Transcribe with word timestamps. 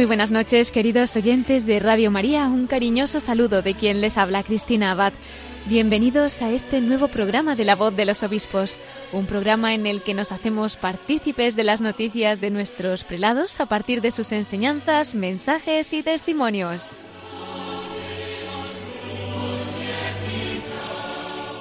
Muy 0.00 0.06
buenas 0.06 0.30
noches, 0.30 0.72
queridos 0.72 1.14
oyentes 1.14 1.66
de 1.66 1.78
Radio 1.78 2.10
María. 2.10 2.46
Un 2.46 2.66
cariñoso 2.66 3.20
saludo 3.20 3.60
de 3.60 3.74
quien 3.74 4.00
les 4.00 4.16
habla, 4.16 4.42
Cristina 4.42 4.92
Abad. 4.92 5.12
Bienvenidos 5.66 6.40
a 6.40 6.48
este 6.48 6.80
nuevo 6.80 7.08
programa 7.08 7.54
de 7.54 7.66
La 7.66 7.76
Voz 7.76 7.94
de 7.94 8.06
los 8.06 8.22
Obispos, 8.22 8.78
un 9.12 9.26
programa 9.26 9.74
en 9.74 9.86
el 9.86 10.02
que 10.02 10.14
nos 10.14 10.32
hacemos 10.32 10.78
partícipes 10.78 11.54
de 11.54 11.64
las 11.64 11.82
noticias 11.82 12.40
de 12.40 12.48
nuestros 12.48 13.04
prelados 13.04 13.60
a 13.60 13.66
partir 13.66 14.00
de 14.00 14.10
sus 14.10 14.32
enseñanzas, 14.32 15.14
mensajes 15.14 15.92
y 15.92 16.02
testimonios. 16.02 16.88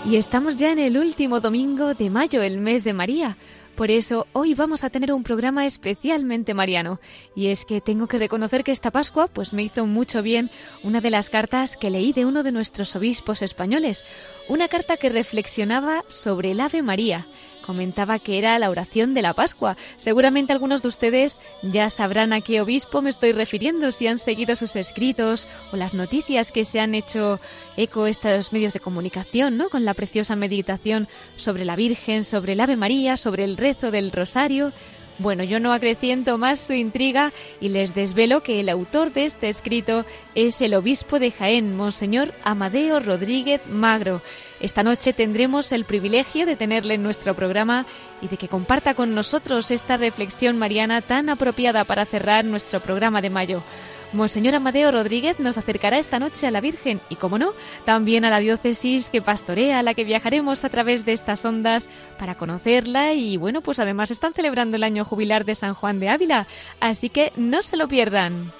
Y 0.06 0.16
estamos 0.16 0.56
ya 0.56 0.72
en 0.72 0.80
el 0.80 0.97
último 0.97 1.41
domingo 1.41 1.94
de 1.94 2.09
mayo, 2.09 2.41
el 2.41 2.58
mes 2.58 2.85
de 2.85 2.94
María. 2.94 3.35
Por 3.80 3.91
eso 3.91 4.27
hoy 4.33 4.55
vamos 4.55 4.83
a 4.83 4.89
tener 4.89 5.13
un 5.13 5.23
programa 5.23 5.66
especialmente 5.66 6.53
mariano. 6.53 6.99
Y 7.33 7.47
es 7.47 7.63
que 7.63 7.80
tengo 7.80 8.08
que 8.08 8.17
reconocer 8.17 8.66
que 8.66 8.73
esta 8.73 8.91
Pascua 8.91 9.27
pues 9.27 9.53
me 9.53 9.63
hizo 9.63 9.85
mucho 9.85 10.22
bien 10.22 10.52
una 10.83 10.99
de 10.99 11.09
las 11.09 11.30
cartas 11.30 11.77
que 11.77 11.89
leí 11.89 12.11
de 12.11 12.25
uno 12.25 12.44
de 12.44 12.52
nuestros 12.52 12.94
obispos 12.97 13.41
españoles, 13.41 14.03
una 14.50 14.67
carta 14.67 14.97
que 14.97 15.07
reflexionaba 15.07 16.03
sobre 16.09 16.52
el 16.52 16.59
Ave 16.59 16.81
María 16.81 17.25
comentaba 17.65 18.19
que 18.19 18.38
era 18.38 18.57
la 18.59 18.69
oración 18.69 19.13
de 19.13 19.21
la 19.21 19.33
Pascua. 19.33 19.77
Seguramente 19.97 20.53
algunos 20.53 20.81
de 20.81 20.88
ustedes 20.88 21.38
ya 21.61 21.89
sabrán 21.89 22.33
a 22.33 22.41
qué 22.41 22.61
obispo 22.61 23.01
me 23.01 23.09
estoy 23.09 23.31
refiriendo 23.31 23.91
si 23.91 24.07
han 24.07 24.17
seguido 24.17 24.55
sus 24.55 24.75
escritos 24.75 25.47
o 25.71 25.75
las 25.77 25.93
noticias 25.93 26.51
que 26.51 26.63
se 26.63 26.79
han 26.79 26.95
hecho 26.95 27.39
eco 27.77 28.07
estos 28.07 28.53
medios 28.53 28.73
de 28.73 28.79
comunicación, 28.79 29.57
¿no? 29.57 29.69
Con 29.69 29.85
la 29.85 29.93
preciosa 29.93 30.35
meditación 30.35 31.07
sobre 31.35 31.66
la 31.66 31.75
Virgen, 31.75 32.23
sobre 32.23 32.53
el 32.53 32.59
Ave 32.59 32.75
María, 32.75 33.17
sobre 33.17 33.43
el 33.43 33.57
rezo 33.57 33.91
del 33.91 34.11
Rosario. 34.11 34.73
Bueno, 35.19 35.44
yo 35.44 35.59
no 35.59 35.73
acreciento 35.73 36.38
más 36.38 36.61
su 36.61 36.71
intriga 36.71 37.33
y 37.59 37.67
les 37.67 37.94
desvelo 37.94 38.41
que 38.41 38.61
el 38.61 38.69
autor 38.69 39.11
de 39.11 39.25
este 39.25 39.49
escrito 39.49 40.05
es 40.33 40.61
el 40.61 40.73
obispo 40.73 41.19
de 41.19 41.31
Jaén, 41.31 41.75
Monseñor 41.75 42.33
Amadeo 42.44 43.01
Rodríguez 43.01 43.59
Magro. 43.67 44.21
Esta 44.59 44.84
noche 44.84 45.14
tendremos 45.14 45.72
el 45.72 45.86
privilegio 45.86 46.46
de 46.46 46.58
tenerle 46.58 46.96
en 46.96 47.03
nuestro 47.03 47.34
programa 47.34 47.86
y 48.22 48.28
de 48.28 48.36
que 48.36 48.50
comparta 48.50 48.94
con 48.94 49.16
nosotros 49.16 49.72
esta 49.72 49.96
reflexión 49.96 50.58
mariana 50.58 51.02
tan 51.02 51.30
apropiada 51.30 51.86
para 51.86 52.06
cerrar 52.06 52.44
nuestro 52.44 52.81
programa 52.81 53.22
de 53.22 53.30
mayo. 53.30 53.64
Monseñor 54.12 54.56
Amadeo 54.56 54.92
Rodríguez 54.92 55.40
nos 55.40 55.58
acercará 55.58 55.97
esta 55.97 56.20
noche 56.20 56.46
a 56.46 56.52
la 56.52 56.59
Virgen 56.59 57.00
y, 57.09 57.16
como 57.16 57.38
no, 57.38 57.53
también 57.86 58.25
a 58.25 58.30
la 58.30 58.40
diócesis 58.40 59.09
que 59.09 59.22
pastorea, 59.22 59.80
a 59.80 59.84
la 59.84 59.94
que 59.94 60.03
viajaremos 60.03 60.66
a 60.66 60.70
través 60.70 61.06
de 61.06 61.14
estas 61.14 61.46
ondas 61.46 61.90
para 62.18 62.36
conocerla 62.36 63.14
y, 63.14 63.38
bueno, 63.38 63.62
pues 63.62 63.80
además 63.80 64.12
están 64.12 64.34
celebrando 64.34 64.76
el 64.76 64.84
año 64.84 65.06
jubilar 65.06 65.46
de 65.46 65.56
San 65.56 65.74
Juan 65.74 66.00
de 66.00 66.09
Ávila, 66.09 66.47
así 66.81 67.09
que 67.09 67.31
no 67.38 67.62
se 67.62 67.78
lo 67.78 67.88
pierdan. 67.88 68.52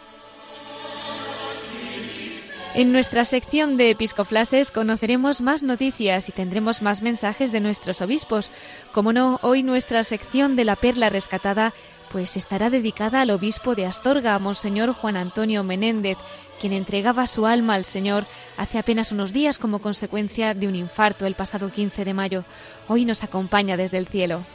En 2.75 2.91
nuestra 2.91 3.25
sección 3.25 3.78
de 3.78 3.90
episcoflases 3.90 4.69
conoceremos 4.69 5.41
más 5.41 5.63
noticias 5.63 6.30
y 6.30 6.31
tendremos 6.31 6.84
más 6.84 7.02
mensajes 7.02 7.52
de 7.52 7.59
nuestros 7.59 8.00
obispos. 8.02 8.52
Como 8.91 9.12
no, 9.12 9.40
hoy 9.41 9.63
nuestra 9.63 10.03
sección 10.03 10.56
de 10.56 10.66
la 10.66 10.75
perla 10.75 11.09
rescatada 11.09 11.74
pues 12.12 12.38
estará 12.38 12.69
dedicada 12.69 13.22
al 13.22 13.31
obispo 13.31 13.75
de 13.75 13.85
Astorga, 13.85 14.38
Monseñor 14.40 14.94
Juan 14.94 15.18
Antonio 15.18 15.63
Menéndez, 15.63 16.18
quien 16.59 16.74
entregaba 16.74 17.28
su 17.28 17.46
alma 17.46 17.74
al 17.74 17.85
Señor 17.85 18.28
hace 18.56 18.78
apenas 18.78 19.12
unos 19.12 19.34
días 19.34 19.57
como 19.57 19.80
consecuencia 19.80 20.53
de 20.53 20.68
un 20.68 20.75
infarto 20.75 21.25
el 21.25 21.36
pasado 21.36 21.72
15 21.72 22.06
de 22.06 22.13
mayo. 22.13 22.46
Hoy 22.88 23.03
nos 23.03 23.24
acompaña 23.24 23.78
desde 23.78 23.97
el 23.97 24.07
cielo. 24.07 24.46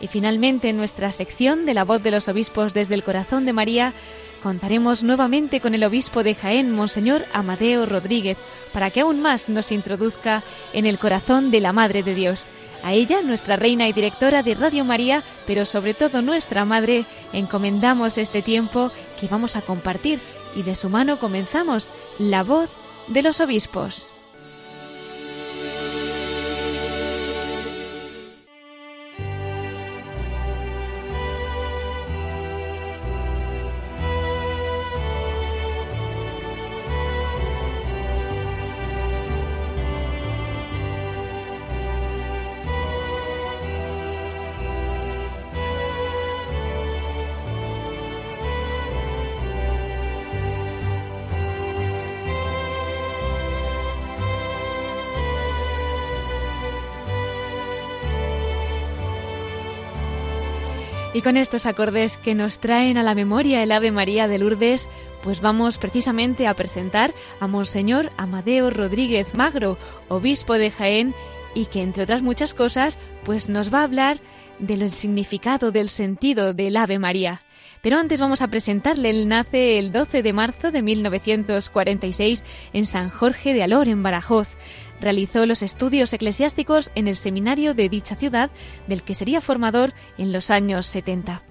Y 0.00 0.08
finalmente, 0.08 0.68
en 0.68 0.76
nuestra 0.76 1.12
sección 1.12 1.64
de 1.64 1.74
la 1.74 1.84
voz 1.84 2.02
de 2.02 2.10
los 2.10 2.28
obispos 2.28 2.74
desde 2.74 2.94
el 2.94 3.04
corazón 3.04 3.46
de 3.46 3.52
María, 3.52 3.94
contaremos 4.42 5.02
nuevamente 5.02 5.60
con 5.60 5.74
el 5.74 5.84
obispo 5.84 6.22
de 6.22 6.34
Jaén, 6.34 6.72
Monseñor 6.72 7.24
Amadeo 7.32 7.86
Rodríguez, 7.86 8.36
para 8.72 8.90
que 8.90 9.00
aún 9.00 9.20
más 9.20 9.48
nos 9.48 9.72
introduzca 9.72 10.42
en 10.72 10.86
el 10.86 10.98
corazón 10.98 11.50
de 11.50 11.60
la 11.60 11.72
Madre 11.72 12.02
de 12.02 12.14
Dios. 12.14 12.48
A 12.82 12.92
ella, 12.92 13.22
nuestra 13.22 13.56
reina 13.56 13.88
y 13.88 13.92
directora 13.92 14.42
de 14.42 14.54
Radio 14.54 14.84
María, 14.84 15.22
pero 15.46 15.64
sobre 15.64 15.94
todo 15.94 16.20
nuestra 16.20 16.64
Madre, 16.64 17.06
encomendamos 17.32 18.18
este 18.18 18.42
tiempo 18.42 18.90
que 19.20 19.28
vamos 19.28 19.56
a 19.56 19.62
compartir 19.62 20.20
y 20.54 20.62
de 20.62 20.74
su 20.74 20.88
mano 20.88 21.18
comenzamos 21.18 21.88
la 22.18 22.42
voz 22.42 22.70
de 23.08 23.22
los 23.22 23.40
obispos. 23.40 24.12
Y 61.14 61.20
con 61.20 61.36
estos 61.36 61.66
acordes 61.66 62.16
que 62.16 62.34
nos 62.34 62.58
traen 62.58 62.96
a 62.96 63.02
la 63.02 63.14
memoria 63.14 63.62
el 63.62 63.72
Ave 63.72 63.92
María 63.92 64.28
de 64.28 64.38
Lourdes, 64.38 64.88
pues 65.22 65.42
vamos 65.42 65.76
precisamente 65.76 66.46
a 66.46 66.54
presentar 66.54 67.12
a 67.38 67.46
Monseñor 67.46 68.10
Amadeo 68.16 68.70
Rodríguez 68.70 69.34
Magro, 69.34 69.76
obispo 70.08 70.54
de 70.54 70.70
Jaén, 70.70 71.14
y 71.54 71.66
que 71.66 71.82
entre 71.82 72.04
otras 72.04 72.22
muchas 72.22 72.54
cosas, 72.54 72.98
pues 73.24 73.50
nos 73.50 73.72
va 73.72 73.80
a 73.80 73.84
hablar 73.84 74.20
del 74.58 74.90
significado, 74.92 75.70
del 75.70 75.90
sentido 75.90 76.54
del 76.54 76.78
Ave 76.78 76.98
María. 76.98 77.42
Pero 77.82 77.98
antes 77.98 78.20
vamos 78.20 78.40
a 78.40 78.48
presentarle. 78.48 79.10
Él 79.10 79.28
nace 79.28 79.78
el 79.78 79.92
12 79.92 80.22
de 80.22 80.32
marzo 80.32 80.70
de 80.70 80.82
1946 80.82 82.44
en 82.72 82.86
San 82.86 83.10
Jorge 83.10 83.52
de 83.52 83.62
Alor, 83.64 83.88
en 83.88 84.02
Badajoz. 84.02 84.48
Realizó 85.02 85.46
los 85.46 85.62
estudios 85.62 86.12
eclesiásticos 86.12 86.92
en 86.94 87.08
el 87.08 87.16
seminario 87.16 87.74
de 87.74 87.88
dicha 87.88 88.14
ciudad, 88.14 88.52
del 88.86 89.02
que 89.02 89.14
sería 89.14 89.40
formador 89.40 89.92
en 90.16 90.32
los 90.32 90.48
años 90.52 90.86
70. 90.86 91.42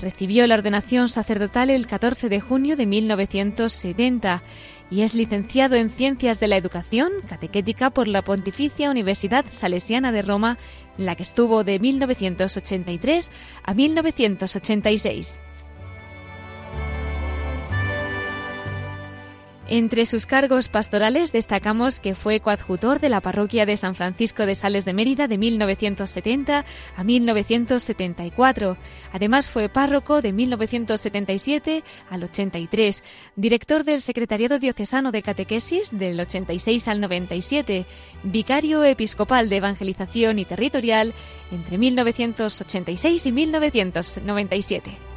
Recibió 0.00 0.46
la 0.46 0.54
ordenación 0.54 1.10
sacerdotal 1.10 1.68
el 1.68 1.86
14 1.86 2.30
de 2.30 2.40
junio 2.40 2.74
de 2.74 2.86
1970 2.86 4.42
y 4.90 5.02
es 5.02 5.14
licenciado 5.14 5.76
en 5.76 5.90
Ciencias 5.90 6.40
de 6.40 6.48
la 6.48 6.56
Educación 6.56 7.12
Catequética 7.28 7.90
por 7.90 8.08
la 8.08 8.22
Pontificia 8.22 8.90
Universidad 8.90 9.44
Salesiana 9.50 10.10
de 10.10 10.22
Roma, 10.22 10.56
en 10.96 11.04
la 11.04 11.16
que 11.16 11.22
estuvo 11.22 11.64
de 11.64 11.78
1983 11.78 13.30
a 13.62 13.74
1986. 13.74 15.36
Entre 19.68 20.06
sus 20.06 20.26
cargos 20.26 20.68
pastorales 20.68 21.32
destacamos 21.32 21.98
que 21.98 22.14
fue 22.14 22.38
coadjutor 22.38 23.00
de 23.00 23.08
la 23.08 23.20
parroquia 23.20 23.66
de 23.66 23.76
San 23.76 23.96
Francisco 23.96 24.46
de 24.46 24.54
Sales 24.54 24.84
de 24.84 24.92
Mérida 24.92 25.26
de 25.26 25.38
1970 25.38 26.64
a 26.96 27.04
1974. 27.04 28.76
Además 29.12 29.50
fue 29.50 29.68
párroco 29.68 30.22
de 30.22 30.32
1977 30.32 31.82
al 32.08 32.22
83, 32.22 33.02
director 33.34 33.82
del 33.82 34.00
Secretariado 34.00 34.60
Diocesano 34.60 35.10
de 35.10 35.22
Catequesis 35.22 35.90
del 35.90 36.20
86 36.20 36.86
al 36.86 37.00
97, 37.00 37.86
vicario 38.22 38.84
episcopal 38.84 39.48
de 39.48 39.56
Evangelización 39.56 40.38
y 40.38 40.44
Territorial 40.44 41.12
entre 41.50 41.76
1986 41.76 43.26
y 43.26 43.32
1997. 43.32 45.15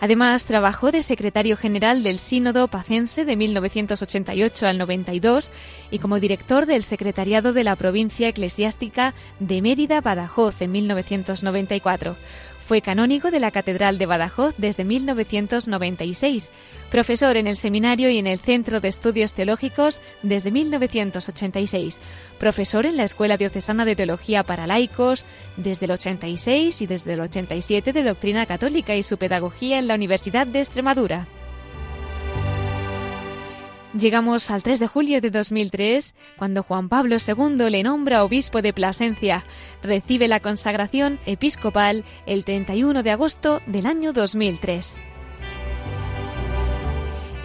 Además, 0.00 0.46
trabajó 0.46 0.90
de 0.90 1.02
secretario 1.02 1.58
general 1.58 2.02
del 2.02 2.18
Sínodo 2.18 2.68
Pacense 2.68 3.26
de 3.26 3.36
1988 3.36 4.66
al 4.66 4.78
92 4.78 5.50
y 5.90 5.98
como 5.98 6.18
director 6.18 6.64
del 6.64 6.82
Secretariado 6.82 7.52
de 7.52 7.64
la 7.64 7.76
Provincia 7.76 8.28
Eclesiástica 8.28 9.12
de 9.40 9.60
Mérida-Badajoz 9.60 10.62
en 10.62 10.72
1994. 10.72 12.16
Fue 12.70 12.82
canónigo 12.82 13.32
de 13.32 13.40
la 13.40 13.50
Catedral 13.50 13.98
de 13.98 14.06
Badajoz 14.06 14.54
desde 14.56 14.84
1996, 14.84 16.52
profesor 16.88 17.36
en 17.36 17.48
el 17.48 17.56
seminario 17.56 18.10
y 18.10 18.18
en 18.18 18.28
el 18.28 18.38
Centro 18.38 18.78
de 18.78 18.86
Estudios 18.86 19.32
Teológicos 19.32 20.00
desde 20.22 20.52
1986, 20.52 22.00
profesor 22.38 22.86
en 22.86 22.96
la 22.96 23.02
Escuela 23.02 23.36
Diocesana 23.36 23.84
de 23.84 23.96
Teología 23.96 24.44
para 24.44 24.68
Laicos 24.68 25.26
desde 25.56 25.86
el 25.86 25.90
86 25.90 26.80
y 26.80 26.86
desde 26.86 27.14
el 27.14 27.22
87 27.22 27.92
de 27.92 28.04
Doctrina 28.04 28.46
Católica 28.46 28.94
y 28.94 29.02
su 29.02 29.18
pedagogía 29.18 29.80
en 29.80 29.88
la 29.88 29.96
Universidad 29.96 30.46
de 30.46 30.60
Extremadura. 30.60 31.26
Llegamos 33.98 34.52
al 34.52 34.62
3 34.62 34.78
de 34.78 34.86
julio 34.86 35.20
de 35.20 35.30
2003, 35.30 36.14
cuando 36.36 36.62
Juan 36.62 36.88
Pablo 36.88 37.16
II 37.16 37.70
le 37.70 37.82
nombra 37.82 38.22
obispo 38.22 38.62
de 38.62 38.72
Plasencia. 38.72 39.44
Recibe 39.82 40.28
la 40.28 40.38
consagración 40.38 41.18
episcopal 41.26 42.04
el 42.24 42.44
31 42.44 43.02
de 43.02 43.10
agosto 43.10 43.60
del 43.66 43.86
año 43.86 44.12
2003. 44.12 44.94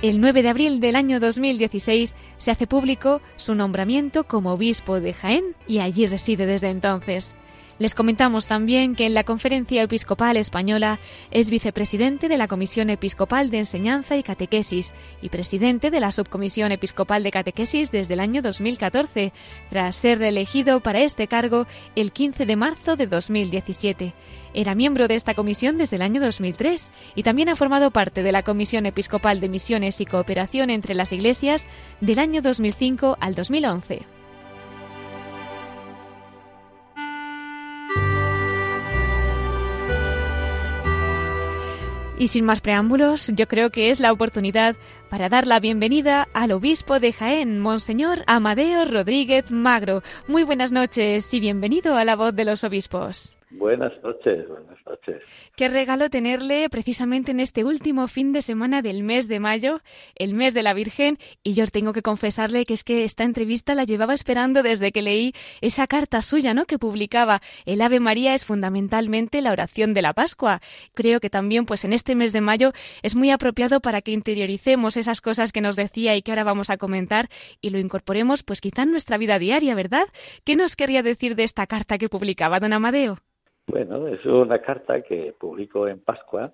El 0.04 0.22
9 0.22 0.44
de 0.44 0.50
abril 0.50 0.80
del 0.80 0.96
año 0.96 1.20
2016 1.20 2.14
se 2.38 2.52
hace 2.52 2.68
público 2.68 3.22
su 3.38 3.56
nombramiento 3.56 4.26
como 4.26 4.54
obispo 4.54 5.00
de 5.00 5.14
Jaén 5.14 5.56
y 5.68 5.80
allí 5.80 6.06
reside 6.06 6.46
desde 6.46 6.70
entonces. 6.70 7.36
Les 7.78 7.94
comentamos 7.94 8.48
también 8.48 8.96
que 8.96 9.06
en 9.06 9.14
la 9.14 9.26
Conferencia 9.26 9.84
Episcopal 9.84 10.38
Española 10.38 10.98
es 11.30 11.50
vicepresidente 11.50 12.30
de 12.30 12.38
la 12.38 12.48
Comisión 12.48 12.90
Episcopal 12.90 13.50
de 13.50 13.60
Enseñanza 13.60 14.16
y 14.16 14.24
Catequesis 14.24 14.94
y 15.22 15.28
presidente 15.28 15.92
de 15.92 16.00
la 16.00 16.14
Subcomisión 16.14 16.72
Episcopal 16.72 17.22
de 17.22 17.32
Catequesis 17.32 17.92
desde 17.92 18.14
el 18.14 18.22
año 18.22 18.42
2014, 18.42 19.34
tras 19.70 19.98
ser 19.98 20.20
reelegido 20.20 20.80
para 20.80 21.02
este 21.02 21.28
cargo 21.28 21.68
el 21.98 22.14
15 22.14 22.46
de 22.46 22.56
marzo 22.56 22.96
de 22.96 23.08
2017. 23.08 24.14
Era 24.54 24.74
miembro 24.74 25.10
de 25.10 25.16
esta 25.16 25.34
comisión 25.34 25.78
desde 25.78 25.98
el 25.98 26.02
año 26.02 26.22
2003 26.22 26.90
y 27.14 27.24
también 27.24 27.50
ha 27.50 27.58
formado 27.58 27.92
parte 27.92 28.24
de 28.24 28.32
la 28.32 28.44
Comisión 28.44 28.86
Episcopal 28.86 29.42
de 29.42 29.50
Misiones 29.50 30.00
y 30.00 30.06
Cooperación 30.06 30.70
entre 30.70 30.96
las 30.96 31.12
Iglesias 31.12 31.66
del 32.00 32.20
año 32.20 32.42
2005 32.42 33.18
al 33.20 33.36
2011. 33.36 34.15
Y 42.18 42.30
sin 42.30 42.46
más 42.46 42.62
preámbulos, 42.62 43.32
yo 43.36 43.46
creo 43.48 43.72
que 43.72 43.90
es 43.90 44.00
la 44.00 44.14
oportunidad 44.14 44.78
para 45.10 45.28
dar 45.28 45.48
la 45.48 45.60
bienvenida 45.60 46.30
al 46.34 46.54
obispo 46.54 47.02
de 47.02 47.12
Jaén, 47.12 47.60
Monseñor 47.60 48.24
Amadeo 48.26 48.86
Rodríguez 48.86 49.52
Magro. 49.52 50.02
Muy 50.26 50.44
buenas 50.44 50.72
noches 50.72 51.34
y 51.34 51.42
bienvenido 51.42 51.98
a 51.98 52.06
la 52.06 52.16
voz 52.16 52.34
de 52.34 52.46
los 52.46 52.64
obispos. 52.64 53.38
Buenas 53.58 53.94
noches, 54.04 54.48
buenas 54.50 54.78
noches. 54.86 55.22
Qué 55.56 55.70
regalo 55.70 56.10
tenerle 56.10 56.70
precisamente 56.70 57.32
en 57.32 57.40
este 57.40 57.64
último 57.64 58.08
fin 58.08 58.34
de 58.34 58.42
semana 58.42 58.82
del 58.82 59.02
mes 59.02 59.30
de 59.30 59.40
mayo, 59.40 59.80
el 60.16 60.34
mes 60.34 60.54
de 60.54 60.62
la 60.62 60.74
Virgen, 60.74 61.18
y 61.42 61.54
yo 61.54 61.66
tengo 61.68 61.94
que 61.94 62.02
confesarle 62.02 62.66
que 62.66 62.74
es 62.74 62.84
que 62.84 63.06
esta 63.06 63.24
entrevista 63.24 63.74
la 63.74 63.86
llevaba 63.86 64.14
esperando 64.14 64.62
desde 64.62 64.92
que 64.92 65.02
leí 65.02 65.34
esa 65.62 65.88
carta 65.88 66.22
suya, 66.22 66.54
¿no? 66.54 66.66
Que 66.66 66.78
publicaba. 66.78 67.42
El 67.66 67.82
Ave 67.82 68.02
María 68.02 68.34
es 68.34 68.46
fundamentalmente 68.46 69.42
la 69.42 69.54
oración 69.54 69.94
de 69.94 70.02
la 70.02 70.14
Pascua. 70.14 70.60
Creo 70.94 71.22
que 71.22 71.30
también, 71.30 71.66
pues 71.66 71.86
en 71.86 71.94
este 71.94 72.14
mes 72.16 72.34
de 72.34 72.42
mayo 72.42 72.74
es 73.04 73.16
muy 73.16 73.32
apropiado 73.32 73.80
para 73.80 74.02
que 74.02 74.12
interioricemos 74.12 74.98
esas 74.98 75.22
cosas 75.22 75.54
que 75.54 75.62
nos 75.62 75.78
decía 75.78 76.16
y 76.16 76.22
que 76.22 76.32
ahora 76.32 76.44
vamos 76.44 76.70
a 76.70 76.78
comentar 76.78 77.30
y 77.62 77.70
lo 77.70 77.80
incorporemos, 77.80 78.44
pues 78.44 78.60
quizá 78.60 78.84
en 78.84 78.92
nuestra 78.92 79.18
vida 79.18 79.40
diaria, 79.40 79.76
¿verdad? 79.76 80.06
¿Qué 80.44 80.58
nos 80.58 80.76
quería 80.76 81.04
decir 81.04 81.36
de 81.36 81.46
esta 81.46 81.68
carta 81.68 81.98
que 81.98 82.10
publicaba 82.10 82.60
don 82.60 82.74
Amadeo? 82.74 83.18
Bueno, 83.68 84.08
es 84.08 84.24
una 84.26 84.60
carta 84.60 85.02
que 85.02 85.34
publicó 85.40 85.88
en 85.88 86.00
Pascua 86.00 86.54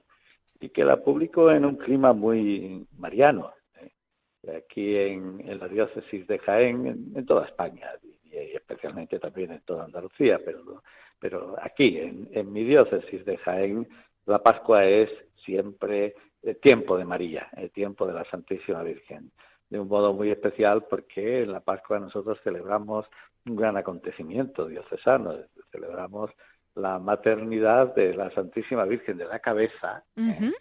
y 0.60 0.70
que 0.70 0.86
la 0.86 0.98
publicó 0.98 1.52
en 1.52 1.66
un 1.66 1.76
clima 1.76 2.14
muy 2.14 2.88
mariano, 2.98 3.52
¿eh? 3.76 4.58
aquí 4.58 4.96
en, 4.96 5.60
la 5.60 5.68
diócesis 5.68 6.26
de 6.28 6.40
Jaén, 6.40 7.12
en, 7.16 7.26
toda 7.26 7.46
España 7.46 7.90
y, 8.04 8.56
especialmente 8.56 9.20
también 9.20 9.52
en 9.52 9.62
toda 9.62 9.86
Andalucía, 9.86 10.40
pero, 10.44 10.84
pero 11.20 11.56
aquí, 11.62 11.98
en, 11.98 12.30
en 12.32 12.52
mi 12.54 12.64
diócesis 12.64 13.26
de 13.26 13.38
Jaén, 13.38 13.88
la 14.26 14.40
Pascua 14.40 14.86
es 14.86 15.10
siempre 15.44 16.16
el 16.44 16.58
tiempo 16.58 16.98
de 16.98 17.06
María, 17.06 17.50
el 17.58 17.72
tiempo 17.72 18.08
de 18.08 18.14
la 18.14 18.24
Santísima 18.26 18.84
Virgen, 18.84 19.32
de 19.70 19.80
un 19.80 19.88
modo 19.90 20.14
muy 20.14 20.32
especial 20.32 20.86
porque 20.90 21.44
en 21.44 21.52
la 21.52 21.60
Pascua 21.60 22.00
nosotros 22.00 22.40
celebramos 22.44 23.06
un 23.46 23.56
gran 23.58 23.76
acontecimiento 23.76 24.68
diocesano, 24.68 25.36
celebramos 25.72 26.32
la 26.76 27.00
maternidad 27.00 27.94
de 27.96 28.14
la 28.14 28.32
Santísima 28.32 28.86
Virgen 28.86 29.18
de 29.18 29.26
la 29.26 29.40
Cabeza 29.40 30.04
¿eh? 30.16 30.52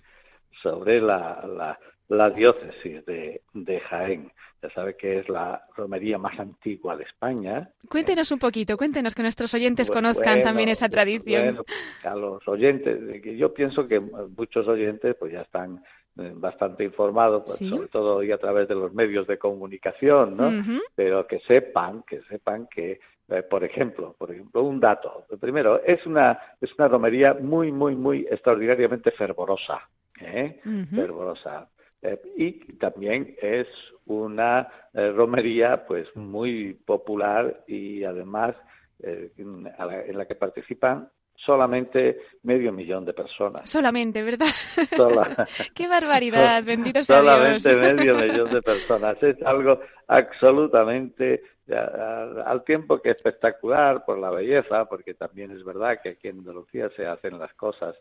sobre 0.63 1.01
la, 1.01 1.77
la, 2.09 2.31
diócesis 2.31 3.05
de, 3.07 3.43
de, 3.55 3.81
Jaén. 3.81 4.33
Ya 4.63 4.71
sabe 4.71 4.97
que 4.97 5.21
es 5.21 5.29
la 5.29 5.65
romería 5.77 6.19
más 6.19 6.39
antigua 6.39 6.97
de 6.97 7.05
España. 7.05 7.71
Cuéntenos 7.89 8.31
un 8.31 8.39
poquito, 8.39 8.77
cuéntenos 8.77 9.15
que 9.15 9.23
nuestros 9.23 9.55
oyentes 9.55 9.91
conozcan 9.91 10.43
también 10.43 10.69
esa 10.69 10.89
tradición. 10.89 11.43
Bueno, 11.43 11.65
a 12.05 12.15
los 12.15 12.47
oyentes, 12.47 13.23
yo 13.39 13.55
pienso 13.55 13.87
que 13.89 14.01
muchos 14.01 14.69
oyentes 14.69 15.17
pues 15.19 15.33
ya 15.33 15.43
están 15.43 15.83
eh, 16.19 16.33
bastante 16.35 16.85
informados, 16.85 17.45
pues, 17.47 17.71
sobre 17.71 17.89
todo 17.89 18.23
y 18.23 18.33
a 18.33 18.39
través 18.39 18.69
de 18.69 18.75
los 18.75 18.93
medios 18.93 19.27
de 19.27 19.39
comunicación, 19.39 20.37
¿no? 20.37 20.83
Pero 20.95 21.27
que 21.27 21.39
sepan, 21.47 22.03
que 22.03 22.21
sepan 22.23 22.67
que 22.67 23.01
eh, 23.31 23.43
por 23.43 23.65
ejemplo, 23.65 24.15
por 24.19 24.33
ejemplo, 24.33 24.63
un 24.63 24.81
dato. 24.81 25.25
Primero, 25.41 25.83
es 25.85 26.05
una, 26.05 26.39
es 26.61 26.71
una 26.77 26.89
romería 26.89 27.35
muy, 27.35 27.71
muy, 27.71 27.95
muy 27.95 28.27
extraordinariamente 28.31 29.13
fervorosa. 29.13 29.81
¿eh? 30.21 30.61
Fervorosa. 30.91 31.69
Eh, 32.03 32.21
y 32.37 32.53
también 32.77 33.37
es 33.41 33.69
una 34.07 34.67
eh, 34.95 35.13
romería 35.13 35.87
pues 35.87 36.09
muy 36.17 36.75
popular 36.75 37.65
y 37.67 38.05
además 38.05 38.57
en 39.03 40.19
la 40.19 40.27
que 40.27 40.35
participan 40.35 41.09
solamente 41.35 42.19
medio 42.43 42.73
millón 42.73 43.05
de 43.05 43.15
personas. 43.15 43.69
Solamente, 43.69 44.23
¿verdad? 44.23 44.47
¡Qué 45.75 45.89
barbaridad! 45.89 46.63
Bendito 46.67 47.03
sea 47.03 47.19
Solamente 47.19 47.77
medio 47.77 48.15
millón 48.15 48.51
de 48.51 48.61
personas. 48.61 49.23
Es 49.23 49.41
algo 49.43 49.81
absolutamente 50.07 51.43
al 51.73 52.65
tiempo 52.65 53.01
que 53.01 53.11
espectacular 53.11 54.05
por 54.05 54.19
la 54.19 54.31
belleza, 54.31 54.85
porque 54.87 55.15
también 55.15 55.51
es 55.51 55.65
verdad 55.65 56.01
que 56.03 56.11
aquí 56.11 56.29
en 56.29 56.39
Andalucía 56.39 56.91
se 56.97 57.07
hacen 57.07 57.39
las 57.39 57.53
cosas 57.55 57.97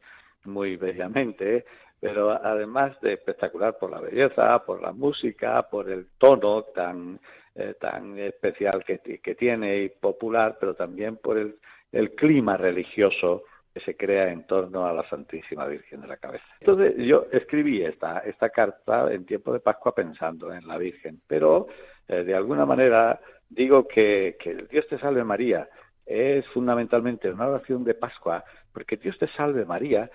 muy 0.45 0.77
bellamente, 0.77 1.65
pero 1.99 2.31
además 2.31 2.99
de 3.01 3.13
espectacular 3.13 3.77
por 3.77 3.91
la 3.91 3.99
belleza, 3.99 4.63
por 4.65 4.81
la 4.81 4.91
música, 4.91 5.61
por 5.63 5.89
el 5.89 6.07
tono 6.17 6.63
tan, 6.63 7.19
eh, 7.55 7.75
tan 7.79 8.17
especial 8.17 8.83
que, 8.85 8.97
tiene 9.35 9.83
y 9.83 9.89
popular, 9.89 10.57
pero 10.59 10.73
también 10.73 11.17
por 11.17 11.37
el 11.37 11.55
el 11.91 12.11
clima 12.15 12.57
religioso 12.57 13.43
que 13.73 13.79
se 13.81 13.95
crea 13.95 14.31
en 14.31 14.45
torno 14.45 14.85
a 14.85 14.93
la 14.93 15.07
Santísima 15.09 15.65
Virgen 15.65 16.01
de 16.01 16.07
la 16.07 16.17
Cabeza. 16.17 16.43
Entonces 16.59 16.95
yo 16.97 17.27
escribí 17.31 17.83
esta, 17.83 18.19
esta 18.19 18.49
carta 18.49 19.11
en 19.11 19.25
tiempo 19.25 19.53
de 19.53 19.59
Pascua 19.59 19.93
pensando 19.93 20.53
en 20.53 20.67
la 20.67 20.77
Virgen, 20.77 21.21
pero 21.27 21.67
eh, 22.07 22.23
de 22.23 22.35
alguna 22.35 22.65
manera 22.65 23.19
digo 23.49 23.87
que, 23.87 24.37
que 24.39 24.67
Dios 24.69 24.87
te 24.87 24.99
salve 24.99 25.23
María 25.23 25.67
es 26.05 26.45
fundamentalmente 26.47 27.29
una 27.31 27.47
oración 27.47 27.83
de 27.83 27.93
Pascua, 27.93 28.43
porque 28.73 28.97
Dios 28.97 29.17
te 29.19 29.27
salve 29.29 29.65
María 29.65 30.09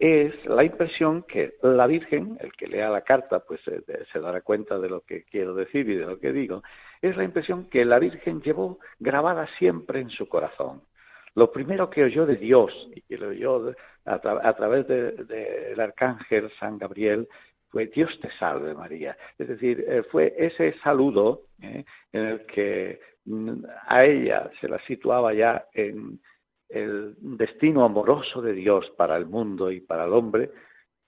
es 0.00 0.32
la 0.46 0.64
impresión 0.64 1.24
que 1.24 1.56
la 1.62 1.86
Virgen, 1.86 2.38
el 2.40 2.52
que 2.52 2.66
lea 2.66 2.88
la 2.88 3.02
carta, 3.02 3.40
pues 3.40 3.60
eh, 3.68 3.82
se 4.10 4.18
dará 4.18 4.40
cuenta 4.40 4.78
de 4.78 4.88
lo 4.88 5.02
que 5.02 5.24
quiero 5.24 5.54
decir 5.54 5.88
y 5.90 5.94
de 5.94 6.06
lo 6.06 6.18
que 6.18 6.32
digo, 6.32 6.62
es 7.02 7.18
la 7.18 7.24
impresión 7.24 7.68
que 7.68 7.84
la 7.84 7.98
Virgen 7.98 8.40
llevó 8.40 8.78
grabada 8.98 9.46
siempre 9.58 10.00
en 10.00 10.08
su 10.08 10.26
corazón. 10.26 10.80
Lo 11.34 11.52
primero 11.52 11.90
que 11.90 12.02
oyó 12.02 12.24
de 12.24 12.36
Dios 12.36 12.72
y 12.94 13.02
que 13.02 13.18
lo 13.18 13.28
oyó 13.28 13.74
a, 14.06 14.54
través 14.54 14.88
del 14.88 15.78
arcángel 15.78 16.50
San 16.58 16.78
Gabriel 16.78 17.28
fue 17.70 17.86
Dios 17.86 18.10
te 18.20 18.30
salve 18.38 18.74
María. 18.74 19.16
Es 19.38 19.48
decir, 19.48 19.84
eh, 19.88 20.02
fue 20.10 20.34
ese 20.36 20.74
saludo 20.80 21.42
eh, 21.62 21.84
en 22.12 22.26
el 22.26 22.46
que 22.46 23.00
mm, 23.24 23.64
a 23.86 24.04
ella 24.04 24.50
se 24.60 24.68
la 24.68 24.78
situaba 24.86 25.32
ya 25.32 25.66
en 25.72 26.20
el 26.68 27.14
destino 27.18 27.84
amoroso 27.84 28.42
de 28.42 28.52
Dios 28.52 28.90
para 28.96 29.16
el 29.16 29.26
mundo 29.26 29.70
y 29.70 29.80
para 29.80 30.04
el 30.04 30.12
hombre, 30.12 30.50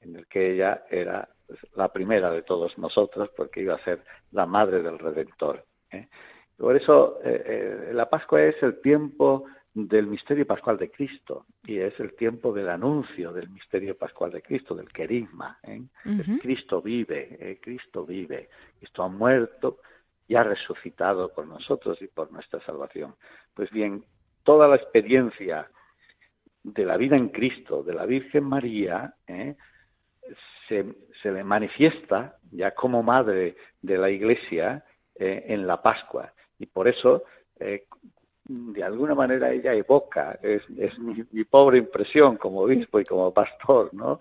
en 0.01 0.17
el 0.17 0.27
que 0.27 0.53
ella 0.55 0.85
era 0.91 1.29
la 1.77 1.93
primera 1.93 2.31
de 2.31 2.43
todos 2.43 2.77
nosotros 2.79 3.31
porque 3.37 3.61
iba 3.61 3.75
a 3.75 3.85
ser 3.85 4.03
la 4.33 4.47
madre 4.47 4.83
del 4.83 4.99
Redentor. 4.99 5.65
¿eh? 5.91 6.09
Por 6.57 6.77
eso 6.77 7.19
la 7.93 8.09
Pascua 8.09 8.43
es 8.43 8.61
el 8.63 8.81
tiempo 8.81 9.47
del 9.75 10.07
misterio 10.07 10.47
pascual 10.47 10.77
de 10.77 10.91
Cristo 10.91 11.47
y 11.65 11.79
es 11.79 11.99
el 11.99 12.15
tiempo 12.15 12.53
del 12.53 12.69
anuncio 12.69 13.33
del 13.33 13.49
misterio 13.49 13.97
pascual 13.97 14.31
de 14.31 14.43
Cristo, 14.43 14.75
del 14.75 14.93
querigma. 14.93 15.59
¿eh? 15.63 15.83
Cristo 16.41 16.83
vive, 16.83 17.37
¿eh? 17.41 17.59
Cristo 17.61 18.05
vive, 18.05 18.51
Cristo 18.79 19.03
ha 19.03 19.09
muerto 19.09 19.79
y 20.29 20.35
ha 20.35 20.43
resucitado 20.43 21.33
por 21.33 21.47
nosotros 21.47 22.01
y 22.03 22.07
por 22.07 22.31
nuestra 22.33 22.61
salvación. 22.65 23.15
Pues 23.55 23.71
bien, 23.71 24.05
toda 24.43 24.69
la 24.69 24.77
experiencia 24.77 25.71
de 26.63 26.85
la 26.85 26.97
vida 26.97 27.17
en 27.17 27.31
Cristo, 27.31 27.83
de 27.83 27.95
la 27.95 28.05
Virgen 28.05 28.45
María, 28.45 29.15
se, 30.69 30.95
se, 31.21 31.33
le 31.33 31.43
manifiesta 31.43 32.37
ya 32.51 32.73
como 32.73 33.03
madre 33.03 33.57
de 33.81 33.99
la 33.99 34.11
Iglesia 34.11 34.85
en 35.17 35.67
la 35.67 35.83
Pascua. 35.83 36.33
Y 36.59 36.67
por 36.67 36.87
eso, 36.87 37.25
de 38.45 38.83
alguna 38.83 39.15
manera, 39.15 39.53
ella 39.53 39.73
evoca, 39.73 40.39
es, 40.43 40.63
mi, 40.99 41.45
pobre 41.45 41.79
impresión 41.79 42.37
como 42.37 42.61
obispo 42.61 42.99
y 43.01 43.05
como 43.05 43.33
pastor, 43.33 43.93
¿no? 43.95 44.19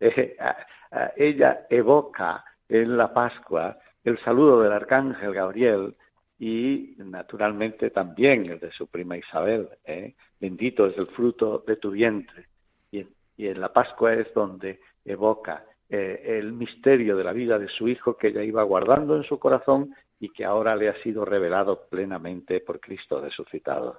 ella 1.16 1.66
evoca 1.68 2.44
en 2.68 2.96
la 2.96 3.12
Pascua 3.12 3.78
el 4.04 4.18
saludo 4.20 4.62
del 4.62 4.72
arcángel 4.72 5.32
Gabriel 5.34 5.94
y 6.38 6.94
naturalmente 6.98 7.90
también 7.90 8.46
el 8.46 8.60
de 8.60 8.70
su 8.72 8.86
prima 8.86 9.16
Isabel. 9.16 9.68
¿eh? 9.84 10.14
Bendito 10.40 10.86
es 10.86 10.96
el 10.98 11.06
fruto 11.08 11.64
de 11.66 11.76
tu 11.76 11.90
vientre. 11.90 12.46
Y, 12.92 13.06
en 13.38 13.60
la 13.60 13.72
Pascua 13.72 14.14
es 14.14 14.32
donde 14.34 14.80
evoca 15.04 15.64
eh, 15.88 16.38
el 16.38 16.52
misterio 16.52 17.16
de 17.16 17.24
la 17.24 17.32
vida 17.32 17.58
de 17.58 17.68
su 17.68 17.88
hijo 17.88 18.16
que 18.16 18.28
ella 18.28 18.42
iba 18.42 18.62
guardando 18.62 19.16
en 19.16 19.24
su 19.24 19.38
corazón 19.38 19.94
y 20.24 20.30
que 20.30 20.46
ahora 20.46 20.74
le 20.74 20.88
ha 20.88 21.02
sido 21.02 21.26
revelado 21.26 21.86
plenamente 21.90 22.60
por 22.60 22.80
Cristo 22.80 23.20
resucitado. 23.20 23.98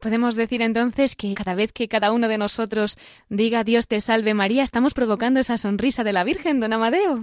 Podemos 0.00 0.34
decir 0.34 0.62
entonces 0.62 1.14
que 1.14 1.32
cada 1.34 1.54
vez 1.54 1.72
que 1.72 1.86
cada 1.86 2.10
uno 2.10 2.26
de 2.26 2.38
nosotros 2.38 2.98
diga 3.28 3.62
Dios 3.62 3.86
te 3.86 4.00
salve 4.00 4.34
María, 4.34 4.64
estamos 4.64 4.94
provocando 4.94 5.38
esa 5.38 5.58
sonrisa 5.58 6.02
de 6.02 6.12
la 6.12 6.24
Virgen, 6.24 6.58
don 6.58 6.72
Amadeo. 6.72 7.20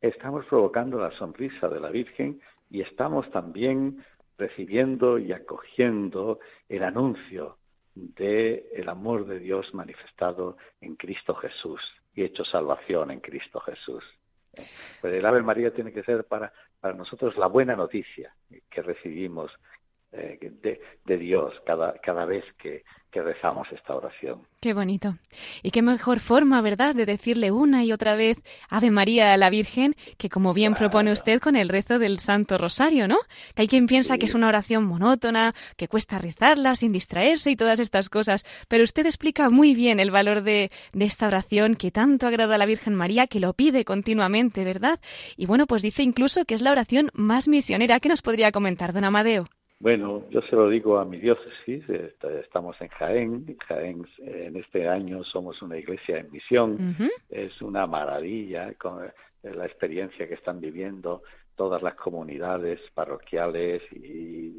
Estamos 0.00 0.46
provocando 0.46 0.98
la 0.98 1.10
sonrisa 1.18 1.68
de 1.68 1.80
la 1.80 1.90
Virgen 1.90 2.40
y 2.70 2.80
estamos 2.80 3.30
también 3.30 4.02
recibiendo 4.38 5.18
y 5.18 5.32
acogiendo 5.32 6.38
el 6.70 6.82
anuncio 6.82 7.58
de 7.94 8.70
el 8.74 8.88
amor 8.88 9.26
de 9.26 9.38
Dios 9.38 9.74
manifestado 9.74 10.56
en 10.80 10.96
Cristo 10.96 11.34
Jesús 11.34 11.80
y 12.14 12.22
hecho 12.24 12.42
salvación 12.46 13.10
en 13.10 13.20
Cristo 13.20 13.60
Jesús. 13.60 14.02
Pues 15.00 15.12
el 15.12 15.26
Ave 15.26 15.42
María 15.42 15.74
tiene 15.74 15.92
que 15.92 16.02
ser 16.04 16.24
para, 16.24 16.52
para 16.84 16.96
nosotros 16.96 17.34
la 17.38 17.46
buena 17.46 17.74
noticia 17.74 18.34
que 18.68 18.82
recibimos 18.82 19.50
de, 20.14 20.80
de, 21.04 21.18
Dios 21.18 21.52
cada, 21.66 21.94
cada 21.98 22.24
vez 22.24 22.44
que, 22.60 22.84
que 23.10 23.22
rezamos 23.22 23.68
esta 23.72 23.94
oración. 23.94 24.42
Qué 24.60 24.74
bonito. 24.74 25.16
Y 25.62 25.70
qué 25.70 25.82
mejor 25.82 26.20
forma, 26.20 26.60
¿verdad?, 26.60 26.94
de 26.94 27.06
decirle 27.06 27.50
una 27.50 27.84
y 27.84 27.92
otra 27.92 28.16
vez 28.16 28.42
Ave 28.68 28.90
María 28.90 29.32
a 29.32 29.36
la 29.36 29.50
Virgen, 29.50 29.94
que 30.18 30.28
como 30.28 30.54
bien 30.54 30.74
propone 30.74 31.12
usted 31.12 31.40
con 31.40 31.56
el 31.56 31.68
rezo 31.68 31.98
del 31.98 32.18
Santo 32.18 32.58
Rosario, 32.58 33.06
¿no? 33.06 33.18
Que 33.54 33.62
hay 33.62 33.68
quien 33.68 33.86
piensa 33.86 34.18
que 34.18 34.26
es 34.26 34.34
una 34.34 34.48
oración 34.48 34.84
monótona, 34.84 35.54
que 35.76 35.88
cuesta 35.88 36.18
rezarla 36.18 36.74
sin 36.74 36.92
distraerse 36.92 37.50
y 37.50 37.56
todas 37.56 37.78
estas 37.78 38.08
cosas, 38.08 38.44
pero 38.68 38.84
usted 38.84 39.06
explica 39.06 39.50
muy 39.50 39.74
bien 39.74 40.00
el 40.00 40.10
valor 40.10 40.42
de, 40.42 40.70
de 40.92 41.04
esta 41.04 41.26
oración 41.26 41.76
que 41.76 41.90
tanto 41.90 42.26
agrada 42.26 42.56
a 42.56 42.58
la 42.58 42.66
Virgen 42.66 42.94
María, 42.94 43.26
que 43.26 43.40
lo 43.40 43.52
pide 43.52 43.84
continuamente, 43.84 44.64
¿verdad? 44.64 45.00
Y 45.36 45.46
bueno, 45.46 45.66
pues 45.66 45.82
dice 45.82 46.02
incluso 46.02 46.44
que 46.44 46.54
es 46.54 46.62
la 46.62 46.72
oración 46.72 47.10
más 47.14 47.48
misionera. 47.48 48.00
¿Qué 48.00 48.08
nos 48.08 48.22
podría 48.22 48.50
comentar, 48.50 48.92
don 48.92 49.04
Amadeo? 49.04 49.46
Bueno, 49.84 50.24
yo 50.30 50.40
se 50.40 50.56
lo 50.56 50.70
digo 50.70 50.96
a 50.98 51.04
mi 51.04 51.18
diócesis, 51.18 51.84
estamos 52.40 52.74
en 52.80 52.88
Jaén, 52.88 53.44
Jaén 53.68 54.06
en 54.16 54.56
este 54.56 54.88
año 54.88 55.22
somos 55.24 55.60
una 55.60 55.76
iglesia 55.76 56.20
en 56.20 56.30
misión, 56.30 56.96
es 57.28 57.60
una 57.60 57.86
maravilla 57.86 58.72
con 58.78 59.06
la 59.42 59.66
experiencia 59.66 60.26
que 60.26 60.36
están 60.36 60.58
viviendo 60.58 61.22
todas 61.54 61.82
las 61.82 61.96
comunidades 61.96 62.80
parroquiales 62.94 63.82
y 63.92 64.52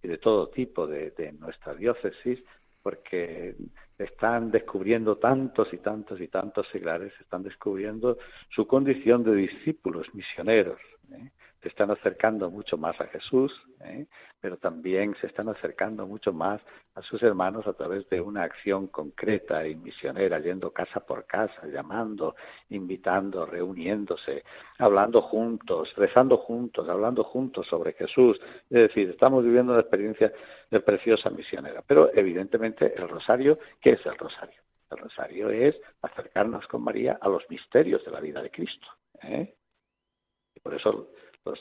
de, 0.00 0.18
todo 0.18 0.48
tipo 0.50 0.86
de, 0.86 1.10
de 1.10 1.32
nuestra 1.32 1.74
diócesis, 1.74 2.38
porque 2.80 3.56
están 3.98 4.52
descubriendo 4.52 5.16
tantos 5.16 5.74
y 5.74 5.78
tantos 5.78 6.20
y 6.20 6.28
tantos 6.28 6.68
seglares, 6.68 7.12
están 7.20 7.42
descubriendo 7.42 8.16
su 8.50 8.64
condición 8.68 9.24
de 9.24 9.34
discípulos 9.34 10.06
misioneros. 10.14 10.78
¿eh? 11.10 11.30
Se 11.62 11.68
están 11.68 11.90
acercando 11.90 12.50
mucho 12.50 12.76
más 12.76 13.00
a 13.00 13.06
Jesús, 13.06 13.52
¿eh? 13.80 14.06
pero 14.40 14.56
también 14.58 15.16
se 15.20 15.26
están 15.26 15.48
acercando 15.48 16.06
mucho 16.06 16.32
más 16.32 16.60
a 16.94 17.02
sus 17.02 17.22
hermanos 17.22 17.66
a 17.66 17.72
través 17.72 18.08
de 18.10 18.20
una 18.20 18.44
acción 18.44 18.86
concreta 18.86 19.66
y 19.66 19.74
misionera, 19.74 20.38
yendo 20.38 20.70
casa 20.72 21.00
por 21.00 21.26
casa, 21.26 21.66
llamando, 21.66 22.36
invitando, 22.70 23.44
reuniéndose, 23.44 24.44
hablando 24.78 25.22
juntos, 25.22 25.92
rezando 25.96 26.36
juntos, 26.36 26.88
hablando 26.88 27.24
juntos 27.24 27.66
sobre 27.66 27.92
Jesús. 27.94 28.38
Es 28.70 28.88
decir, 28.88 29.10
estamos 29.10 29.44
viviendo 29.44 29.72
una 29.72 29.82
experiencia 29.82 30.32
de 30.70 30.80
preciosa 30.80 31.30
misionera. 31.30 31.82
Pero 31.86 32.10
evidentemente 32.14 32.94
el 32.96 33.08
rosario, 33.08 33.58
¿qué 33.80 33.90
es 33.92 34.06
el 34.06 34.16
rosario? 34.16 34.60
El 34.90 34.98
rosario 34.98 35.50
es 35.50 35.76
acercarnos 36.02 36.66
con 36.68 36.82
María 36.82 37.18
a 37.20 37.28
los 37.28 37.48
misterios 37.50 38.04
de 38.04 38.10
la 38.10 38.20
vida 38.20 38.40
de 38.42 38.50
Cristo. 38.50 38.86
¿eh? 39.22 39.54
Y 40.54 40.60
por 40.60 40.74
eso 40.74 41.08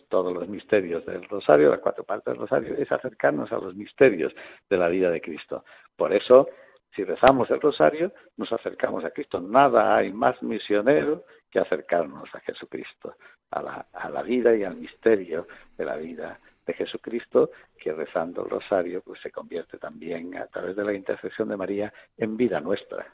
todos 0.10 0.34
los 0.34 0.48
misterios 0.48 1.06
del 1.06 1.24
rosario, 1.26 1.70
las 1.70 1.80
cuatro 1.80 2.04
partes 2.04 2.34
del 2.34 2.42
rosario, 2.42 2.76
es 2.76 2.92
acercarnos 2.92 3.52
a 3.52 3.58
los 3.58 3.76
misterios 3.76 4.34
de 4.70 4.78
la 4.78 4.88
vida 4.88 5.10
de 5.10 5.22
Cristo. 5.22 5.64
Por 5.96 6.14
eso, 6.14 6.48
si 6.96 7.04
rezamos 7.04 7.50
el 7.52 7.62
rosario, 7.62 8.12
nos 8.38 8.52
acercamos 8.52 9.04
a 9.06 9.12
Cristo. 9.12 9.40
Nada 9.40 9.96
hay 9.96 10.12
más 10.12 10.42
misionero 10.42 11.24
que 11.50 11.60
acercarnos 11.60 12.34
a 12.34 12.40
Jesucristo, 12.42 13.16
a 13.52 13.62
la, 13.62 13.88
a 13.94 14.10
la 14.10 14.24
vida 14.24 14.56
y 14.56 14.64
al 14.64 14.76
misterio 14.76 15.48
de 15.78 15.86
la 15.86 15.96
vida 15.96 16.40
de 16.66 16.74
Jesucristo, 16.74 17.52
que 17.78 17.94
rezando 17.94 18.44
el 18.44 18.50
rosario 18.50 19.02
pues 19.02 19.22
se 19.22 19.32
convierte 19.32 19.78
también 19.78 20.36
a 20.38 20.48
través 20.48 20.76
de 20.76 20.84
la 20.84 20.94
intercesión 20.94 21.48
de 21.48 21.58
María 21.58 21.94
en 22.18 22.36
vida 22.36 22.60
nuestra 22.60 23.08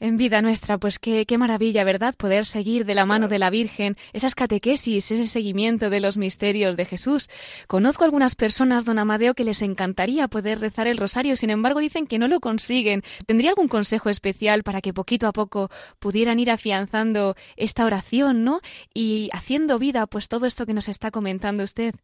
en 0.00 0.16
vida 0.16 0.42
nuestra. 0.42 0.78
Pues 0.78 0.98
qué, 0.98 1.26
qué 1.26 1.38
maravilla, 1.38 1.84
¿verdad? 1.84 2.14
Poder 2.16 2.44
seguir 2.44 2.84
de 2.84 2.94
la 2.94 3.06
mano 3.06 3.28
de 3.28 3.38
la 3.38 3.50
Virgen 3.50 3.96
esas 4.12 4.34
catequesis, 4.34 5.10
ese 5.10 5.26
seguimiento 5.26 5.90
de 5.90 6.00
los 6.00 6.16
misterios 6.16 6.76
de 6.76 6.84
Jesús. 6.84 7.28
Conozco 7.68 8.04
algunas 8.04 8.34
personas, 8.34 8.84
don 8.84 8.98
Amadeo, 8.98 9.34
que 9.34 9.44
les 9.44 9.62
encantaría 9.62 10.28
poder 10.28 10.60
rezar 10.60 10.86
el 10.86 10.98
rosario, 10.98 11.36
sin 11.36 11.50
embargo 11.50 11.80
dicen 11.80 12.06
que 12.06 12.18
no 12.18 12.26
lo 12.26 12.40
consiguen. 12.40 13.02
¿Tendría 13.26 13.50
algún 13.50 13.68
consejo 13.68 14.08
especial 14.08 14.62
para 14.62 14.80
que 14.80 14.92
poquito 14.92 15.26
a 15.26 15.32
poco 15.32 15.68
pudieran 15.98 16.38
ir 16.38 16.50
afianzando 16.50 17.34
esta 17.56 17.84
oración, 17.84 18.44
¿no? 18.44 18.60
Y 18.94 19.28
haciendo 19.32 19.78
vida, 19.78 20.06
pues 20.06 20.28
todo 20.28 20.46
esto 20.46 20.66
que 20.66 20.74
nos 20.74 20.88
está 20.88 21.10
comentando 21.10 21.62
usted. 21.62 21.94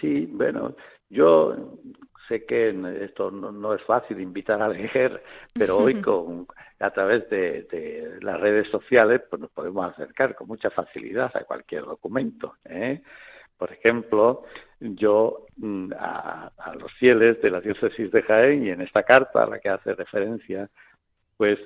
Sí, 0.00 0.26
bueno, 0.32 0.74
yo 1.10 1.78
sé 2.28 2.44
que 2.44 2.70
esto 3.02 3.30
no, 3.30 3.74
es 3.74 3.82
fácil 3.82 4.20
invitar 4.20 4.60
a 4.62 4.68
leer, 4.68 5.22
pero 5.52 5.78
hoy 5.78 5.94
con 6.02 6.46
a 6.80 6.90
través 6.90 7.28
de, 7.30 8.18
las 8.20 8.40
redes 8.40 8.68
sociales 8.70 9.22
pues 9.28 9.40
nos 9.40 9.50
podemos 9.50 9.86
acercar 9.92 10.34
con 10.34 10.48
mucha 10.48 10.70
facilidad 10.70 11.30
a 11.34 11.44
cualquier 11.44 11.84
documento. 11.84 12.56
¿eh? 12.64 13.02
Por 13.56 13.72
ejemplo, 13.72 14.44
yo 14.80 15.46
mm, 15.56 15.92
a, 15.98 16.52
a, 16.56 16.74
los 16.74 16.92
fieles 16.94 17.40
de 17.40 17.50
la 17.50 17.60
diócesis 17.60 18.10
de 18.10 18.22
Jaén 18.22 18.66
y 18.66 18.70
en 18.70 18.80
esta 18.80 19.02
carta 19.02 19.44
a 19.44 19.46
la 19.46 19.60
que 19.60 19.68
hace 19.68 19.94
referencia, 19.94 20.68
pues 21.36 21.58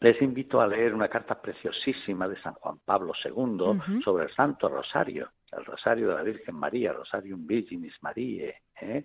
les 0.00 0.20
invito 0.22 0.60
a 0.60 0.66
leer 0.66 0.94
una 0.94 1.08
carta 1.08 1.40
preciosísima 1.40 2.26
de 2.26 2.40
San 2.40 2.54
Juan 2.54 2.78
Pablo 2.84 3.12
II 3.22 4.00
sobre 4.02 4.24
el 4.24 4.34
Santo 4.34 4.68
Rosario, 4.68 5.30
el 5.52 5.64
Rosario 5.64 6.08
de 6.08 6.14
la 6.14 6.22
Virgen 6.22 6.54
María, 6.54 6.92
Rosarium 6.92 7.46
Virginis 7.46 7.94
Mariae, 8.00 8.62
¿eh? 8.80 9.04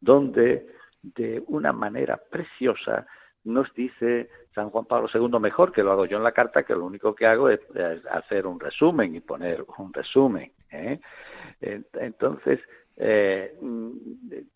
Donde 0.00 0.66
de 1.02 1.42
una 1.46 1.72
manera 1.72 2.20
preciosa 2.30 3.06
nos 3.44 3.72
dice 3.74 4.28
San 4.54 4.70
Juan 4.70 4.84
Pablo 4.84 5.08
II 5.12 5.40
mejor 5.40 5.72
que 5.72 5.82
lo 5.82 5.92
hago 5.92 6.06
yo 6.06 6.16
en 6.18 6.24
la 6.24 6.32
carta, 6.32 6.64
que 6.64 6.74
lo 6.74 6.84
único 6.84 7.14
que 7.14 7.26
hago 7.26 7.48
es, 7.48 7.60
hacer 8.10 8.46
un 8.46 8.60
resumen 8.60 9.14
y 9.14 9.20
poner 9.20 9.64
un 9.78 9.92
resumen. 9.92 10.52
¿eh? 10.70 11.00
Entonces, 11.60 12.60
eh, 12.96 13.56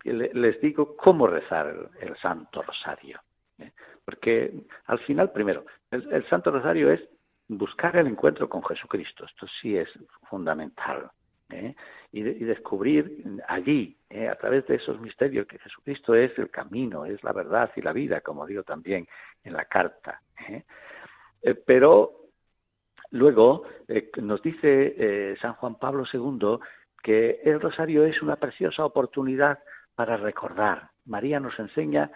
les 0.05 0.61
digo 0.61 0.97
cómo 0.97 1.27
rezar 1.27 1.91
el, 2.01 2.17
Santo 2.17 2.63
Rosario. 2.63 3.21
¿eh? 3.59 3.73
Porque 4.05 4.53
al 4.87 4.99
final, 5.01 5.31
primero, 5.31 5.65
el 5.91 6.29
Santo 6.29 6.51
Rosario 6.51 6.91
es 6.91 7.01
buscar 7.49 7.97
el 7.97 8.09
encuentro 8.09 8.49
con 8.49 8.65
Jesucristo. 8.65 9.25
Esto 9.25 9.47
sí 9.61 9.77
es 9.77 9.89
fundamental. 10.29 11.11
¿Eh? 11.53 11.75
y, 12.13 12.23
descubrir 12.23 13.25
allí, 13.49 13.97
¿eh? 14.11 14.29
a 14.29 14.35
través 14.37 14.67
de 14.67 14.77
esos 14.77 15.01
misterios, 15.01 15.47
que 15.47 15.59
Jesucristo 15.59 16.15
es 16.15 16.37
el 16.39 16.51
camino, 16.51 17.05
es 17.05 17.23
la 17.23 17.33
verdad 17.33 17.71
y 17.77 17.83
la 17.83 17.93
vida, 17.93 18.21
como 18.21 18.47
digo 18.47 18.63
también 18.63 19.07
en 19.45 19.53
la 19.53 19.65
carta. 19.67 20.21
¿eh? 20.49 20.65
pero 21.67 22.13
luego 23.11 23.65
nos 24.17 24.41
dice 24.43 25.37
San 25.41 25.55
Juan 25.55 25.77
Pablo 25.77 26.05
II 26.13 26.59
que 27.03 27.41
el 27.45 27.61
rosario 27.61 28.05
es 28.05 28.23
una 28.23 28.37
preciosa 28.37 28.85
oportunidad 28.85 29.59
para 29.95 30.17
recordar. 30.17 30.91
María 31.07 31.41
nos 31.41 31.59
enseña 31.59 32.11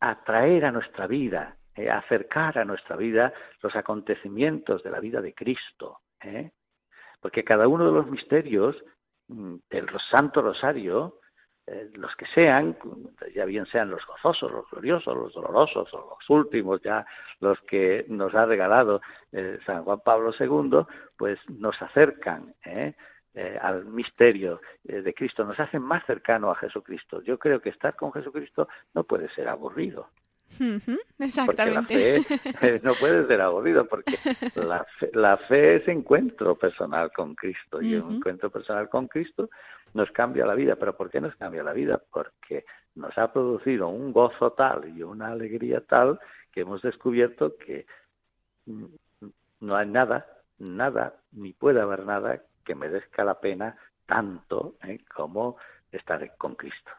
a 0.00 0.24
traer 0.24 0.64
a 0.64 0.72
nuestra 0.72 1.06
vida, 1.06 1.56
a 1.76 1.98
acercar 1.98 2.58
a 2.58 2.64
nuestra 2.64 2.96
vida 2.96 3.34
los 3.62 3.76
acontecimientos 3.76 4.82
de 4.82 4.90
la 4.90 5.00
vida 5.00 5.20
de 5.20 5.34
Cristo. 5.34 6.00
Porque 7.20 7.44
cada 7.44 7.68
uno 7.68 7.86
de 7.86 7.92
los 7.92 8.06
misterios 8.06 8.76
mm, 9.28 9.56
del 9.70 9.86
Santo 10.10 10.42
Rosario 10.42 11.18
eh, 11.70 11.90
los 11.94 12.16
que 12.16 12.24
sean, 12.34 12.78
ya 13.34 13.44
bien 13.44 13.66
sean 13.66 13.90
los 13.90 14.04
gozosos, 14.06 14.50
los 14.50 14.70
gloriosos, 14.70 15.14
los 15.14 15.34
dolorosos 15.34 15.92
o 15.92 16.16
los 16.18 16.30
últimos, 16.30 16.80
ya 16.80 17.04
los 17.40 17.60
que 17.62 18.06
nos 18.08 18.34
ha 18.34 18.46
regalado 18.46 19.02
eh, 19.32 19.58
San 19.66 19.84
Juan 19.84 20.00
Pablo 20.00 20.32
II, 20.38 20.86
pues 21.18 21.38
nos 21.50 21.80
acercan 21.82 22.54
¿eh? 22.64 22.94
al 23.60 23.84
misterio 23.84 24.62
de 24.82 25.14
Cristo, 25.14 25.44
nos 25.44 25.60
hacen 25.60 25.82
más 25.82 26.04
cercano 26.06 26.50
a 26.50 26.56
Jesucristo. 26.56 27.22
Yo 27.22 27.38
creo 27.38 27.60
que 27.60 27.68
estar 27.68 27.94
con 27.94 28.12
Jesucristo 28.12 28.68
no 28.94 29.04
puede 29.04 29.28
ser 29.34 29.48
aburrido. 29.48 30.08
Exactamente. 31.18 32.20
la 32.20 32.52
fe 32.52 32.80
no 32.82 32.94
puede 32.94 33.26
ser 33.26 33.40
aburrido 33.40 33.86
porque 33.86 34.16
la 34.54 34.84
fe, 34.98 35.10
la 35.14 35.36
fe 35.36 35.76
es 35.76 35.88
encuentro 35.88 36.56
personal 36.56 37.12
con 37.12 37.34
Cristo 37.34 37.80
y 37.82 37.94
un 37.94 38.16
encuentro 38.16 38.50
personal 38.50 38.88
con 38.88 39.08
Cristo 39.08 39.50
nos 39.94 40.10
cambia 40.10 40.46
la 40.46 40.54
vida. 40.54 40.76
¿Pero 40.76 40.96
por 40.96 41.10
qué 41.10 41.20
nos 41.20 41.34
cambia 41.36 41.62
la 41.62 41.72
vida? 41.72 42.00
Porque 42.10 42.64
nos 42.94 43.16
ha 43.16 43.32
producido 43.32 43.88
un 43.88 44.12
gozo 44.12 44.52
tal 44.52 44.88
y 44.96 45.02
una 45.02 45.28
alegría 45.28 45.80
tal 45.80 46.18
que 46.52 46.62
hemos 46.62 46.82
descubierto 46.82 47.56
que 47.56 47.86
no 49.60 49.76
hay 49.76 49.86
nada, 49.86 50.26
nada, 50.58 51.14
ni 51.32 51.52
puede 51.52 51.80
haber 51.80 52.04
nada 52.04 52.42
que 52.64 52.74
merezca 52.74 53.24
la 53.24 53.40
pena 53.40 53.76
tanto 54.06 54.76
¿eh? 54.84 55.00
como 55.14 55.56
estar 55.92 56.36
con 56.36 56.54
Cristo. 56.54 56.90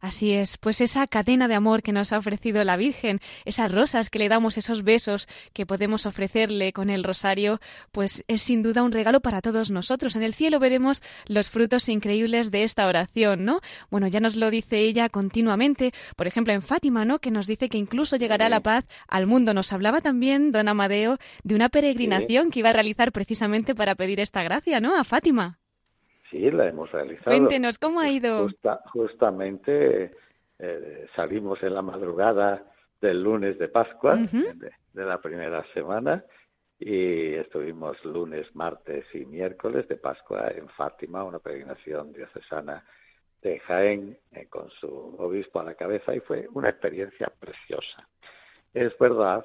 Así 0.00 0.32
es, 0.32 0.58
pues 0.58 0.80
esa 0.80 1.06
cadena 1.06 1.48
de 1.48 1.54
amor 1.54 1.82
que 1.82 1.92
nos 1.92 2.12
ha 2.12 2.18
ofrecido 2.18 2.62
la 2.64 2.76
Virgen, 2.76 3.20
esas 3.44 3.72
rosas 3.72 4.10
que 4.10 4.18
le 4.18 4.28
damos, 4.28 4.58
esos 4.58 4.82
besos 4.82 5.28
que 5.52 5.66
podemos 5.66 6.06
ofrecerle 6.06 6.72
con 6.72 6.90
el 6.90 7.04
rosario, 7.04 7.60
pues 7.92 8.24
es 8.28 8.42
sin 8.42 8.62
duda 8.62 8.82
un 8.82 8.92
regalo 8.92 9.20
para 9.20 9.40
todos 9.40 9.70
nosotros. 9.70 10.16
En 10.16 10.22
el 10.22 10.34
cielo 10.34 10.58
veremos 10.58 11.02
los 11.26 11.50
frutos 11.50 11.88
increíbles 11.88 12.50
de 12.50 12.64
esta 12.64 12.86
oración, 12.86 13.44
¿no? 13.44 13.60
Bueno, 13.90 14.06
ya 14.06 14.20
nos 14.20 14.36
lo 14.36 14.50
dice 14.50 14.78
ella 14.80 15.08
continuamente, 15.08 15.92
por 16.16 16.26
ejemplo 16.26 16.52
en 16.52 16.62
Fátima, 16.62 17.04
¿no? 17.04 17.18
Que 17.18 17.30
nos 17.30 17.46
dice 17.46 17.68
que 17.68 17.78
incluso 17.78 18.16
llegará 18.16 18.48
la 18.48 18.60
paz 18.60 18.84
al 19.08 19.26
mundo. 19.26 19.54
Nos 19.54 19.72
hablaba 19.72 20.00
también 20.00 20.52
don 20.52 20.68
Amadeo 20.68 21.18
de 21.42 21.54
una 21.54 21.68
peregrinación 21.68 22.50
que 22.50 22.60
iba 22.60 22.70
a 22.70 22.74
realizar 22.74 23.12
precisamente 23.12 23.74
para 23.74 23.94
pedir 23.94 24.20
esta 24.20 24.42
gracia, 24.42 24.80
¿no? 24.80 24.98
A 24.98 25.04
Fátima. 25.04 25.54
Sí, 26.30 26.50
la 26.50 26.68
hemos 26.68 26.90
realizado. 26.90 27.36
Cuéntenos, 27.36 27.78
¿cómo 27.78 28.00
ha 28.00 28.08
ido? 28.08 28.48
justamente 28.92 30.12
eh, 30.58 31.06
salimos 31.14 31.62
en 31.62 31.74
la 31.74 31.82
madrugada 31.82 32.64
del 33.00 33.22
lunes 33.22 33.58
de 33.58 33.68
Pascua, 33.68 34.16
de, 34.16 35.04
la 35.04 35.20
primera 35.20 35.64
semana, 35.74 36.24
y 36.78 37.34
estuvimos 37.34 38.02
lunes, 38.04 38.46
martes 38.54 39.04
y 39.12 39.26
miércoles 39.26 39.86
de 39.88 39.96
Pascua 39.96 40.48
en 40.48 40.68
Fátima, 40.70 41.24
una 41.24 41.38
peregrinación 41.38 42.12
diocesana 42.12 42.84
de 43.42 43.60
Jaén, 43.60 44.16
eh, 44.32 44.46
con 44.48 44.70
su 44.70 44.88
obispo 45.18 45.60
a 45.60 45.64
la 45.64 45.74
cabeza, 45.74 46.14
y 46.14 46.20
fue 46.20 46.48
una 46.54 46.70
experiencia 46.70 47.30
preciosa. 47.38 48.08
Es 48.72 48.96
verdad 48.98 49.44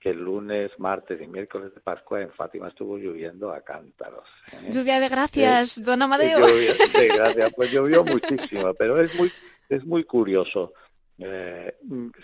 que 0.00 0.10
el 0.10 0.18
lunes, 0.18 0.70
martes 0.78 1.20
y 1.20 1.26
miércoles 1.26 1.74
de 1.74 1.80
Pascua 1.80 2.20
en 2.20 2.30
Fátima 2.30 2.68
estuvo 2.68 2.96
lloviendo 2.98 3.52
a 3.52 3.60
cántaros. 3.62 4.28
¿eh? 4.52 4.70
Lluvia 4.70 5.00
de 5.00 5.08
gracias, 5.08 5.82
don 5.84 6.02
Amadeo. 6.02 6.46
de 6.46 7.08
gracias, 7.08 7.52
pues 7.54 7.72
llovió 7.72 8.04
muchísimo, 8.04 8.74
pero 8.74 9.02
es 9.02 9.14
muy, 9.16 9.32
es 9.68 9.84
muy 9.84 10.04
curioso. 10.04 10.72
Eh, 11.20 11.74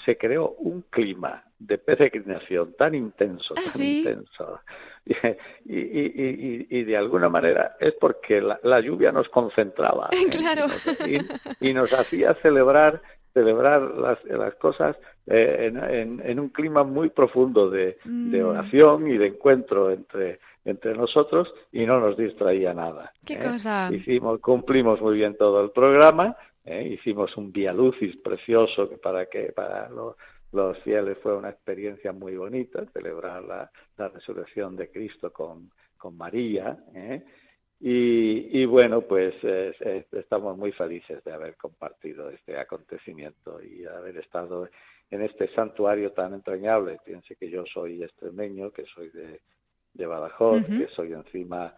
se 0.05 0.17
creó 0.17 0.51
un 0.59 0.83
clima 0.83 1.43
de 1.59 1.79
peregrinación 1.79 2.75
tan 2.75 2.95
intenso, 2.95 3.55
¿Ah, 3.57 3.63
tan 3.73 3.83
intenso, 3.83 4.61
y, 5.65 5.75
y, 5.75 6.67
y, 6.71 6.85
de 6.85 6.97
alguna 6.97 7.29
manera 7.29 7.77
es 7.81 7.95
porque 7.95 8.41
la, 8.41 8.81
lluvia 8.81 9.11
nos 9.11 9.29
concentraba 9.31 10.11
¿eh? 10.13 10.29
claro. 10.31 10.67
y, 11.61 11.73
nos 11.73 11.93
hacía 11.93 12.35
celebrar 12.35 13.03
celebrar 13.35 13.83
las, 13.97 14.25
las 14.25 14.55
cosas 14.55 14.97
eh, 15.27 15.71
en, 15.73 16.23
en, 16.25 16.41
un 16.41 16.49
clima 16.49 16.85
muy 16.85 17.11
profundo 17.11 17.69
de, 17.69 17.99
de, 18.05 18.43
mm. 18.43 18.47
oración 18.47 19.11
y 19.11 19.19
de 19.19 19.27
encuentro 19.27 19.91
entre, 19.91 20.39
entre 20.65 20.95
nosotros 20.95 21.53
y 21.73 21.85
no 21.85 22.01
nos 22.01 22.17
distraía 22.17 22.73
nada. 22.73 23.13
¿Qué 23.27 23.35
¿eh? 23.35 23.39
cosa? 23.43 23.91
Hicimos, 23.93 24.41
cumplimos 24.41 25.01
muy 25.01 25.17
bien 25.17 25.37
todo 25.37 25.63
el 25.63 25.71
programa, 25.71 26.37
¿eh? 26.65 26.97
hicimos 26.99 27.37
un 27.37 27.53
Via 27.53 27.73
Lucis 27.73 28.17
precioso 28.19 28.89
que 28.89 28.97
para 28.97 29.27
que 29.27 29.53
para 29.53 29.89
los, 29.91 30.15
los 30.53 30.79
fieles 30.79 31.19
fue 31.21 31.37
una 31.37 31.51
experiencia 31.51 32.13
muy 32.13 32.37
bonita 32.37 32.85
celebrar 32.93 33.43
la, 33.43 33.71
la 33.99 34.09
resurrección 34.09 34.77
de 34.77 34.91
Cristo 34.91 35.33
con, 35.33 35.71
con 35.99 36.17
María. 36.17 36.79
¿eh? 36.95 37.23
Y, 37.81 38.65
bueno, 38.65 39.03
pues 39.03 39.35
estamos 40.13 40.57
muy 40.57 40.73
felices 40.73 41.23
de 41.23 41.33
haber 41.33 41.57
compartido 41.57 42.31
este 42.31 42.59
acontecimiento 42.59 43.63
y 43.63 43.85
haber 43.85 44.17
estado 44.19 44.69
en 45.11 45.23
este 45.23 45.49
santuario 45.55 46.13
tan 46.13 46.33
entrañable. 46.35 46.99
Piense 47.05 47.37
que 47.37 47.51
yo 47.51 47.65
soy 47.67 48.03
extremeño, 48.03 48.71
que 48.71 48.85
soy 48.87 49.11
de, 49.11 49.41
de 49.93 50.07
Badajoz, 50.07 50.67
que 50.67 50.89
soy 50.95 51.13
encima 51.13 51.75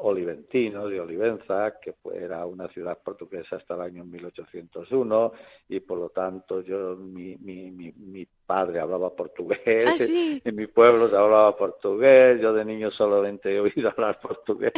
oliventino, 0.00 0.88
de 0.88 1.00
Olivenza, 1.00 1.78
que 1.80 1.94
era 2.14 2.44
una 2.46 2.68
ciudad 2.68 2.98
portuguesa 2.98 3.56
hasta 3.56 3.74
el 3.74 3.82
año 3.82 4.04
1801 4.04 5.32
y 5.68 5.80
por 5.80 5.98
lo 5.98 6.08
tanto 6.10 6.62
yo 6.62 6.96
mi, 6.96 7.36
mi, 7.36 7.70
mi, 7.70 7.92
mi 7.92 8.26
padre 8.46 8.80
hablaba 8.80 9.14
portugués, 9.14 9.84
¿Ah, 9.86 9.94
en 10.44 10.56
mi 10.56 10.66
pueblo 10.66 11.08
se 11.08 11.16
hablaba 11.16 11.56
portugués, 11.56 12.40
yo 12.40 12.52
de 12.52 12.64
niño 12.64 12.90
solamente 12.90 13.54
he 13.54 13.60
oído 13.60 13.90
hablar 13.96 14.18
portugués, 14.20 14.72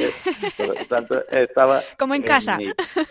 por 0.56 0.68
lo 0.68 0.74
tanto 0.86 1.28
estaba 1.28 1.80
como 1.98 2.14
en, 2.14 2.22
casa, 2.22 2.58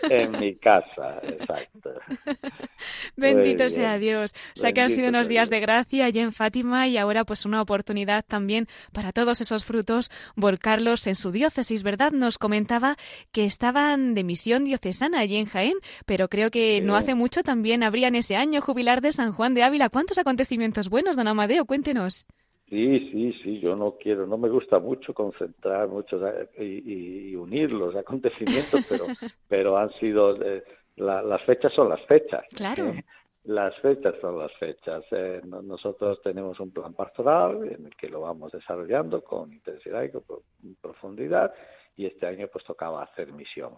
en 0.02 0.32
mi 0.32 0.56
casa, 0.56 1.20
exacto. 1.22 1.94
Bendito 3.16 3.68
sea 3.68 3.98
Dios, 3.98 4.34
o 4.56 4.60
sea 4.60 4.72
que 4.72 4.80
han 4.80 4.90
sido 4.90 5.08
unos 5.08 5.28
días 5.28 5.50
de 5.50 5.60
gracia 5.60 6.04
allí 6.04 6.20
en 6.20 6.32
Fátima 6.32 6.88
y 6.88 6.96
ahora 6.96 7.24
pues 7.24 7.44
una 7.44 7.62
oportunidad 7.62 8.24
también 8.26 8.66
para 8.92 9.12
todos 9.12 9.40
esos 9.40 9.64
frutos 9.64 10.10
volcarlos 10.36 11.06
en 11.06 11.14
su 11.14 11.30
diócesis, 11.32 11.82
¿verdad? 11.82 12.12
Nos 12.12 12.38
comentaba 12.38 12.96
que 13.32 13.44
estaban 13.44 14.14
de 14.14 14.24
misión 14.24 14.64
diocesana 14.64 15.20
allí 15.20 15.36
en 15.36 15.46
Jaén, 15.46 15.74
pero 16.06 16.28
creo 16.28 16.50
que 16.50 16.80
no 16.80 16.96
hace 16.96 17.14
mucho 17.14 17.42
también 17.42 17.82
habrían 17.82 18.14
ese 18.14 18.36
año 18.36 18.60
jubilar 18.60 19.00
de 19.00 19.12
San 19.12 19.32
Juan 19.32 19.54
de 19.54 19.62
Ávila. 19.62 19.88
¿Cuántos 19.88 20.18
acontecimientos 20.18 20.88
buenos, 20.88 21.16
don 21.16 21.28
Amadeo, 21.28 21.64
cuéntenos. 21.64 22.26
Sí, 22.68 23.10
sí, 23.10 23.32
sí, 23.42 23.58
yo 23.58 23.74
no 23.74 23.96
quiero, 24.00 24.28
no 24.28 24.38
me 24.38 24.48
gusta 24.48 24.78
mucho 24.78 25.12
concentrar 25.12 25.88
muchos 25.88 26.22
y, 26.56 27.34
unir 27.34 27.72
los 27.72 27.96
acontecimientos, 27.96 28.86
pero, 28.88 29.06
pero 29.48 29.76
han 29.76 29.90
sido, 29.94 30.40
eh, 30.40 30.62
las 31.00 31.42
fechas 31.42 31.72
son 31.72 31.88
las 31.88 32.04
fechas. 32.06 32.44
Claro. 32.54 32.88
Eh, 32.88 33.04
las 33.44 33.74
fechas 33.80 34.14
son 34.20 34.38
las 34.38 34.52
fechas. 34.58 35.04
Eh, 35.12 35.40
nosotros 35.44 36.20
tenemos 36.22 36.60
un 36.60 36.72
plan 36.72 36.92
pastoral 36.92 37.64
en 37.64 37.86
el 37.86 37.96
que 37.96 38.08
lo 38.08 38.20
vamos 38.20 38.52
desarrollando 38.52 39.22
con 39.24 39.52
intensidad 39.52 40.02
y 40.02 40.10
con 40.10 40.42
profundidad 40.80 41.52
y 41.96 42.06
este 42.06 42.26
año 42.26 42.48
pues 42.52 42.64
tocaba 42.64 43.02
hacer 43.02 43.32
misión. 43.32 43.74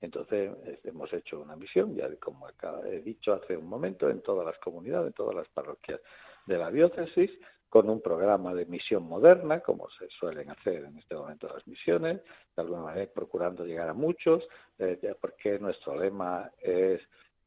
Entonces 0.00 0.50
hemos 0.84 1.12
hecho 1.12 1.40
una 1.40 1.56
misión, 1.56 1.94
ya 1.94 2.08
como 2.16 2.46
he 2.84 3.00
dicho 3.00 3.32
hace 3.32 3.56
un 3.56 3.66
momento, 3.66 4.10
en 4.10 4.20
todas 4.20 4.44
las 4.44 4.58
comunidades, 4.58 5.08
en 5.08 5.12
todas 5.14 5.34
las 5.34 5.48
parroquias 5.48 6.00
de 6.46 6.58
la 6.58 6.70
diócesis, 6.70 7.30
con 7.74 7.90
un 7.90 8.00
programa 8.00 8.54
de 8.54 8.66
misión 8.66 9.02
moderna, 9.02 9.58
como 9.58 9.90
se 9.98 10.08
suelen 10.20 10.48
hacer 10.48 10.84
en 10.84 10.96
este 10.96 11.16
momento 11.16 11.48
las 11.52 11.66
misiones, 11.66 12.20
de 12.54 12.62
alguna 12.62 12.82
manera 12.82 13.10
procurando 13.12 13.66
llegar 13.66 13.88
a 13.88 13.92
muchos, 13.92 14.44
eh, 14.78 14.96
porque 15.20 15.58
nuestro 15.58 15.98
lema 15.98 16.48
es 16.62 17.00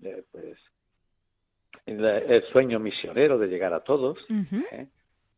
eh, 0.04 0.26
pues 0.30 0.60
el, 1.86 2.44
sueño 2.52 2.78
misionero 2.78 3.38
de 3.38 3.48
llegar 3.48 3.74
a 3.74 3.86
todos, 3.86 4.18
¿eh? 4.74 4.88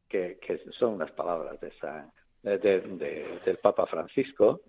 que, 0.08 0.40
son 0.72 0.96
unas 0.96 1.12
palabras 1.12 1.60
de, 1.62 1.70
del 3.46 3.58
Papa 3.58 3.86
Francisco. 3.86 4.62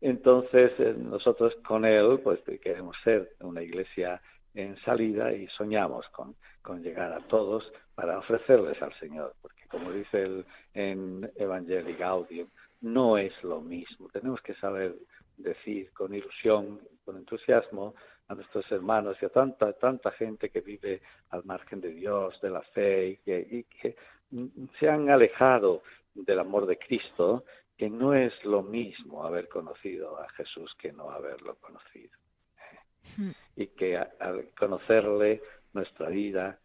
Entonces, 0.00 0.96
nosotros 0.96 1.56
con 1.66 1.84
él, 1.84 2.20
pues 2.22 2.38
queremos 2.62 2.96
ser 3.02 3.32
una 3.40 3.62
iglesia 3.64 4.22
en 4.54 4.76
salida 4.84 5.32
y 5.32 5.48
soñamos 5.48 6.08
con, 6.10 6.36
con 6.62 6.84
llegar 6.84 7.12
a 7.12 7.18
todos 7.26 7.64
para 7.94 8.18
ofrecerles 8.18 8.80
al 8.82 8.92
Señor, 8.98 9.34
porque 9.40 9.66
como 9.68 9.92
dice 9.92 10.22
él 10.22 10.46
en 10.74 11.30
Evangelii 11.36 11.94
Gaudium, 11.94 12.48
no 12.80 13.16
es 13.18 13.32
lo 13.42 13.60
mismo. 13.60 14.08
Tenemos 14.08 14.40
que 14.42 14.54
saber 14.54 14.94
decir 15.36 15.92
con 15.92 16.14
ilusión, 16.14 16.80
con 17.04 17.16
entusiasmo 17.16 17.94
a 18.28 18.34
nuestros 18.34 18.70
hermanos 18.72 19.16
y 19.20 19.26
a 19.26 19.28
tanta, 19.28 19.72
tanta 19.74 20.10
gente 20.12 20.50
que 20.50 20.60
vive 20.60 21.02
al 21.30 21.44
margen 21.44 21.80
de 21.80 21.90
Dios, 21.92 22.40
de 22.40 22.50
la 22.50 22.62
fe 22.62 23.08
y 23.08 23.16
que, 23.18 23.46
y 23.50 23.64
que 23.64 23.96
se 24.78 24.88
han 24.88 25.10
alejado 25.10 25.82
del 26.14 26.38
amor 26.38 26.66
de 26.66 26.78
Cristo 26.78 27.44
que 27.76 27.90
no 27.90 28.14
es 28.14 28.32
lo 28.44 28.62
mismo 28.62 29.24
haber 29.24 29.48
conocido 29.48 30.20
a 30.20 30.28
Jesús 30.30 30.74
que 30.78 30.92
no 30.92 31.10
haberlo 31.10 31.56
conocido. 31.56 32.16
Hmm. 33.16 33.30
Y 33.56 33.66
que 33.68 33.96
al 33.96 34.50
conocerle 34.58 35.42
nuestra 35.72 36.08
vida 36.08 36.58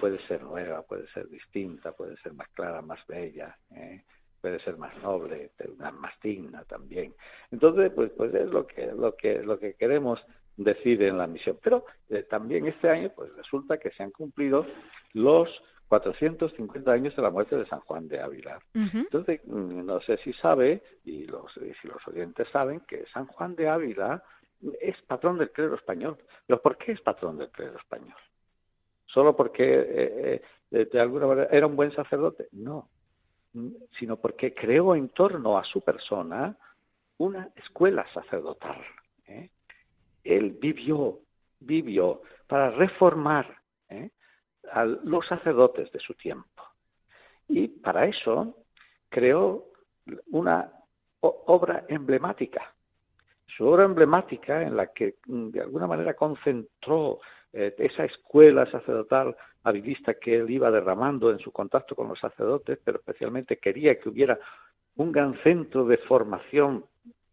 puede 0.00 0.18
ser 0.26 0.42
nueva, 0.42 0.82
puede 0.82 1.06
ser 1.08 1.28
distinta, 1.28 1.92
puede 1.92 2.16
ser 2.18 2.32
más 2.34 2.48
clara, 2.50 2.82
más 2.82 3.04
bella, 3.06 3.56
¿eh? 3.74 4.02
puede 4.40 4.58
ser 4.60 4.76
más 4.76 4.96
noble, 5.02 5.50
más 5.98 6.14
digna 6.22 6.64
también. 6.64 7.14
Entonces, 7.50 7.92
pues, 7.94 8.10
pues 8.16 8.34
es 8.34 8.48
lo 8.48 8.66
que, 8.66 8.86
lo 8.86 9.14
que, 9.14 9.42
lo 9.42 9.58
que 9.58 9.74
queremos 9.74 10.20
deciden 10.56 11.18
la 11.18 11.26
misión. 11.26 11.58
Pero 11.62 11.84
eh, 12.08 12.22
también 12.24 12.66
este 12.66 12.88
año, 12.88 13.10
pues 13.14 13.34
resulta 13.36 13.78
que 13.78 13.90
se 13.90 14.02
han 14.02 14.10
cumplido 14.10 14.66
los 15.12 15.48
450 15.88 16.90
años 16.90 17.16
de 17.16 17.22
la 17.22 17.30
muerte 17.30 17.56
de 17.56 17.66
San 17.66 17.80
Juan 17.80 18.06
de 18.08 18.20
Ávila. 18.20 18.60
Entonces, 18.74 19.40
mm, 19.44 19.84
no 19.84 20.00
sé 20.02 20.18
si 20.18 20.32
sabe, 20.34 20.82
y, 21.04 21.24
los, 21.26 21.52
si 21.52 21.88
los 21.88 22.06
oyentes 22.06 22.48
saben, 22.52 22.80
que 22.80 23.04
San 23.12 23.26
Juan 23.26 23.56
de 23.56 23.68
Ávila 23.68 24.22
es 24.80 25.00
patrón 25.02 25.38
del 25.38 25.50
clero 25.50 25.74
español. 25.74 26.16
¿Pero 26.46 26.62
por 26.62 26.76
qué 26.76 26.92
es 26.92 27.00
patrón 27.00 27.38
del 27.38 27.50
clero 27.50 27.76
español? 27.76 28.14
¿Solo 29.12 29.34
porque 29.36 29.64
eh, 29.64 30.42
eh, 30.70 30.88
de 30.92 31.00
alguna 31.00 31.26
manera 31.26 31.48
era 31.50 31.66
un 31.66 31.76
buen 31.76 31.92
sacerdote? 31.92 32.48
No, 32.52 32.88
mm, 33.52 33.68
sino 33.98 34.16
porque 34.16 34.54
creó 34.54 34.94
en 34.94 35.08
torno 35.08 35.58
a 35.58 35.64
su 35.64 35.80
persona 35.80 36.56
una 37.18 37.50
escuela 37.56 38.06
sacerdotal. 38.12 38.80
¿eh? 39.26 39.50
Él 40.22 40.56
vivió, 40.60 41.18
vivió 41.58 42.22
para 42.46 42.70
reformar 42.70 43.58
a 44.72 44.84
los 44.84 45.26
sacerdotes 45.26 45.90
de 45.90 45.98
su 45.98 46.14
tiempo. 46.14 46.62
Y 47.48 47.66
para 47.66 48.06
eso 48.06 48.54
creó 49.08 49.66
una 50.30 50.72
obra 51.20 51.84
emblemática. 51.88 52.72
Su 53.56 53.66
obra 53.66 53.84
emblemática 53.84 54.62
en 54.62 54.76
la 54.76 54.86
que 54.92 55.16
mm, 55.26 55.48
de 55.48 55.60
alguna 55.60 55.88
manera 55.88 56.14
concentró 56.14 57.18
eh, 57.52 57.74
esa 57.78 58.04
escuela 58.04 58.70
sacerdotal 58.70 59.36
habilista 59.64 60.14
que 60.14 60.36
él 60.36 60.50
iba 60.50 60.70
derramando 60.70 61.30
en 61.30 61.38
su 61.38 61.50
contacto 61.52 61.94
con 61.94 62.08
los 62.08 62.18
sacerdotes, 62.18 62.78
pero 62.84 62.98
especialmente 62.98 63.58
quería 63.58 63.98
que 63.98 64.08
hubiera 64.08 64.38
un 64.96 65.12
gran 65.12 65.34
centro 65.42 65.84
de 65.84 65.98
formación 65.98 66.84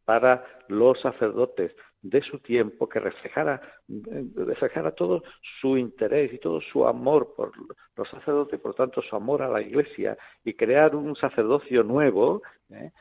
para 0.06 0.44
los 0.68 1.00
sacerdotes 1.02 1.74
de 2.02 2.22
su 2.22 2.40
tiempo 2.40 2.88
que 2.88 3.00
reflejara, 3.00 3.62
eh, 3.90 4.94
todo 4.96 5.24
su 5.62 5.78
interés 5.78 6.34
y 6.34 6.40
todo 6.40 6.62
su 6.62 6.88
amor 6.88 7.34
por 7.36 7.52
los 7.96 8.10
sacerdotes, 8.10 8.60
por 8.60 8.74
tanto 8.74 9.02
su 9.02 9.16
amor 9.16 9.42
a 9.42 9.50
la 9.50 9.62
Iglesia 9.62 10.18
y 10.44 10.54
crear 10.54 10.96
un 10.96 11.16
sacerdocio 11.16 11.84
nuevo, 11.84 12.42
¿eh? 12.70 12.92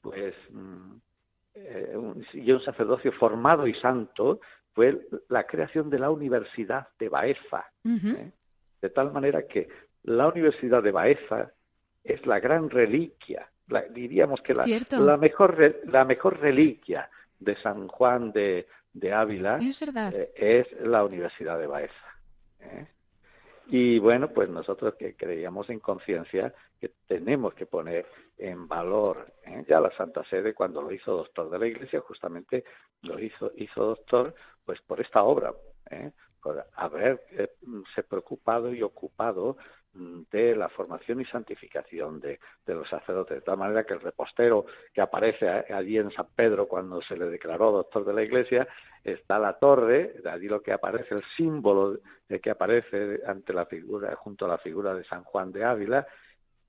pues 0.00 0.34
mm, 0.50 0.92
y 2.34 2.52
un 2.52 2.62
sacerdocio 2.62 3.12
formado 3.12 3.66
y 3.66 3.74
santo, 3.74 4.40
fue 4.76 5.08
la 5.30 5.44
creación 5.44 5.88
de 5.88 5.98
la 5.98 6.10
Universidad 6.10 6.88
de 6.98 7.08
Baeza. 7.08 7.64
¿eh? 7.82 8.30
De 8.82 8.90
tal 8.90 9.10
manera 9.10 9.46
que 9.46 9.68
la 10.02 10.28
Universidad 10.28 10.82
de 10.82 10.92
Baeza 10.92 11.50
es 12.04 12.24
la 12.26 12.40
gran 12.40 12.68
reliquia, 12.68 13.48
diríamos 13.90 14.42
que 14.42 14.54
la, 14.54 14.66
la, 14.90 15.16
mejor, 15.16 15.80
la 15.86 16.04
mejor 16.04 16.38
reliquia 16.38 17.08
de 17.40 17.56
San 17.62 17.88
Juan 17.88 18.32
de, 18.32 18.66
Ávila 19.12 19.56
es, 19.56 19.80
eh, 19.82 20.32
es, 20.36 20.80
la 20.82 21.04
Universidad 21.04 21.58
de 21.58 21.66
Baeza. 21.66 22.08
¿eh? 22.60 22.86
Y 23.68 23.98
bueno, 23.98 24.28
pues 24.28 24.48
nosotros 24.48 24.94
que 24.94 25.16
creíamos 25.16 25.68
en 25.70 25.80
conciencia 25.80 26.54
que 26.80 26.92
tenemos 27.08 27.54
que 27.54 27.66
poner 27.66 28.06
en 28.38 28.68
valor 28.68 29.32
ya 29.66 29.80
la 29.80 29.90
Santa 29.96 30.22
Sede 30.24 30.54
cuando 30.54 30.82
lo 30.82 30.92
hizo 30.92 31.16
doctor 31.16 31.50
de 31.50 31.58
la 31.58 31.66
Iglesia, 31.66 32.00
justamente 32.00 32.64
lo 33.02 33.18
hizo, 33.18 33.50
hizo 33.56 33.84
doctor 33.84 34.34
pues 34.64 34.80
por 34.82 35.00
esta 35.00 35.22
obra, 35.22 35.52
¿eh? 35.90 36.12
Por 36.46 36.64
haberse 36.76 37.42
eh, 37.42 38.02
preocupado 38.08 38.72
y 38.72 38.80
ocupado 38.80 39.56
mm, 39.94 40.20
de 40.30 40.54
la 40.54 40.68
formación 40.68 41.20
y 41.20 41.24
santificación 41.24 42.20
de, 42.20 42.38
los 42.66 42.88
sacerdotes, 42.88 43.38
de 43.38 43.40
tal 43.40 43.58
manera 43.58 43.82
que 43.82 43.94
el 43.94 44.00
repostero 44.00 44.64
que 44.94 45.00
aparece 45.00 45.48
allí 45.48 45.98
en 45.98 46.12
San 46.12 46.28
Pedro 46.36 46.68
cuando 46.68 47.02
se 47.02 47.16
le 47.16 47.26
declaró 47.26 47.72
doctor 47.72 48.04
de 48.04 48.14
la 48.14 48.22
Iglesia, 48.22 48.68
está 49.02 49.40
la 49.40 49.54
torre, 49.54 50.20
de 50.22 50.30
allí 50.30 50.46
lo 50.46 50.62
que 50.62 50.72
aparece, 50.72 51.16
el 51.16 51.24
símbolo 51.36 51.98
que 52.28 52.50
aparece 52.50 53.22
ante 53.26 53.52
la 53.52 53.66
figura, 53.66 54.14
junto 54.14 54.44
a 54.44 54.48
la 54.48 54.58
figura 54.58 54.94
de 54.94 55.02
San 55.02 55.24
Juan 55.24 55.50
de 55.50 55.64
Ávila, 55.64 56.06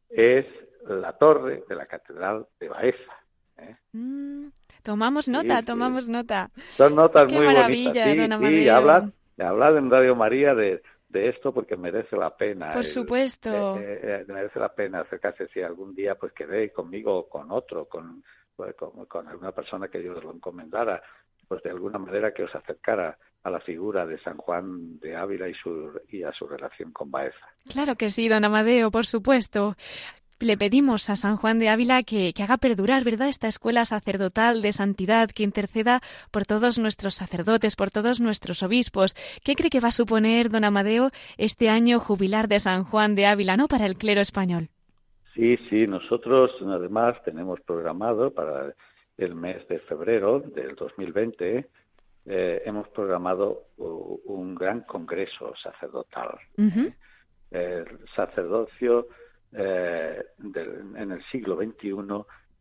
es 0.09 0.47
la 0.87 1.13
torre 1.13 1.65
de 1.69 1.75
la 1.75 1.85
Catedral 1.85 2.47
de 2.59 2.67
Baeza. 2.67 3.13
¿eh? 3.57 3.75
Mm. 3.91 4.47
Tomamos 4.87 5.27
nota, 5.27 5.61
tomamos 5.63 6.07
nota. 6.07 6.49
Son 6.69 6.95
notas 6.95 7.29
muy 7.29 7.45
bonitas. 7.45 8.05
Sí, 8.05 8.27
sí, 8.29 8.69
habla, 9.43 9.69
en 9.69 9.89
Radio 9.89 10.15
María 10.15 10.55
de, 10.55 10.81
de 11.09 11.29
esto 11.29 11.53
porque 11.53 11.77
merece 11.77 12.15
la 12.15 12.35
pena. 12.35 12.71
Por 12.71 12.85
supuesto. 12.85 13.77
Eh, 13.77 13.99
eh, 14.01 14.25
merece 14.27 14.59
la 14.59 14.73
pena 14.73 15.01
acercarse 15.01 15.47
si 15.53 15.61
algún 15.61 15.95
día 15.95 16.15
pues 16.15 16.33
quedé 16.33 16.71
conmigo 16.71 17.15
o 17.15 17.29
con 17.29 17.51
otro, 17.51 17.85
con, 17.85 18.23
pues, 18.55 18.75
con, 18.75 19.27
alguna 19.27 19.51
persona 19.51 19.87
que 19.87 19.99
Dios 19.99 20.23
lo 20.23 20.31
encomendara, 20.31 21.01
pues 21.47 21.63
de 21.63 21.69
alguna 21.69 21.99
manera 21.99 22.33
que 22.33 22.43
os 22.43 22.53
acercara 22.53 23.17
a 23.43 23.49
la 23.49 23.59
figura 23.61 24.05
de 24.05 24.19
San 24.19 24.37
Juan 24.37 24.99
de 24.99 25.15
Ávila 25.15 25.47
y, 25.47 25.53
su, 25.53 25.91
y 26.09 26.23
a 26.23 26.33
su 26.33 26.47
relación 26.47 26.91
con 26.91 27.09
Baeza. 27.09 27.47
Claro 27.69 27.95
que 27.95 28.09
sí, 28.09 28.27
don 28.27 28.43
Amadeo, 28.43 28.91
por 28.91 29.05
supuesto 29.05 29.77
le 30.39 30.57
pedimos 30.57 31.09
a 31.09 31.15
San 31.15 31.37
Juan 31.37 31.59
de 31.59 31.69
Ávila 31.69 32.03
que, 32.03 32.33
haga 32.41 32.57
perdurar, 32.57 33.03
¿verdad?, 33.03 33.27
esta 33.27 33.47
escuela 33.47 33.85
sacerdotal 33.85 34.61
de 34.61 34.71
santidad, 34.71 35.29
que 35.29 35.43
interceda 35.43 36.01
por 36.31 36.45
todos 36.45 36.77
nuestros 36.77 37.15
sacerdotes, 37.15 37.75
por 37.75 37.91
todos 37.91 38.21
nuestros 38.21 38.63
obispos. 38.63 39.15
¿Qué 39.43 39.55
cree 39.55 39.69
que 39.69 39.79
va 39.79 39.89
a 39.89 39.91
suponer, 39.91 40.49
don 40.49 40.63
Amadeo, 40.63 41.09
este 41.37 41.69
año 41.69 41.99
jubilar 41.99 42.47
de 42.47 42.59
San 42.59 42.83
Juan 42.83 43.15
de 43.15 43.25
Ávila, 43.25 43.57
no, 43.57 43.67
para 43.67 43.85
el 43.85 43.97
clero 43.97 44.21
español? 44.21 44.69
Sí, 45.33 45.57
sí, 45.69 45.85
nosotros 45.87 46.51
además 46.61 47.15
tenemos 47.23 47.59
programado 47.61 48.31
para 48.31 48.73
el 49.17 49.35
mes 49.35 49.67
de 49.67 49.79
febrero 49.79 50.39
del 50.39 50.75
2020, 50.75 51.67
eh, 52.29 52.61
hemos 52.65 52.87
programado 52.89 53.67
un 53.77 54.53
gran 54.55 54.81
congreso 54.81 55.53
sacerdotal. 55.61 56.37
El 57.49 57.99
sacerdocio 58.15 59.07
eh, 59.53 60.23
en 60.39 61.11
el 61.11 61.23
siglo 61.31 61.55
XXI 61.55 61.95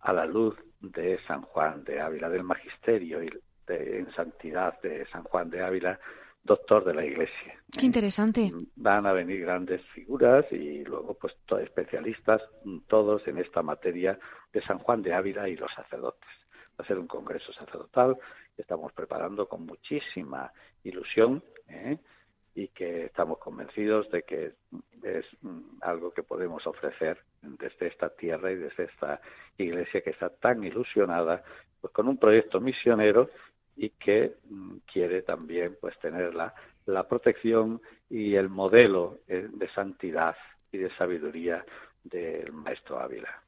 a 0.01 0.12
la 0.12 0.27
luz 0.27 0.57
de 0.81 1.18
San 1.27 1.42
Juan 1.42 1.85
de 1.85 2.01
Ávila, 2.01 2.29
del 2.29 2.44
magisterio 2.44 3.22
y 3.22 3.31
de, 3.66 3.99
en 3.99 4.12
santidad 4.12 4.81
de 4.81 5.07
San 5.07 5.25
Juan 5.25 5.51
de 5.51 5.62
Ávila, 5.62 5.99
doctor 6.44 6.85
de 6.85 6.94
la 6.94 7.05
Iglesia. 7.05 7.61
Qué 7.77 7.87
interesante. 7.87 8.53
Van 8.77 9.07
a 9.07 9.12
venir 9.12 9.40
grandes 9.40 9.83
figuras 9.87 10.46
y 10.53 10.85
luego 10.85 11.14
pues 11.14 11.35
especialistas 11.61 12.40
todos 12.87 13.27
en 13.27 13.38
esta 13.38 13.62
materia 13.62 14.18
de 14.53 14.62
San 14.62 14.79
Juan 14.79 15.03
de 15.03 15.12
Ávila 15.12 15.49
y 15.49 15.57
los 15.57 15.72
sacerdotes. 15.75 16.31
Va 16.79 16.85
a 16.85 16.87
ser 16.87 16.99
un 16.99 17.09
congreso 17.09 17.53
sacerdotal 17.53 18.16
que 18.55 18.62
estamos 18.62 18.92
preparando 18.92 19.49
con 19.49 19.66
muchísima 19.66 20.53
ilusión. 20.85 21.42
¿eh? 21.68 21.99
y 22.57 22.68
que 22.68 23.05
estamos 23.05 23.38
convencidos 23.38 24.11
de 24.11 24.22
que 24.22 24.55
es 25.07 25.25
mm, 25.42 25.79
algo 25.83 26.12
que 26.12 26.23
podemos 26.23 26.66
ofrecer 26.66 27.19
desde 27.42 27.87
esta 27.87 28.11
tierra 28.11 28.51
y 28.51 28.57
desde 28.57 28.85
esta 28.85 29.21
iglesia 29.59 30.01
que 30.01 30.11
está 30.11 30.29
tan 30.31 30.64
ilusionada 30.64 31.42
pues 31.81 31.92
con 31.92 32.09
un 32.09 32.19
proyecto 32.19 32.61
misionero 32.61 33.31
y 33.77 33.90
que 33.90 34.35
mm, 34.49 34.77
quiere 34.92 35.23
también 35.23 35.77
pues 35.81 35.99
tener 36.01 36.35
la, 36.35 36.55
la 36.87 37.07
protección 37.07 37.81
y 38.11 38.35
el 38.35 38.49
modelo 38.49 39.21
eh, 39.29 39.49
de 39.51 39.69
santidad 39.71 40.37
y 40.73 40.79
de 40.79 40.90
sabiduría 40.97 41.64
del 42.05 42.53
maestro 42.53 43.01
Ávila. 43.01 43.42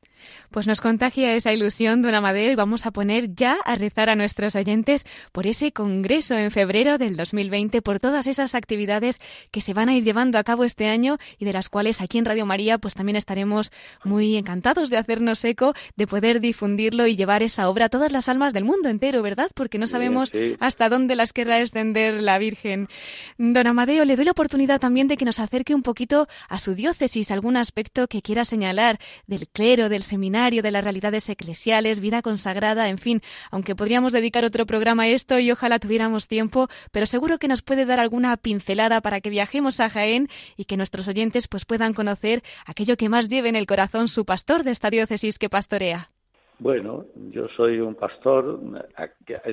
Pues 0.51 0.67
nos 0.67 0.81
contagia 0.81 1.35
esa 1.35 1.53
ilusión, 1.53 2.03
don 2.03 2.15
Amadeo, 2.15 2.51
y 2.51 2.55
vamos 2.55 2.87
a 2.87 2.91
poner 2.91 3.35
ya 3.35 3.57
a 3.65 3.75
rezar 3.75 4.09
a 4.11 4.17
nuestros 4.17 4.57
oyentes 4.57 5.05
por 5.33 5.47
ese 5.47 5.73
congreso 5.73 6.37
en 6.37 6.51
febrero 6.51 6.99
del 6.99 7.17
2020, 7.17 7.83
por 7.83 8.01
todas 8.01 8.27
esas 8.27 8.55
actividades 8.55 9.21
que 9.51 9.61
se 9.61 9.75
van 9.75 9.89
a 9.89 9.95
ir 9.95 10.05
llevando 10.05 10.39
a 10.39 10.45
cabo 10.45 10.65
este 10.65 10.89
año 10.89 11.19
y 11.39 11.45
de 11.45 11.53
las 11.53 11.69
cuales 11.69 12.01
aquí 12.01 12.19
en 12.19 12.25
Radio 12.25 12.47
María 12.47 12.79
pues 12.79 12.95
también 12.95 13.17
estaremos 13.17 13.73
muy 14.05 14.37
encantados 14.37 14.91
de 14.91 14.97
hacernos 14.97 15.45
eco, 15.45 15.75
de 15.97 16.07
poder 16.07 16.41
difundirlo 16.41 17.07
y 17.07 17.17
llevar 17.17 17.43
esa 17.43 17.69
obra 17.69 17.87
a 17.87 17.89
todas 17.89 18.13
las 18.13 18.29
almas 18.29 18.53
del 18.53 18.65
mundo 18.65 18.89
entero, 18.89 19.23
¿verdad? 19.23 19.51
Porque 19.55 19.79
no 19.79 19.87
sabemos 19.87 20.33
hasta 20.61 20.89
dónde 20.89 21.17
las 21.17 21.33
querrá 21.33 21.61
extender 21.61 22.23
la 22.23 22.39
Virgen. 22.39 22.89
Don 23.37 23.67
Amadeo, 23.67 24.05
le 24.05 24.17
doy 24.17 24.25
la 24.25 24.33
oportunidad 24.33 24.81
también 24.81 25.09
de 25.09 25.17
que 25.17 25.25
nos 25.25 25.41
acerque 25.41 25.75
un 25.75 25.83
poquito 25.83 26.29
a 26.49 26.59
su 26.59 26.75
diócesis, 26.75 27.31
algún 27.31 27.57
aspecto 27.57 28.09
que 28.09 28.23
quiera 28.23 28.45
señalar 28.45 28.99
del 29.27 29.49
clero, 29.49 29.89
del 29.89 30.03
seminario, 30.09 30.63
de 30.63 30.71
las 30.71 30.83
realidades 30.83 31.29
eclesiales, 31.29 32.01
vida 32.01 32.23
consagrada, 32.23 32.89
en 32.89 32.99
fin, 32.99 33.21
aunque 33.53 33.77
podríamos 33.77 34.13
dedicar 34.13 34.45
otro 34.45 34.67
programa 34.67 35.05
a 35.05 35.09
esto 35.09 35.39
y 35.39 35.53
ojalá 35.53 35.79
tuviéramos 35.79 36.27
tiempo, 36.27 36.67
pero 36.93 37.07
seguro 37.07 37.39
que 37.39 37.49
nos 37.49 37.63
puede 37.63 37.87
dar 37.87 38.01
alguna 38.01 38.37
pincelada 38.37 39.01
para 39.01 39.21
que 39.21 39.31
viajemos 39.31 39.81
a 39.81 39.91
Jaén 39.91 40.27
y 40.57 40.65
que 40.65 40.77
nuestros 40.77 41.09
oyentes 41.09 41.47
pues 41.49 41.65
puedan 41.65 41.95
conocer 41.95 42.43
aquello 42.67 42.97
que 42.97 43.09
más 43.09 43.29
lleve 43.29 43.49
en 43.49 43.57
el 43.57 43.67
corazón 43.67 44.09
su 44.09 44.25
pastor 44.25 44.65
de 44.65 44.73
esta 44.73 44.91
diócesis 44.91 45.39
que 45.39 45.49
pastorea. 45.49 46.09
Bueno, 46.59 47.05
yo 47.31 47.47
soy 47.57 47.79
un 47.79 47.95
pastor, 47.95 48.61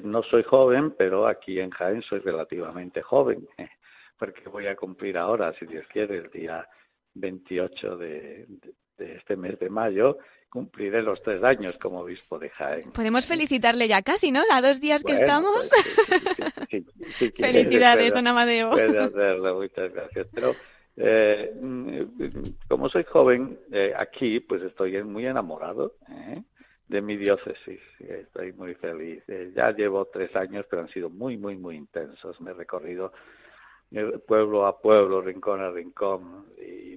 no 0.04 0.24
soy 0.24 0.44
joven, 0.44 0.92
pero 0.98 1.28
aquí 1.28 1.60
en 1.60 1.70
Jaén 1.70 2.02
soy 2.02 2.20
relativamente 2.20 3.02
joven, 3.04 3.48
porque 4.18 4.50
voy 4.50 4.66
a 4.68 4.76
cumplir 4.76 5.18
ahora, 5.18 5.54
si 5.60 5.68
Dios 5.68 5.86
quiere, 5.94 6.18
el 6.18 6.32
día 6.32 6.68
28 7.14 7.98
de, 7.98 8.48
de 8.98 9.16
este 9.16 9.36
mes 9.36 9.60
de 9.60 9.70
mayo, 9.70 10.18
cumpliré 10.56 11.02
los 11.02 11.22
tres 11.22 11.44
años 11.44 11.78
como 11.78 12.00
obispo 12.00 12.40
de 12.40 12.50
Jaén. 12.50 12.90
Podemos 12.94 13.28
felicitarle 13.28 13.90
ya 13.90 14.02
casi, 14.02 14.32
¿no? 14.32 14.42
A 14.54 14.62
dos 14.62 14.80
días 14.80 15.04
que 15.04 15.12
estamos. 15.12 15.70
Pues, 16.70 17.34
Felicidades, 17.36 18.14
don 18.14 18.26
Amadeo. 18.26 18.72
Puede 18.72 18.98
hacerlo, 18.98 19.56
muchas 19.56 19.94
gracias. 19.94 20.28
Pero 20.34 20.54
eh, 20.96 21.54
mm, 21.62 22.00
como 22.70 22.88
soy 22.90 23.04
joven 23.04 23.60
eh, 23.72 23.94
aquí, 23.98 24.40
pues 24.40 24.62
estoy 24.64 25.04
muy 25.04 25.26
enamorado 25.26 25.96
¿eh? 26.10 26.42
de 26.88 27.02
mi 27.02 27.18
diócesis. 27.18 27.82
Estoy 28.00 28.54
muy 28.54 28.76
feliz. 28.76 29.24
Eh, 29.28 29.52
ya 29.54 29.72
llevo 29.72 30.06
tres 30.06 30.34
años, 30.38 30.66
pero 30.70 30.84
han 30.84 30.90
sido 30.90 31.10
muy, 31.10 31.38
muy, 31.38 31.58
muy 31.58 31.76
intensos. 31.76 32.40
Me 32.40 32.52
he 32.52 32.54
recorrido 32.54 33.12
pueblo 34.26 34.66
a 34.66 34.82
pueblo, 34.82 35.22
rincón 35.22 35.62
a 35.62 35.70
rincón, 35.70 36.46
y 36.58 36.95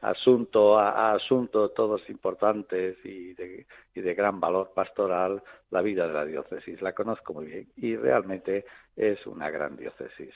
asunto 0.00 0.78
a, 0.78 1.12
asunto 1.12 1.70
todos 1.70 2.08
importantes 2.08 2.96
y 3.04 3.34
de, 3.34 3.66
y 3.94 4.00
de 4.00 4.14
gran 4.14 4.40
valor 4.40 4.72
pastoral 4.74 5.42
la 5.70 5.82
vida 5.82 6.06
de 6.06 6.14
la 6.14 6.24
diócesis. 6.24 6.80
La 6.82 6.92
conozco 6.92 7.34
muy 7.34 7.46
bien 7.46 7.68
y 7.76 7.96
realmente 7.96 8.64
es 8.96 9.26
una 9.26 9.50
gran 9.50 9.76
diócesis. 9.76 10.34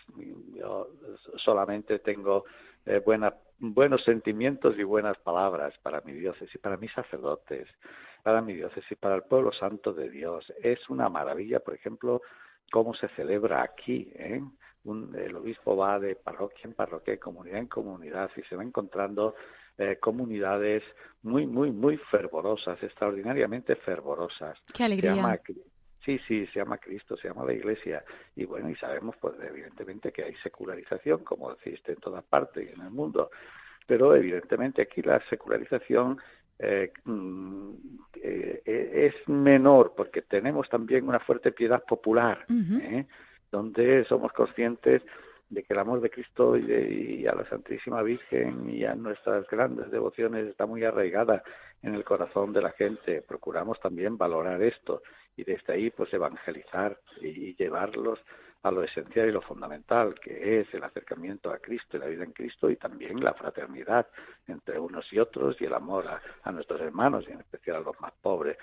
Yo 0.55 0.89
solamente 1.37 1.99
tengo 1.99 2.45
eh, 2.87 3.03
buenos 3.59 4.05
sentimientos 4.05 4.79
y 4.79 4.83
buenas 4.83 5.17
palabras 5.19 5.75
para 5.83 6.01
mi 6.03 6.13
diócesis, 6.13 6.61
para 6.61 6.77
mis 6.77 6.93
sacerdotes, 6.93 7.67
para 8.23 8.43
mi 8.43 8.55
diócesis, 8.55 8.97
para 8.99 9.17
el 9.17 9.23
pueblo 9.23 9.53
santo 9.53 9.93
de 9.93 10.11
Dios. 10.11 10.53
Es 10.63 10.89
una 10.91 11.09
maravilla, 11.09 11.61
por 11.61 11.75
ejemplo, 11.75 12.23
cómo 12.71 12.95
se 12.95 13.09
celebra 13.09 13.63
aquí. 13.63 14.11
¿eh? 14.15 14.43
El 14.85 15.37
obispo 15.37 15.77
va 15.77 15.99
de 15.99 16.17
parroquia 16.17 16.63
en 16.65 16.75
parroquia, 16.75 17.19
comunidad 17.19 17.59
en 17.59 17.67
comunidad, 17.67 18.31
y 18.37 18.43
se 18.43 18.57
va 18.57 18.63
encontrando 18.63 19.35
eh, 19.79 19.99
comunidades 20.01 20.83
muy, 21.23 21.47
muy, 21.47 21.71
muy 21.71 21.97
fervorosas, 21.97 22.83
extraordinariamente 22.83 23.77
fervorosas. 23.77 24.59
¡Qué 24.73 24.85
alegría! 24.85 25.41
sí, 26.05 26.21
sí, 26.29 26.47
se 26.53 26.59
llama 26.59 26.79
Cristo, 26.79 27.17
se 27.17 27.29
llama 27.29 27.45
la 27.45 27.55
Iglesia. 27.55 28.05
Y 28.37 28.45
bueno, 28.45 28.69
y 28.69 28.77
sabemos, 28.77 29.17
pues, 29.21 29.35
evidentemente, 29.43 30.13
que 30.13 30.25
hay 30.25 30.35
secularización, 30.43 31.25
como 31.25 31.51
existe 31.53 31.93
en 31.93 31.99
todas 31.99 32.25
partes 32.25 32.69
y 32.69 32.73
en 32.75 32.83
el 32.83 32.91
mundo. 32.91 33.31
Pero, 33.87 34.15
evidentemente, 34.15 34.83
aquí 34.83 35.03
la 35.03 35.21
secularización 35.31 36.19
eh, 36.59 36.93
mm, 37.05 37.71
eh, 38.23 38.63
es 39.13 39.29
menor 39.29 39.95
porque 39.97 40.23
tenemos 40.23 40.69
también 40.69 41.09
una 41.09 41.19
fuerte 41.21 41.53
piedad 41.53 41.83
popular. 41.85 42.45
¿eh? 42.49 43.07
Donde 43.55 44.05
somos 44.07 44.33
conscientes 44.33 45.01
de 45.49 45.63
que 45.63 45.75
el 45.75 45.79
amor 45.79 46.01
de 46.01 46.11
Cristo 46.11 46.57
y, 46.57 47.25
a 47.29 47.35
la 47.37 47.49
Santísima 47.49 48.03
Virgen 48.03 48.69
y 48.69 48.85
a 48.85 48.97
nuestras 48.97 49.49
grandes 49.49 49.93
devociones 49.93 50.49
está 50.49 50.67
muy 50.67 50.83
arraigada 50.83 51.45
en 51.81 51.95
el 51.95 52.03
corazón 52.03 52.53
de 52.53 52.63
la 52.63 52.73
gente. 52.73 53.23
Procuramos 53.23 53.79
también 53.79 54.19
valorar 54.19 54.61
esto 54.61 55.03
y 55.37 55.45
desde 55.45 55.73
ahí 55.73 55.91
pues 55.91 56.13
evangelizar 56.13 56.99
y, 57.21 57.55
llevarlos 57.55 58.19
a 58.65 58.73
lo 58.73 58.83
esencial 58.83 59.29
y 59.29 59.33
lo 59.33 59.43
fundamental, 59.43 60.15
que 60.19 60.61
es 60.61 60.75
el 60.75 60.83
acercamiento 60.83 61.53
a 61.53 61.59
Cristo 61.59 61.97
y 61.97 62.01
la 62.01 62.07
vida 62.07 62.25
en 62.25 62.33
Cristo 62.33 62.69
y 62.71 62.77
también 62.77 63.23
la 63.23 63.35
fraternidad 63.35 64.09
entre 64.49 64.81
unos 64.81 65.07
y 65.13 65.21
otros 65.21 65.61
y 65.61 65.67
el 65.67 65.75
amor 65.75 66.07
a 66.43 66.51
nuestros 66.51 66.81
hermanos 66.81 67.25
y 67.29 67.33
en 67.33 67.41
especial 67.41 67.77
a 67.77 67.81
los 67.81 68.01
más 68.01 68.15
pobres. 68.21 68.57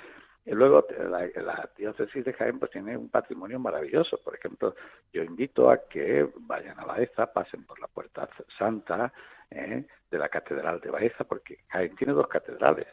Y 0.44 0.52
luego 0.52 0.88
la, 1.10 1.70
diócesis 1.78 2.26
de 2.26 2.34
Jaén 2.34 2.58
pues 2.58 2.72
tiene 2.72 2.98
un 2.98 3.10
patrimonio 3.10 3.60
maravilloso. 3.60 4.18
Por 4.24 4.36
ejemplo, 4.36 4.76
yo 5.14 5.24
invito 5.24 5.70
a 5.70 5.88
que 5.88 6.28
vayan 6.36 6.80
a 6.80 6.86
Baeza, 6.86 7.32
pasen 7.32 7.64
por 7.66 7.80
la 7.80 7.88
puerta 7.88 8.28
santa 8.58 9.14
¿eh? 9.52 9.86
de 10.10 10.18
la 10.18 10.30
catedral 10.30 10.80
de 10.80 10.90
Baeza, 10.90 11.26
porque 11.26 11.60
Jaén 11.68 11.96
tiene 11.96 12.14
dos 12.14 12.28
catedrales. 12.28 12.88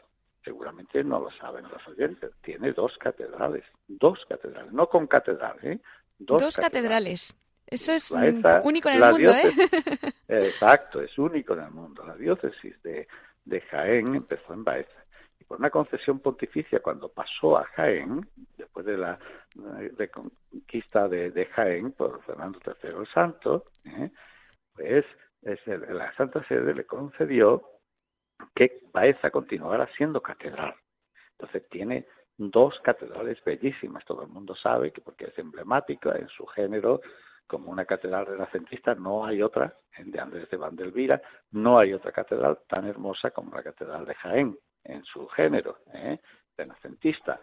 Seguramente 0.45 1.03
no 1.03 1.21
lo 1.21 1.31
saben 1.33 1.65
los 1.69 1.87
oyentes. 1.89 2.33
Tiene 2.43 2.73
dos 2.73 2.97
catedrales, 2.99 3.65
dos 3.87 4.19
catedrales, 4.29 4.73
no 4.73 4.89
con 4.89 5.07
catedral, 5.07 5.57
¿eh? 5.63 5.79
Dos, 6.19 6.57
catedrales. 6.57 7.37
Eso 7.67 7.93
es 7.93 8.11
único 8.63 8.89
en 8.89 9.03
el 9.03 9.11
mundo, 9.11 9.31
¿eh? 9.31 9.53
Exacto, 10.29 11.01
es 11.01 11.17
único 11.17 11.55
en 11.55 11.61
el 11.61 11.71
mundo. 11.71 12.05
La 12.05 12.17
diócesis 12.17 12.83
de, 12.83 13.09
de 13.45 13.61
Jaén 13.63 14.15
empezó 14.15 14.53
en 14.53 14.65
Baeza 14.65 15.08
por 15.49 15.59
una 15.59 15.71
concesión 15.71 16.21
pontificia 16.21 16.81
cuando 16.81 17.09
pasó 17.09 17.57
a 17.57 17.65
Jaén, 17.65 18.29
después 18.59 18.85
de 18.85 18.99
la 18.99 19.19
reconquista 19.97 21.09
de, 21.09 21.47
Jaén 21.47 21.93
por 21.93 22.23
Fernando 22.25 22.61
III 22.65 22.91
el 23.01 23.07
Santo, 23.09 23.65
¿eh? 23.85 24.11
pues 24.75 25.07
la 25.43 26.15
Santa 26.17 26.45
Sede 26.47 26.75
le 26.75 26.85
concedió 26.85 27.63
que 28.55 28.83
Baeza 28.93 29.31
continuara 29.31 29.89
siendo 29.97 30.21
catedral. 30.21 30.75
Entonces 31.33 31.67
tiene 31.71 32.07
dos 32.37 32.79
catedrales 32.81 33.43
bellísimas, 33.43 34.05
todo 34.05 34.23
el 34.23 34.29
mundo 34.29 34.55
sabe 34.55 34.93
que 34.93 35.01
porque 35.01 35.27
es 35.27 35.39
emblemática 35.39 36.15
en 36.17 36.29
su 36.29 36.45
género, 36.47 37.01
como 37.47 37.71
una 37.71 37.87
catedral 37.87 38.27
renacentista, 38.27 38.95
no 38.95 39.25
hay 39.25 39.41
otra, 39.43 39.75
de 39.97 40.21
Andrés 40.21 40.51
de 40.51 40.59
Vandelvira, 40.59 41.23
no 41.53 41.79
hay 41.79 41.95
otra 41.95 42.13
catedral 42.13 42.59
tan 42.69 42.87
hermosa 42.87 43.31
como 43.31 43.57
la 43.57 43.63
catedral 43.63 44.05
de 44.05 44.15
Jaén 44.17 44.59
en 44.88 45.05
su 45.05 45.27
género, 45.29 45.79
¿eh? 45.94 46.18
renacentista. 46.57 47.40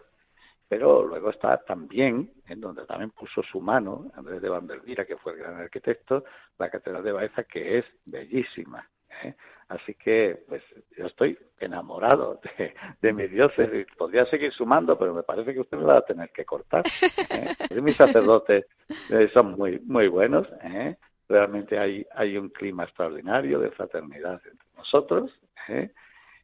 Pero 0.68 1.06
luego 1.06 1.30
está 1.30 1.58
también, 1.58 2.32
en 2.48 2.60
donde 2.60 2.84
también 2.86 3.10
puso 3.10 3.42
su 3.42 3.60
mano 3.60 4.10
Andrés 4.14 4.42
de 4.42 4.48
Vandervira, 4.48 5.04
que 5.04 5.16
fue 5.16 5.32
el 5.32 5.38
gran 5.38 5.60
arquitecto, 5.60 6.24
la 6.58 6.68
Catedral 6.68 7.04
de 7.04 7.12
Baeza, 7.12 7.44
que 7.44 7.78
es 7.78 7.84
bellísima. 8.04 8.88
¿eh? 9.22 9.34
Así 9.68 9.94
que, 9.94 10.44
pues, 10.48 10.62
yo 10.96 11.06
estoy 11.06 11.38
enamorado 11.58 12.40
de, 12.58 12.74
de 13.00 13.12
mi 13.12 13.26
diócesis. 13.28 13.86
Podría 13.96 14.26
seguir 14.26 14.52
sumando, 14.52 14.98
pero 14.98 15.14
me 15.14 15.22
parece 15.22 15.54
que 15.54 15.60
usted 15.60 15.78
me 15.78 15.84
va 15.84 15.98
a 15.98 16.04
tener 16.04 16.30
que 16.30 16.44
cortar. 16.44 16.84
¿eh? 17.30 17.80
Mis 17.80 17.96
sacerdotes 17.96 18.66
eh, 19.10 19.30
son 19.32 19.52
muy, 19.52 19.78
muy 19.80 20.08
buenos. 20.08 20.48
¿eh? 20.62 20.96
Realmente 21.28 21.78
hay, 21.78 22.06
hay 22.14 22.36
un 22.36 22.50
clima 22.50 22.84
extraordinario 22.84 23.58
de 23.58 23.70
fraternidad 23.70 24.40
entre 24.44 24.66
nosotros. 24.76 25.30
¿eh? 25.68 25.90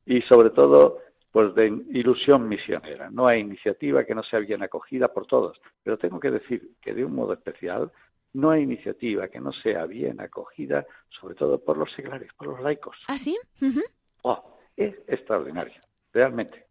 Y 0.07 0.23
sobre 0.23 0.51
todo 0.51 0.99
pues 1.33 1.55
de 1.55 1.67
ilusión 1.67 2.47
misionera. 2.47 3.09
No 3.11 3.27
hay 3.27 3.41
iniciativa 3.41 4.05
que 4.05 4.15
no 4.15 4.23
sea 4.23 4.39
bien 4.41 4.63
acogida 4.63 5.09
por 5.09 5.27
todos, 5.27 5.59
pero 5.83 5.97
tengo 5.97 6.21
que 6.21 6.31
decir 6.31 6.73
que 6.81 6.93
de 6.93 7.05
un 7.05 7.15
modo 7.15 7.33
especial 7.33 7.91
no 8.35 8.51
hay 8.51 8.63
iniciativa 8.63 9.29
que 9.29 9.41
no 9.41 9.53
sea 9.53 9.87
bien 9.87 10.21
acogida, 10.21 10.87
sobre 11.09 11.35
todo 11.35 11.59
por 11.59 11.79
los 11.79 11.91
seglares, 11.93 12.31
por 12.37 12.49
los 12.49 12.61
laicos. 12.61 12.97
¿Ah, 13.09 13.17
sí? 13.17 13.39
oh, 14.23 14.59
es 14.77 14.95
extraordinario, 15.07 15.81
realmente, 16.13 16.67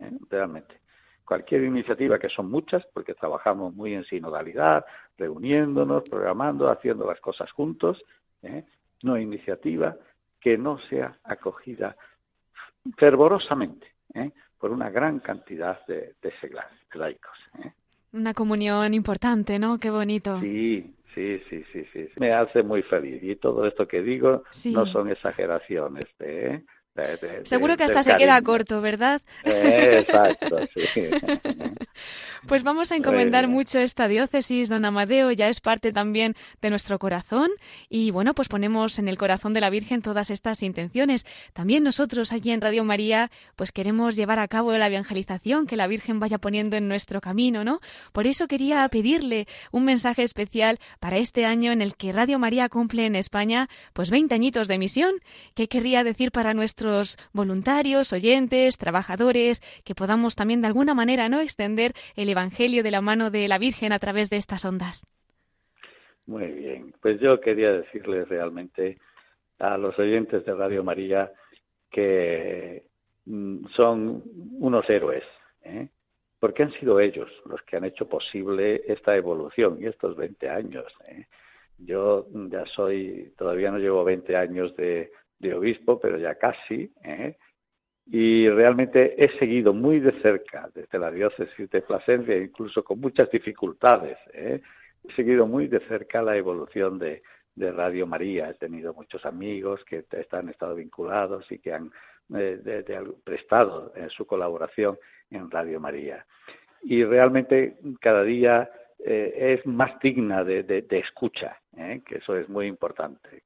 ¿eh? 0.00 0.10
realmente. 0.30 0.80
Cualquier 1.24 1.64
iniciativa, 1.64 2.18
que 2.18 2.28
son 2.28 2.50
muchas, 2.50 2.86
porque 2.92 3.14
trabajamos 3.14 3.74
muy 3.74 3.94
en 3.94 4.04
sinodalidad, 4.04 4.84
reuniéndonos, 5.18 6.04
programando, 6.08 6.70
haciendo 6.70 7.06
las 7.06 7.20
cosas 7.20 7.50
juntos, 7.50 8.02
¿eh? 8.42 8.64
no 9.02 9.14
hay 9.14 9.24
iniciativa 9.24 9.96
que 10.40 10.56
no 10.56 10.78
sea 10.88 11.18
acogida 11.24 11.96
fervorosamente 12.96 13.86
¿eh? 14.14 14.30
por 14.58 14.70
una 14.70 14.90
gran 14.90 15.20
cantidad 15.20 15.84
de, 15.86 16.14
de 16.20 16.32
seglares, 16.40 16.78
laicos. 16.94 17.38
¿eh? 17.62 17.72
Una 18.12 18.34
comunión 18.34 18.94
importante, 18.94 19.58
¿no? 19.58 19.78
Qué 19.78 19.90
bonito. 19.90 20.40
Sí, 20.40 20.94
sí, 21.14 21.40
sí, 21.50 21.64
sí, 21.72 21.86
sí. 21.92 22.08
Me 22.16 22.32
hace 22.32 22.62
muy 22.62 22.82
feliz. 22.82 23.22
Y 23.22 23.36
todo 23.36 23.66
esto 23.66 23.86
que 23.86 24.02
digo 24.02 24.44
no 24.66 24.86
son 24.86 25.10
exageraciones. 25.10 26.06
¿eh? 26.20 26.62
Seguro 27.44 27.76
que 27.76 27.84
hasta 27.84 28.02
se 28.02 28.16
queda 28.16 28.40
corto, 28.42 28.80
¿verdad? 28.80 29.20
exacto, 29.44 30.58
sí. 30.74 31.10
Pues 32.46 32.62
vamos 32.62 32.92
a 32.92 32.96
encomendar 32.96 33.48
mucho 33.48 33.80
esta 33.80 34.06
diócesis, 34.06 34.68
don 34.68 34.84
Amadeo, 34.84 35.32
ya 35.32 35.48
es 35.48 35.60
parte 35.60 35.92
también 35.92 36.36
de 36.62 36.70
nuestro 36.70 36.96
corazón 36.96 37.50
y 37.88 38.12
bueno, 38.12 38.34
pues 38.34 38.46
ponemos 38.46 39.00
en 39.00 39.08
el 39.08 39.18
corazón 39.18 39.52
de 39.52 39.60
la 39.60 39.68
Virgen 39.68 40.00
todas 40.00 40.30
estas 40.30 40.62
intenciones. 40.62 41.26
También 41.54 41.82
nosotros 41.82 42.30
aquí 42.30 42.52
en 42.52 42.60
Radio 42.60 42.84
María, 42.84 43.32
pues 43.56 43.72
queremos 43.72 44.14
llevar 44.14 44.38
a 44.38 44.46
cabo 44.46 44.70
la 44.72 44.86
evangelización 44.86 45.66
que 45.66 45.74
la 45.74 45.88
Virgen 45.88 46.20
vaya 46.20 46.38
poniendo 46.38 46.76
en 46.76 46.86
nuestro 46.86 47.20
camino, 47.20 47.64
¿no? 47.64 47.80
Por 48.12 48.28
eso 48.28 48.46
quería 48.46 48.88
pedirle 48.90 49.48
un 49.72 49.84
mensaje 49.84 50.22
especial 50.22 50.78
para 51.00 51.18
este 51.18 51.46
año 51.46 51.72
en 51.72 51.82
el 51.82 51.96
que 51.96 52.12
Radio 52.12 52.38
María 52.38 52.68
cumple 52.68 53.06
en 53.06 53.16
España 53.16 53.68
pues 53.92 54.10
20 54.10 54.32
añitos 54.32 54.68
de 54.68 54.78
misión. 54.78 55.14
¿Qué 55.56 55.66
querría 55.66 56.04
decir 56.04 56.30
para 56.30 56.54
nuestro 56.54 56.85
voluntarios, 57.32 58.12
oyentes, 58.12 58.78
trabajadores, 58.78 59.60
que 59.84 59.94
podamos 59.94 60.34
también 60.36 60.60
de 60.60 60.68
alguna 60.68 60.94
manera 60.94 61.28
no 61.28 61.40
extender 61.40 61.92
el 62.16 62.28
Evangelio 62.28 62.82
de 62.82 62.90
la 62.90 63.00
mano 63.00 63.30
de 63.30 63.48
la 63.48 63.58
Virgen 63.58 63.92
a 63.92 63.98
través 63.98 64.30
de 64.30 64.36
estas 64.36 64.64
ondas. 64.64 65.06
Muy 66.26 66.48
bien, 66.48 66.94
pues 67.00 67.20
yo 67.20 67.40
quería 67.40 67.72
decirles 67.72 68.28
realmente 68.28 68.98
a 69.58 69.78
los 69.78 69.98
oyentes 69.98 70.44
de 70.44 70.54
Radio 70.54 70.82
María 70.82 71.32
que 71.90 72.84
mm, 73.26 73.66
son 73.76 74.22
unos 74.58 74.88
héroes, 74.90 75.24
¿eh? 75.62 75.88
porque 76.40 76.64
han 76.64 76.72
sido 76.72 77.00
ellos 77.00 77.30
los 77.46 77.62
que 77.62 77.76
han 77.76 77.84
hecho 77.84 78.08
posible 78.08 78.82
esta 78.86 79.16
evolución 79.16 79.78
y 79.80 79.86
estos 79.86 80.16
20 80.16 80.48
años. 80.48 80.86
¿eh? 81.08 81.26
Yo 81.78 82.26
ya 82.50 82.66
soy, 82.66 83.32
todavía 83.38 83.70
no 83.70 83.78
llevo 83.78 84.04
20 84.04 84.36
años 84.36 84.76
de, 84.76 85.12
de 85.38 85.54
obispo, 85.54 85.98
pero 86.00 86.18
ya 86.18 86.34
casi, 86.36 86.92
¿eh? 87.04 87.36
y 88.06 88.48
realmente 88.48 89.14
he 89.18 89.36
seguido 89.38 89.72
muy 89.74 89.98
de 89.98 90.12
cerca 90.22 90.70
desde 90.72 90.98
la 90.98 91.10
diócesis 91.10 91.68
de 91.70 91.82
Plasencia, 91.82 92.36
incluso 92.36 92.84
con 92.84 93.00
muchas 93.00 93.30
dificultades, 93.30 94.16
¿eh? 94.32 94.60
he 95.04 95.12
seguido 95.14 95.46
muy 95.46 95.66
de 95.66 95.80
cerca 95.80 96.22
la 96.22 96.36
evolución 96.36 96.98
de, 96.98 97.22
de 97.54 97.72
Radio 97.72 98.06
María. 98.06 98.50
He 98.50 98.54
tenido 98.54 98.94
muchos 98.94 99.24
amigos 99.26 99.84
que 99.84 100.04
están 100.12 100.48
estado 100.48 100.76
vinculados 100.76 101.50
y 101.50 101.58
que 101.58 101.72
han 101.72 101.90
eh, 102.34 102.84
prestado 103.24 103.92
eh, 103.96 104.06
su 104.10 104.26
colaboración 104.26 104.98
en 105.30 105.50
Radio 105.50 105.80
María. 105.80 106.24
Y 106.82 107.02
realmente 107.04 107.76
cada 108.00 108.22
día 108.22 108.70
es 108.98 109.64
más 109.66 110.00
digna 110.00 110.42
de, 110.42 110.62
de, 110.62 110.98
escucha, 110.98 111.60
que 112.06 112.16
eso 112.16 112.36
es 112.36 112.48
muy 112.48 112.66
importante. 112.66 113.42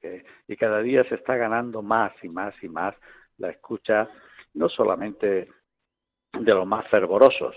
y 0.47 0.57
cada 0.57 0.81
día 0.83 1.05
se 1.05 1.16
está 1.16 1.37
ganando 1.37 1.83
más 1.83 2.12
y 2.23 2.29
más 2.29 2.55
y 2.62 2.69
más 2.69 2.95
la 3.38 3.51
escucha, 3.51 4.09
no 4.55 4.69
solamente 4.69 5.49
de 6.33 6.55
los 6.55 6.66
más 6.66 6.87
fervorosos, 6.88 7.57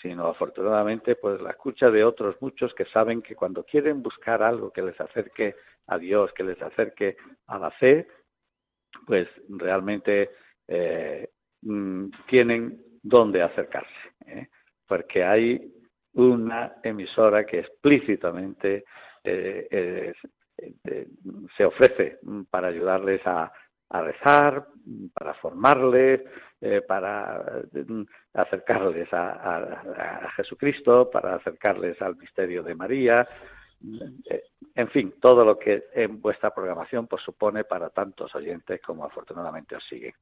sino 0.00 0.26
afortunadamente 0.26 1.16
pues 1.16 1.40
la 1.40 1.50
escucha 1.50 1.90
de 1.90 2.04
otros 2.04 2.36
muchos 2.40 2.74
que 2.74 2.84
saben 2.86 3.22
que 3.22 3.34
cuando 3.34 3.64
quieren 3.64 4.02
buscar 4.02 4.42
algo 4.42 4.70
que 4.70 4.82
les 4.82 5.00
acerque 5.00 5.56
a 5.86 5.98
Dios, 5.98 6.32
que 6.32 6.44
les 6.44 6.60
acerque 6.62 7.16
a 7.46 7.58
la 7.58 7.70
fe, 7.72 8.06
pues 9.06 9.28
realmente 9.48 10.30
eh, 10.68 11.30
mm, 11.62 12.10
tienen 12.28 12.82
dónde 13.02 13.42
acercarse, 13.42 14.12
¿eh? 14.26 14.48
porque 14.86 15.24
hay 15.24 15.72
una 16.14 16.74
emisora 16.82 17.44
que 17.44 17.60
explícitamente 17.60 18.84
eh, 19.24 20.12
se 21.56 21.64
ofrece 21.64 22.18
para 22.50 22.68
ayudarles 22.68 23.20
a, 23.26 23.52
a 23.92 24.02
rezar, 24.02 24.66
para 25.12 25.34
formarles, 25.34 26.22
eh, 26.60 26.80
para 26.80 27.62
mm, 27.72 28.02
acercarles 28.34 29.08
a, 29.12 30.32
Jesucristo, 30.36 31.10
para 31.10 31.34
acercarles 31.34 32.00
al 32.00 32.16
misterio 32.16 32.62
de 32.62 32.74
María, 32.74 33.28
eh, 34.30 34.44
en 34.74 34.88
fin, 34.88 35.14
todo 35.20 35.44
lo 35.44 35.58
que 35.58 35.84
en 35.92 36.22
vuestra 36.22 36.54
programación 36.54 37.06
pues, 37.06 37.22
supone 37.22 37.64
para 37.64 37.90
tantos 37.90 38.34
oyentes 38.34 38.80
como 38.80 39.04
afortunadamente 39.04 39.76
os 39.76 39.84
siguen. 39.84 40.14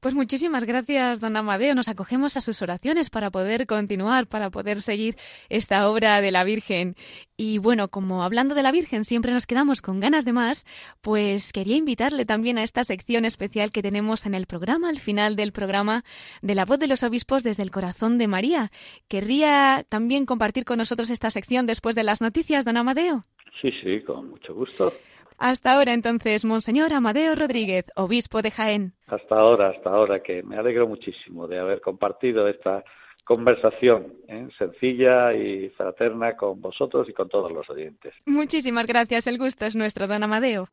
Pues 0.00 0.14
muchísimas 0.14 0.64
gracias, 0.64 1.20
don 1.20 1.36
Amadeo. 1.36 1.74
Nos 1.74 1.88
acogemos 1.88 2.36
a 2.36 2.40
sus 2.40 2.62
oraciones 2.62 3.10
para 3.10 3.30
poder 3.30 3.66
continuar, 3.66 4.26
para 4.26 4.50
poder 4.50 4.80
seguir 4.80 5.16
esta 5.48 5.88
obra 5.88 6.20
de 6.20 6.30
la 6.30 6.44
Virgen. 6.44 6.94
Y 7.36 7.58
bueno, 7.58 7.88
como 7.88 8.22
hablando 8.22 8.54
de 8.54 8.62
la 8.62 8.72
Virgen 8.72 9.04
siempre 9.04 9.32
nos 9.32 9.46
quedamos 9.46 9.82
con 9.82 10.00
ganas 10.00 10.24
de 10.24 10.32
más, 10.32 10.66
pues 11.00 11.52
quería 11.52 11.76
invitarle 11.76 12.24
también 12.24 12.58
a 12.58 12.62
esta 12.62 12.84
sección 12.84 13.24
especial 13.24 13.70
que 13.70 13.82
tenemos 13.82 14.26
en 14.26 14.34
el 14.34 14.46
programa, 14.46 14.88
al 14.88 14.98
final 14.98 15.36
del 15.36 15.52
programa, 15.52 16.04
de 16.42 16.54
la 16.54 16.64
voz 16.64 16.78
de 16.78 16.88
los 16.88 17.02
obispos 17.02 17.42
desde 17.42 17.62
el 17.62 17.70
corazón 17.70 18.18
de 18.18 18.28
María. 18.28 18.70
¿Querría 19.08 19.84
también 19.88 20.26
compartir 20.26 20.64
con 20.64 20.78
nosotros 20.78 21.10
esta 21.10 21.30
sección 21.30 21.66
después 21.66 21.94
de 21.94 22.02
las 22.02 22.20
noticias, 22.20 22.64
don 22.64 22.76
Amadeo? 22.76 23.22
Sí, 23.60 23.70
sí, 23.82 24.00
con 24.02 24.30
mucho 24.30 24.54
gusto. 24.54 24.92
Hasta 25.38 25.72
ahora 25.72 25.94
entonces, 25.94 26.44
Monseñor 26.44 26.92
Amadeo 26.92 27.36
Rodríguez, 27.36 27.86
obispo 27.94 28.42
de 28.42 28.50
Jaén. 28.50 28.92
Hasta 29.06 29.36
ahora, 29.36 29.70
hasta 29.70 29.90
ahora, 29.90 30.20
que 30.20 30.42
me 30.42 30.56
alegro 30.56 30.88
muchísimo 30.88 31.46
de 31.46 31.58
haber 31.60 31.80
compartido 31.80 32.48
esta 32.48 32.84
conversación 33.24 34.14
¿eh? 34.26 34.48
sencilla 34.58 35.32
y 35.34 35.68
fraterna 35.70 36.36
con 36.36 36.60
vosotros 36.60 37.08
y 37.08 37.12
con 37.12 37.28
todos 37.28 37.52
los 37.52 37.68
oyentes. 37.70 38.14
Muchísimas 38.26 38.86
gracias, 38.86 39.26
el 39.26 39.38
gusto 39.38 39.66
es 39.66 39.76
nuestro, 39.76 40.08
don 40.08 40.24
Amadeo. 40.24 40.68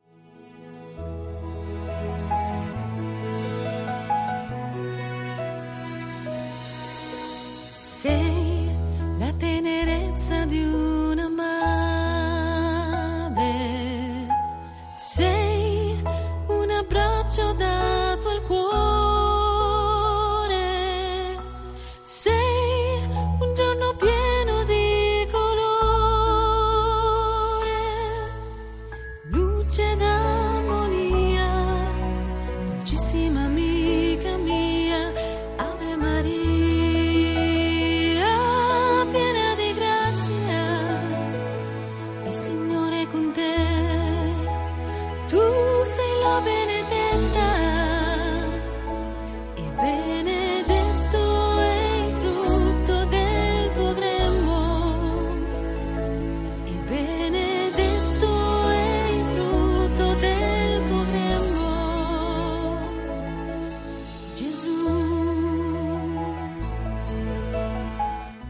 la 9.18 9.32
tenerezza 9.38 10.46
una 10.46 11.28
abbraccio 16.86 17.52
dato 17.54 18.05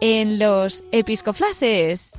en 0.00 0.38
los 0.38 0.84
episcoflases. 0.92 2.12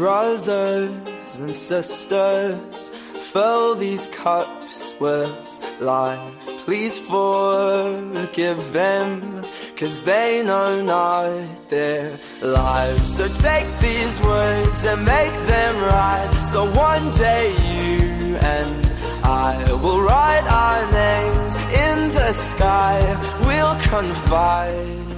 Brothers 0.00 1.40
and 1.40 1.54
sisters, 1.54 2.88
fill 2.88 3.74
these 3.74 4.06
cups 4.06 4.94
with 4.98 5.38
life. 5.78 6.34
Please 6.64 6.98
forgive 6.98 8.72
them, 8.72 9.44
cause 9.76 10.02
they 10.04 10.42
know 10.42 10.80
not 10.82 11.68
their 11.68 12.16
lives. 12.40 13.14
So 13.14 13.28
take 13.28 13.68
these 13.80 14.18
words 14.22 14.86
and 14.86 15.04
make 15.04 15.34
them 15.46 15.76
right. 15.82 16.44
So 16.46 16.64
one 16.72 17.12
day 17.12 17.50
you 17.50 18.36
and 18.36 18.86
I 19.22 19.70
will 19.82 20.00
write 20.00 20.46
our 20.48 20.82
names 20.92 21.56
in 21.86 22.08
the 22.14 22.32
sky. 22.32 22.96
We'll 23.44 23.78
confide. 23.90 25.09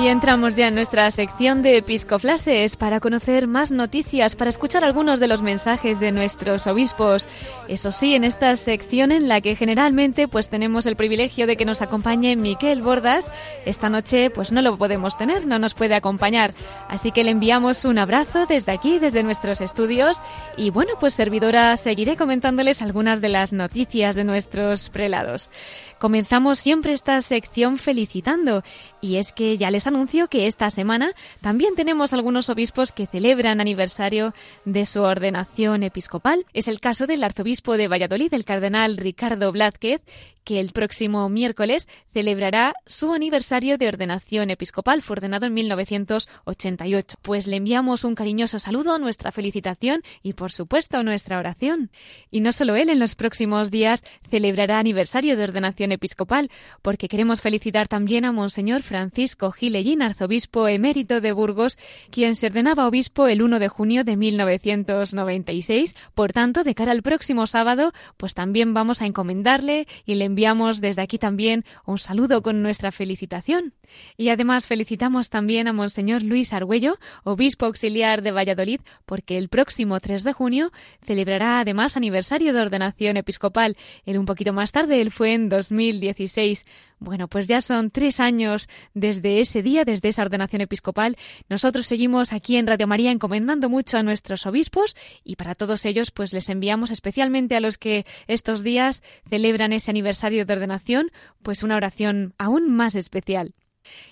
Y 0.00 0.06
entramos 0.06 0.54
ya 0.54 0.68
en 0.68 0.76
nuestra 0.76 1.10
sección 1.10 1.60
de 1.62 1.78
episcoflases 1.78 2.76
para 2.76 3.00
conocer 3.00 3.48
más 3.48 3.72
noticias, 3.72 4.36
para 4.36 4.48
escuchar 4.48 4.84
algunos 4.84 5.18
de 5.18 5.26
los 5.26 5.42
mensajes 5.42 5.98
de 5.98 6.12
nuestros 6.12 6.68
obispos. 6.68 7.26
Eso 7.66 7.90
sí, 7.90 8.14
en 8.14 8.22
esta 8.22 8.54
sección 8.54 9.10
en 9.10 9.26
la 9.26 9.40
que 9.40 9.56
generalmente 9.56 10.28
pues 10.28 10.48
tenemos 10.50 10.86
el 10.86 10.94
privilegio 10.94 11.48
de 11.48 11.56
que 11.56 11.64
nos 11.64 11.82
acompañe 11.82 12.36
Miquel 12.36 12.80
Bordas, 12.80 13.32
esta 13.66 13.88
noche 13.88 14.30
pues 14.30 14.52
no 14.52 14.62
lo 14.62 14.78
podemos 14.78 15.18
tener, 15.18 15.48
no 15.48 15.58
nos 15.58 15.74
puede 15.74 15.96
acompañar. 15.96 16.52
Así 16.88 17.10
que 17.10 17.24
le 17.24 17.32
enviamos 17.32 17.84
un 17.84 17.98
abrazo 17.98 18.46
desde 18.46 18.70
aquí, 18.70 19.00
desde 19.00 19.24
nuestros 19.24 19.60
estudios 19.60 20.18
y 20.56 20.70
bueno, 20.70 20.92
pues 21.00 21.14
servidora 21.14 21.76
seguiré 21.76 22.16
comentándoles 22.16 22.82
algunas 22.82 23.20
de 23.20 23.30
las 23.30 23.52
noticias 23.52 24.14
de 24.14 24.22
nuestros 24.22 24.90
prelados. 24.90 25.50
Comenzamos 25.98 26.60
siempre 26.60 26.92
esta 26.92 27.20
sección 27.20 27.77
felicitando 27.78 28.62
y 29.00 29.16
es 29.16 29.32
que 29.32 29.56
ya 29.56 29.70
les 29.70 29.86
anuncio 29.86 30.28
que 30.28 30.46
esta 30.46 30.70
semana 30.70 31.12
también 31.40 31.74
tenemos 31.74 32.12
algunos 32.12 32.48
obispos 32.50 32.92
que 32.92 33.06
celebran 33.06 33.60
aniversario 33.60 34.34
de 34.64 34.86
su 34.86 35.02
ordenación 35.02 35.82
episcopal. 35.82 36.46
Es 36.52 36.68
el 36.68 36.80
caso 36.80 37.06
del 37.06 37.24
arzobispo 37.24 37.76
de 37.76 37.88
Valladolid, 37.88 38.34
el 38.34 38.44
cardenal 38.44 38.96
Ricardo 38.96 39.52
Blázquez, 39.52 40.00
que 40.48 40.60
el 40.60 40.70
próximo 40.70 41.28
miércoles 41.28 41.86
celebrará 42.14 42.72
su 42.86 43.12
aniversario 43.12 43.76
de 43.76 43.86
ordenación 43.86 44.48
episcopal. 44.48 45.02
Fue 45.02 45.12
ordenado 45.12 45.44
en 45.44 45.52
1988. 45.52 47.18
Pues 47.20 47.46
le 47.46 47.56
enviamos 47.56 48.02
un 48.02 48.14
cariñoso 48.14 48.58
saludo, 48.58 48.98
nuestra 48.98 49.30
felicitación 49.30 50.00
y, 50.22 50.32
por 50.32 50.50
supuesto, 50.50 51.02
nuestra 51.02 51.38
oración. 51.38 51.90
Y 52.30 52.40
no 52.40 52.52
solo 52.52 52.76
él, 52.76 52.88
en 52.88 52.98
los 52.98 53.14
próximos 53.14 53.70
días 53.70 54.04
celebrará 54.30 54.78
aniversario 54.78 55.36
de 55.36 55.44
ordenación 55.44 55.92
episcopal, 55.92 56.50
porque 56.80 57.08
queremos 57.08 57.42
felicitar 57.42 57.86
también 57.86 58.24
a 58.24 58.32
Monseñor 58.32 58.80
Francisco 58.80 59.50
Gilellín, 59.50 60.00
arzobispo 60.00 60.66
emérito 60.66 61.20
de 61.20 61.32
Burgos, 61.32 61.78
quien 62.10 62.34
se 62.34 62.46
ordenaba 62.46 62.86
obispo 62.86 63.28
el 63.28 63.42
1 63.42 63.58
de 63.58 63.68
junio 63.68 64.02
de 64.02 64.16
1996. 64.16 65.94
Por 66.14 66.32
tanto, 66.32 66.64
de 66.64 66.74
cara 66.74 66.92
al 66.92 67.02
próximo 67.02 67.46
sábado, 67.46 67.92
pues 68.16 68.32
también 68.32 68.72
vamos 68.72 69.02
a 69.02 69.06
encomendarle 69.06 69.86
y 70.06 70.14
le 70.14 70.24
enviamos 70.24 70.37
desde 70.80 71.02
aquí 71.02 71.18
también 71.18 71.64
un 71.84 71.98
saludo 71.98 72.42
con 72.42 72.62
nuestra 72.62 72.92
felicitación. 72.92 73.74
Y 74.16 74.28
además 74.30 74.66
felicitamos 74.66 75.30
también 75.30 75.68
a 75.68 75.72
Monseñor 75.72 76.22
Luis 76.22 76.52
Argüello, 76.52 76.98
obispo 77.24 77.66
auxiliar 77.66 78.22
de 78.22 78.32
Valladolid, 78.32 78.80
porque 79.06 79.36
el 79.38 79.48
próximo 79.48 80.00
3 80.00 80.24
de 80.24 80.32
junio 80.32 80.72
celebrará 81.04 81.60
además 81.60 81.96
aniversario 81.96 82.52
de 82.52 82.60
ordenación 82.60 83.16
episcopal. 83.16 83.76
Él 84.04 84.18
un 84.18 84.26
poquito 84.26 84.52
más 84.52 84.72
tarde, 84.72 85.00
él 85.00 85.10
fue 85.10 85.34
en 85.34 85.48
2016. 85.48 86.66
Bueno, 87.00 87.28
pues 87.28 87.46
ya 87.46 87.60
son 87.60 87.90
tres 87.90 88.18
años 88.18 88.68
desde 88.92 89.40
ese 89.40 89.62
día, 89.62 89.84
desde 89.84 90.08
esa 90.08 90.22
ordenación 90.22 90.62
episcopal. 90.62 91.16
Nosotros 91.48 91.86
seguimos 91.86 92.32
aquí 92.32 92.56
en 92.56 92.66
Radio 92.66 92.88
María 92.88 93.12
encomendando 93.12 93.68
mucho 93.68 93.98
a 93.98 94.02
nuestros 94.02 94.46
obispos 94.46 94.96
y 95.22 95.36
para 95.36 95.54
todos 95.54 95.84
ellos 95.84 96.10
pues 96.10 96.32
les 96.32 96.48
enviamos 96.48 96.90
especialmente 96.90 97.54
a 97.54 97.60
los 97.60 97.78
que 97.78 98.04
estos 98.26 98.62
días 98.62 99.02
celebran 99.28 99.72
ese 99.72 99.90
aniversario 99.90 100.44
de 100.44 100.52
ordenación 100.52 101.10
pues 101.42 101.62
una 101.62 101.76
oración 101.76 102.34
aún 102.38 102.74
más 102.74 102.96
especial. 102.96 103.54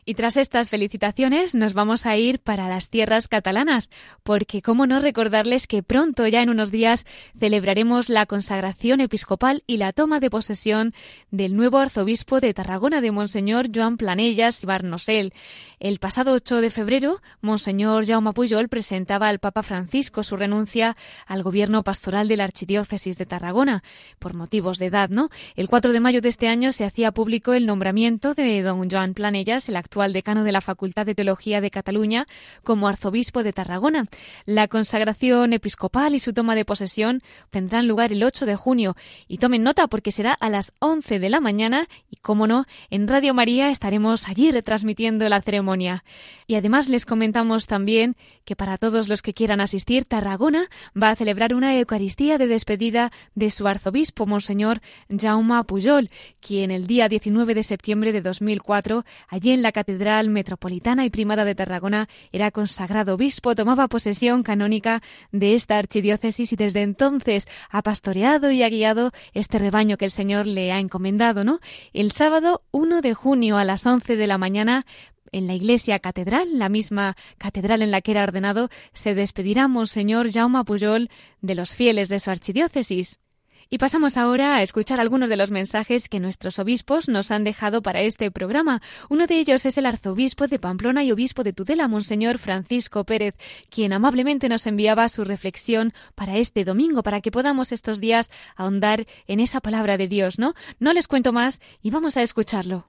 Y 0.05 0.15
tras 0.15 0.37
estas 0.37 0.69
felicitaciones 0.69 1.55
nos 1.55 1.75
vamos 1.75 2.07
a 2.07 2.17
ir 2.17 2.39
para 2.39 2.69
las 2.69 2.89
tierras 2.89 3.29
catalanas, 3.29 3.91
porque 4.23 4.63
cómo 4.63 4.87
no 4.87 5.01
recordarles 5.01 5.67
que 5.67 5.83
pronto, 5.83 6.27
ya 6.27 6.43
en 6.43 6.51
unos 6.51 6.71
días, 6.71 7.07
celebraremos 7.39 8.09
la 8.09 8.27
consagración 8.27 9.01
episcopal 9.01 9.63
y 9.67 9.79
la 9.79 9.93
toma 9.93 10.21
de 10.21 10.31
posesión 10.31 10.95
del 11.31 11.57
nuevo 11.57 11.79
arzobispo 11.79 12.41
de 12.41 12.55
Tarragona 12.55 13.01
de 13.01 13.13
Monseñor 13.13 13.69
Joan 13.75 13.97
Planellas 13.97 14.63
y 14.63 14.67
Barnosel. 14.67 15.33
El 15.81 15.99
pasado 15.99 16.33
8 16.33 16.61
de 16.61 16.71
febrero, 16.71 17.21
Monseñor 17.41 18.07
Jaume 18.07 18.33
Pujol 18.33 18.69
presentaba 18.69 19.29
al 19.29 19.39
Papa 19.39 19.63
Francisco 19.63 20.23
su 20.23 20.37
renuncia 20.37 20.97
al 21.27 21.43
gobierno 21.43 21.83
pastoral 21.83 22.29
de 22.29 22.37
la 22.37 22.45
Archidiócesis 22.45 23.19
de 23.19 23.27
Tarragona, 23.27 23.83
por 24.19 24.35
motivos 24.35 24.79
de 24.79 24.87
edad, 24.87 25.11
¿no? 25.11 25.31
El 25.55 25.69
4 25.69 25.93
de 25.93 26.01
mayo 26.01 26.21
de 26.21 26.29
este 26.29 26.49
año 26.49 26.73
se 26.73 26.85
hacía 26.85 27.13
público 27.13 27.53
el 27.53 27.67
nombramiento 27.67 28.35
de 28.35 28.63
don 28.63 28.89
Joan 28.91 29.15
Planellas, 29.15 29.66
el 29.69 29.77
actual 29.77 30.13
decano 30.13 30.45
de 30.45 30.53
la 30.53 30.61
Facultad 30.61 31.07
de 31.07 31.15
Teología 31.15 31.61
de 31.61 31.71
Cataluña, 31.71 32.27
como 32.63 32.89
arzobispo 32.89 33.43
de 33.43 33.53
Tarragona. 33.53 34.07
La 34.45 34.69
consagración 34.69 35.53
episcopal 35.53 36.15
y 36.15 36.19
su 36.19 36.33
toma 36.33 36.55
de 36.55 36.65
posesión 36.65 37.23
tendrán 37.51 37.89
lugar 37.89 38.13
el 38.13 38.23
8 38.23 38.47
de 38.47 38.57
junio. 38.57 38.97
Y 39.29 39.39
tomen 39.39 39.63
nota 39.63 39.87
porque 39.87 40.13
será 40.13 40.33
a 40.33 40.51
las 40.51 40.73
11 40.81 41.19
de 41.19 41.31
la 41.31 41.41
mañana 41.41 41.89
y, 42.11 42.17
como 42.17 42.47
no, 42.47 42.67
en 42.91 43.09
Radio 43.09 43.35
María 43.35 43.71
estaremos 43.71 44.29
allí 44.29 44.51
retransmitiendo 44.51 45.29
la 45.29 45.43
ceremonia. 45.43 46.05
Y 46.47 46.55
además 46.55 46.89
les 46.89 47.07
comentamos 47.07 47.67
también 47.67 48.17
que 48.45 48.57
para 48.57 48.79
todos 48.79 49.09
los 49.09 49.23
que 49.23 49.35
quieran 49.35 49.61
asistir, 49.61 50.05
Tarragona 50.05 50.69
va 51.01 51.11
a 51.11 51.17
celebrar 51.17 51.55
una 51.55 51.77
Eucaristía 51.77 52.39
de 52.39 52.47
despedida 52.47 53.13
de 53.35 53.51
su 53.51 53.67
arzobispo, 53.67 54.27
Monseñor 54.27 54.81
Jaume 55.11 55.65
Pujol, 55.65 56.11
quien 56.41 56.71
el 56.71 56.87
día 56.87 57.09
19 57.09 57.55
de 57.55 57.63
septiembre 57.63 58.13
de 58.13 58.21
2004, 58.21 59.05
allí 59.29 59.56
en 59.57 59.63
la 59.63 59.73
Catedral 59.73 60.29
Metropolitana 60.29 61.07
y 61.07 61.11
Primada 61.11 61.47
de 61.47 61.55
Tarragona, 61.55 62.09
era 62.31 62.51
consagrado 62.51 63.15
obispo, 63.15 63.55
tomaba 63.55 63.89
posesión 63.89 64.43
canónica 64.43 65.03
de 65.33 65.55
esta 65.55 65.79
archidiócesis 65.79 66.53
y 66.53 66.57
desde 66.57 66.83
entonces 66.83 67.49
ha 67.71 67.81
pastoreado 67.81 68.51
y 68.51 68.63
ha 68.63 68.69
guiado 68.69 69.13
este 69.33 69.59
rebaño 69.59 69.97
que 69.97 70.05
el 70.05 70.11
Señor 70.11 70.47
le 70.47 70.73
ha 70.73 70.79
encomendado, 70.79 71.43
¿no? 71.43 71.61
El 71.95 72.13
sábado 72.13 72.63
1 72.71 73.01
de 73.01 73.15
junio 73.15 73.57
a 73.57 73.65
las 73.65 73.87
11 73.87 74.17
de 74.17 74.27
la 74.27 74.37
mañana 74.37 74.85
en 75.33 75.47
la 75.47 75.55
iglesia 75.55 75.99
catedral, 76.01 76.59
la 76.59 76.69
misma 76.69 77.17
catedral 77.39 77.81
en 77.81 77.91
la 77.91 78.03
que 78.03 78.11
era 78.13 78.25
ordenado, 78.25 78.69
se 78.93 79.15
despedirá 79.15 79.69
Monseñor 79.69 80.31
Jaume 80.31 80.65
Pujol 80.65 81.09
de 81.41 81.55
los 81.55 81.75
fieles 81.75 82.11
de 82.11 82.21
su 82.21 82.31
archidiócesis. 82.31 83.21
Y 83.69 83.79
pasamos 83.79 84.17
ahora 84.17 84.57
a 84.57 84.63
escuchar 84.63 85.01
algunos 85.01 85.29
de 85.29 85.37
los 85.37 85.51
mensajes 85.51 86.09
que 86.09 86.21
nuestros 86.21 86.61
obispos 86.61 87.09
nos 87.09 87.33
han 87.33 87.43
dejado 87.43 87.83
para 87.83 88.03
este 88.03 88.31
programa. 88.31 88.81
Uno 89.09 89.27
de 89.27 89.41
ellos 89.41 89.67
es 89.67 89.77
el 89.77 89.87
arzobispo 89.87 90.47
de 90.47 90.61
Pamplona 90.61 91.03
y 91.03 91.11
obispo 91.11 91.43
de 91.43 91.53
Tudela, 91.53 91.89
Monseñor 91.89 92.39
Francisco 92.39 93.03
Pérez, 93.03 93.35
quien 93.69 93.93
amablemente 93.93 94.49
nos 94.49 94.69
enviaba 94.69 95.09
su 95.09 95.25
reflexión 95.25 95.95
para 96.15 96.37
este 96.37 96.65
domingo, 96.65 97.03
para 97.03 97.21
que 97.21 97.33
podamos 97.33 97.73
estos 97.73 98.01
días 98.01 98.31
ahondar 98.55 99.07
en 99.27 99.41
esa 99.41 99.61
palabra 99.61 99.97
de 99.97 100.07
Dios, 100.07 100.39
¿no? 100.39 100.55
No 100.79 100.93
les 100.93 101.09
cuento 101.09 101.33
más 101.33 101.61
y 101.83 101.91
vamos 101.91 102.17
a 102.17 102.23
escucharlo. 102.23 102.89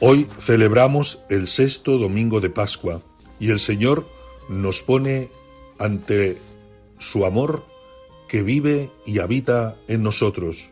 Hoy 0.00 0.26
celebramos 0.40 1.18
el 1.28 1.46
sexto 1.46 1.98
domingo 1.98 2.40
de 2.40 2.48
Pascua 2.48 3.02
y 3.38 3.50
el 3.50 3.58
Señor 3.58 4.08
nos 4.48 4.82
pone 4.82 5.28
ante 5.78 6.38
su 6.98 7.24
amor 7.24 7.66
que 8.28 8.42
vive 8.42 8.90
y 9.04 9.18
habita 9.20 9.78
en 9.88 10.02
nosotros. 10.02 10.70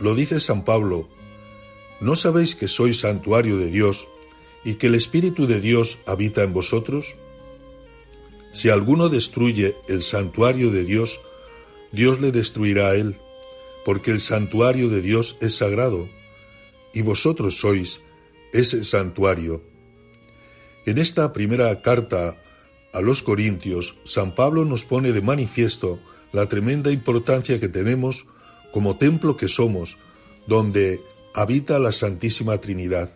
Lo 0.00 0.14
dice 0.14 0.40
San 0.40 0.64
Pablo, 0.64 1.08
¿no 2.00 2.16
sabéis 2.16 2.54
que 2.54 2.68
sois 2.68 3.00
santuario 3.00 3.56
de 3.58 3.68
Dios 3.68 4.08
y 4.64 4.74
que 4.74 4.88
el 4.88 4.94
Espíritu 4.94 5.46
de 5.46 5.60
Dios 5.60 5.98
habita 6.06 6.42
en 6.42 6.52
vosotros? 6.52 7.16
Si 8.52 8.70
alguno 8.70 9.08
destruye 9.08 9.76
el 9.88 10.02
santuario 10.02 10.70
de 10.70 10.84
Dios, 10.84 11.20
Dios 11.92 12.20
le 12.20 12.30
destruirá 12.32 12.90
a 12.90 12.94
él, 12.94 13.18
porque 13.84 14.10
el 14.10 14.20
santuario 14.20 14.88
de 14.88 15.02
Dios 15.02 15.36
es 15.40 15.56
sagrado, 15.56 16.08
y 16.92 17.02
vosotros 17.02 17.58
sois 17.58 18.00
ese 18.52 18.84
santuario. 18.84 19.62
En 20.86 20.98
esta 20.98 21.32
primera 21.32 21.82
carta 21.82 22.43
a 22.94 23.00
los 23.00 23.22
Corintios, 23.22 23.96
San 24.04 24.34
Pablo 24.36 24.64
nos 24.64 24.84
pone 24.84 25.12
de 25.12 25.20
manifiesto 25.20 25.98
la 26.32 26.48
tremenda 26.48 26.92
importancia 26.92 27.58
que 27.58 27.68
tenemos 27.68 28.26
como 28.72 28.96
templo 28.96 29.36
que 29.36 29.48
somos, 29.48 29.98
donde 30.46 31.02
habita 31.34 31.78
la 31.80 31.90
Santísima 31.90 32.58
Trinidad. 32.58 33.10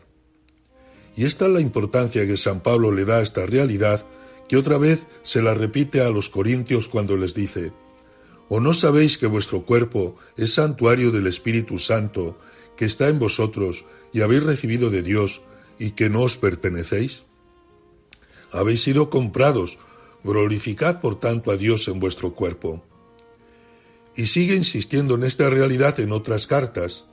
Y 1.16 1.24
esta 1.24 1.46
es 1.46 1.52
la 1.52 1.60
importancia 1.60 2.26
que 2.26 2.36
San 2.36 2.60
Pablo 2.60 2.92
le 2.92 3.04
da 3.04 3.18
a 3.18 3.22
esta 3.22 3.46
realidad, 3.46 4.04
que 4.48 4.56
otra 4.56 4.78
vez 4.78 5.06
se 5.22 5.42
la 5.42 5.54
repite 5.54 6.00
a 6.00 6.10
los 6.10 6.28
Corintios 6.28 6.88
cuando 6.88 7.16
les 7.16 7.34
dice, 7.34 7.72
¿O 8.48 8.60
no 8.60 8.74
sabéis 8.74 9.16
que 9.16 9.26
vuestro 9.26 9.64
cuerpo 9.64 10.16
es 10.36 10.54
santuario 10.54 11.12
del 11.12 11.26
Espíritu 11.28 11.78
Santo, 11.78 12.38
que 12.76 12.84
está 12.84 13.08
en 13.08 13.18
vosotros 13.18 13.84
y 14.12 14.22
habéis 14.22 14.42
recibido 14.42 14.90
de 14.90 15.02
Dios 15.02 15.42
y 15.78 15.90
que 15.92 16.08
no 16.08 16.22
os 16.22 16.36
pertenecéis? 16.36 17.27
Habéis 18.52 18.82
sido 18.82 19.10
comprados, 19.10 19.78
glorificad 20.24 21.00
por 21.00 21.18
tanto 21.18 21.50
a 21.50 21.56
Dios 21.56 21.88
en 21.88 22.00
vuestro 22.00 22.34
cuerpo. 22.34 22.82
Y 24.16 24.26
sigue 24.26 24.56
insistiendo 24.56 25.14
en 25.14 25.24
esta 25.24 25.48
realidad 25.50 26.00
en 26.00 26.12
otras 26.12 26.46
cartas. 26.46 27.04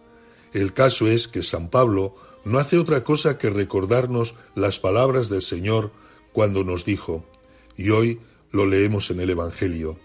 El 0.54 0.74
caso 0.74 1.08
es 1.08 1.28
que 1.28 1.44
San 1.44 1.70
Pablo 1.70 2.16
no 2.46 2.60
hace 2.60 2.78
otra 2.78 3.04
cosa 3.04 3.38
que 3.38 3.50
recordarnos 3.50 4.36
las 4.56 4.80
palabras 4.80 5.30
del 5.30 5.42
Señor 5.42 5.92
cuando 6.32 6.64
nos 6.64 6.86
dijo, 6.86 7.26
y 7.76 7.90
hoy 7.90 8.20
lo 8.52 8.66
leemos 8.66 9.12
en 9.12 9.20
el 9.20 9.30
Evangelio, 9.30 10.00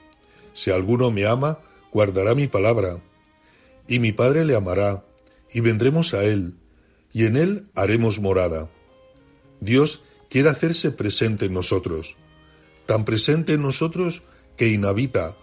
Si 0.52 0.70
alguno 0.70 1.12
me 1.12 1.26
ama, 1.26 1.60
guardará 1.92 2.34
mi 2.34 2.48
palabra, 2.48 3.00
y 3.86 3.98
mi 3.98 4.12
Padre 4.12 4.44
le 4.44 4.56
amará, 4.56 5.04
y 5.52 5.60
vendremos 5.60 6.12
a 6.14 6.24
él, 6.24 6.54
y 7.12 7.26
en 7.26 7.36
él 7.36 7.66
haremos 7.74 8.18
morada. 8.18 8.68
Dios 9.60 10.02
quiere 10.30 10.48
hacerse 10.48 10.92
presente 10.92 11.46
en 11.46 11.52
nosotros, 11.52 12.16
tan 12.86 13.04
presente 13.04 13.54
en 13.54 13.62
nosotros 13.62 14.22
que 14.56 14.68
inhabita, 14.68 15.36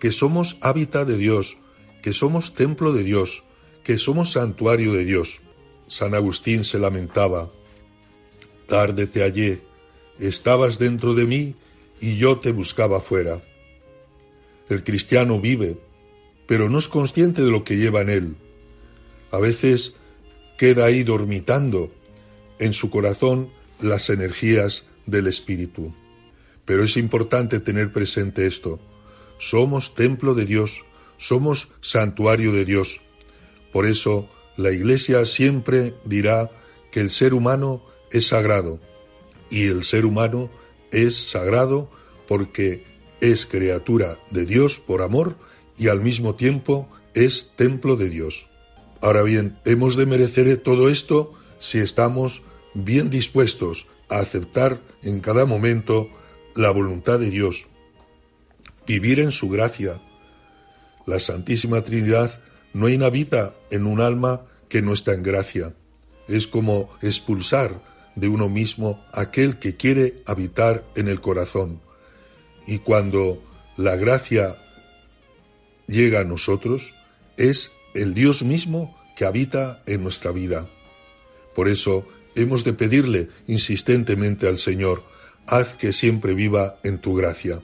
que 0.00 0.10
somos 0.12 0.58
hábitat 0.60 1.06
de 1.06 1.16
Dios, 1.16 1.56
que 2.02 2.12
somos 2.12 2.54
templo 2.54 2.92
de 2.92 3.04
Dios, 3.04 3.44
que 3.84 3.96
somos 3.98 4.32
santuario 4.32 4.92
de 4.92 5.04
Dios. 5.04 5.40
San 5.86 6.14
Agustín 6.14 6.64
se 6.64 6.78
lamentaba, 6.78 7.50
tarde 8.66 9.06
te 9.06 9.22
hallé, 9.22 9.62
estabas 10.18 10.78
dentro 10.78 11.14
de 11.14 11.24
mí 11.24 11.54
y 12.00 12.16
yo 12.16 12.40
te 12.40 12.50
buscaba 12.50 13.00
fuera. 13.00 13.42
El 14.68 14.82
cristiano 14.82 15.40
vive, 15.40 15.78
pero 16.46 16.68
no 16.68 16.80
es 16.80 16.88
consciente 16.88 17.42
de 17.42 17.50
lo 17.50 17.62
que 17.62 17.76
lleva 17.76 18.00
en 18.00 18.10
él. 18.10 18.36
A 19.30 19.38
veces 19.38 19.94
queda 20.58 20.86
ahí 20.86 21.04
dormitando 21.04 21.92
en 22.58 22.72
su 22.72 22.90
corazón 22.90 23.50
las 23.82 24.10
energías 24.10 24.84
del 25.06 25.26
Espíritu. 25.26 25.94
Pero 26.64 26.84
es 26.84 26.96
importante 26.96 27.60
tener 27.60 27.92
presente 27.92 28.46
esto. 28.46 28.80
Somos 29.38 29.94
templo 29.94 30.34
de 30.34 30.46
Dios, 30.46 30.84
somos 31.18 31.68
santuario 31.80 32.52
de 32.52 32.64
Dios. 32.64 33.00
Por 33.72 33.86
eso 33.86 34.28
la 34.56 34.70
Iglesia 34.70 35.26
siempre 35.26 35.94
dirá 36.04 36.50
que 36.90 37.00
el 37.00 37.10
ser 37.10 37.34
humano 37.34 37.84
es 38.10 38.28
sagrado 38.28 38.80
y 39.50 39.64
el 39.64 39.84
ser 39.84 40.04
humano 40.04 40.50
es 40.90 41.16
sagrado 41.16 41.90
porque 42.28 42.84
es 43.20 43.46
criatura 43.46 44.18
de 44.30 44.46
Dios 44.46 44.78
por 44.78 45.02
amor 45.02 45.36
y 45.78 45.88
al 45.88 46.00
mismo 46.00 46.34
tiempo 46.34 46.88
es 47.14 47.52
templo 47.56 47.96
de 47.96 48.10
Dios. 48.10 48.48
Ahora 49.00 49.22
bien, 49.22 49.58
hemos 49.64 49.96
de 49.96 50.06
merecer 50.06 50.56
todo 50.58 50.88
esto 50.88 51.32
si 51.58 51.78
estamos 51.78 52.42
bien 52.74 53.10
dispuestos 53.10 53.86
a 54.08 54.18
aceptar 54.18 54.80
en 55.02 55.20
cada 55.20 55.46
momento 55.46 56.10
la 56.54 56.70
voluntad 56.70 57.18
de 57.18 57.30
Dios, 57.30 57.66
vivir 58.86 59.20
en 59.20 59.32
su 59.32 59.48
gracia. 59.48 60.00
La 61.06 61.18
Santísima 61.18 61.82
Trinidad 61.82 62.40
no 62.72 62.88
inhabita 62.88 63.54
en 63.70 63.86
un 63.86 64.00
alma 64.00 64.42
que 64.68 64.82
no 64.82 64.92
está 64.92 65.12
en 65.14 65.22
gracia. 65.22 65.74
Es 66.28 66.46
como 66.46 66.90
expulsar 67.02 67.82
de 68.14 68.28
uno 68.28 68.48
mismo 68.48 69.04
aquel 69.12 69.58
que 69.58 69.76
quiere 69.76 70.22
habitar 70.26 70.84
en 70.94 71.08
el 71.08 71.20
corazón. 71.20 71.80
Y 72.66 72.78
cuando 72.78 73.42
la 73.76 73.96
gracia 73.96 74.56
llega 75.86 76.20
a 76.20 76.24
nosotros, 76.24 76.94
es 77.36 77.72
el 77.94 78.14
Dios 78.14 78.42
mismo 78.42 78.96
que 79.16 79.24
habita 79.24 79.82
en 79.86 80.02
nuestra 80.02 80.32
vida. 80.32 80.68
Por 81.54 81.68
eso 81.68 82.06
hemos 82.34 82.64
de 82.64 82.72
pedirle 82.72 83.28
insistentemente 83.46 84.48
al 84.48 84.58
Señor, 84.58 85.04
haz 85.46 85.76
que 85.76 85.92
siempre 85.92 86.34
viva 86.34 86.78
en 86.82 86.98
tu 86.98 87.14
gracia. 87.14 87.62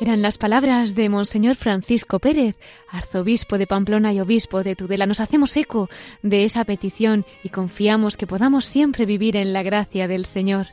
Eran 0.00 0.22
las 0.22 0.38
palabras 0.38 0.94
de 0.94 1.08
Monseñor 1.08 1.56
Francisco 1.56 2.18
Pérez, 2.18 2.56
arzobispo 2.90 3.58
de 3.58 3.66
Pamplona 3.66 4.12
y 4.12 4.20
obispo 4.20 4.62
de 4.62 4.76
Tudela. 4.76 5.06
Nos 5.06 5.20
hacemos 5.20 5.56
eco 5.56 5.88
de 6.22 6.44
esa 6.44 6.64
petición 6.64 7.24
y 7.42 7.50
confiamos 7.50 8.16
que 8.16 8.26
podamos 8.26 8.66
siempre 8.66 9.06
vivir 9.06 9.36
en 9.36 9.52
la 9.52 9.62
gracia 9.62 10.08
del 10.08 10.26
Señor. 10.26 10.66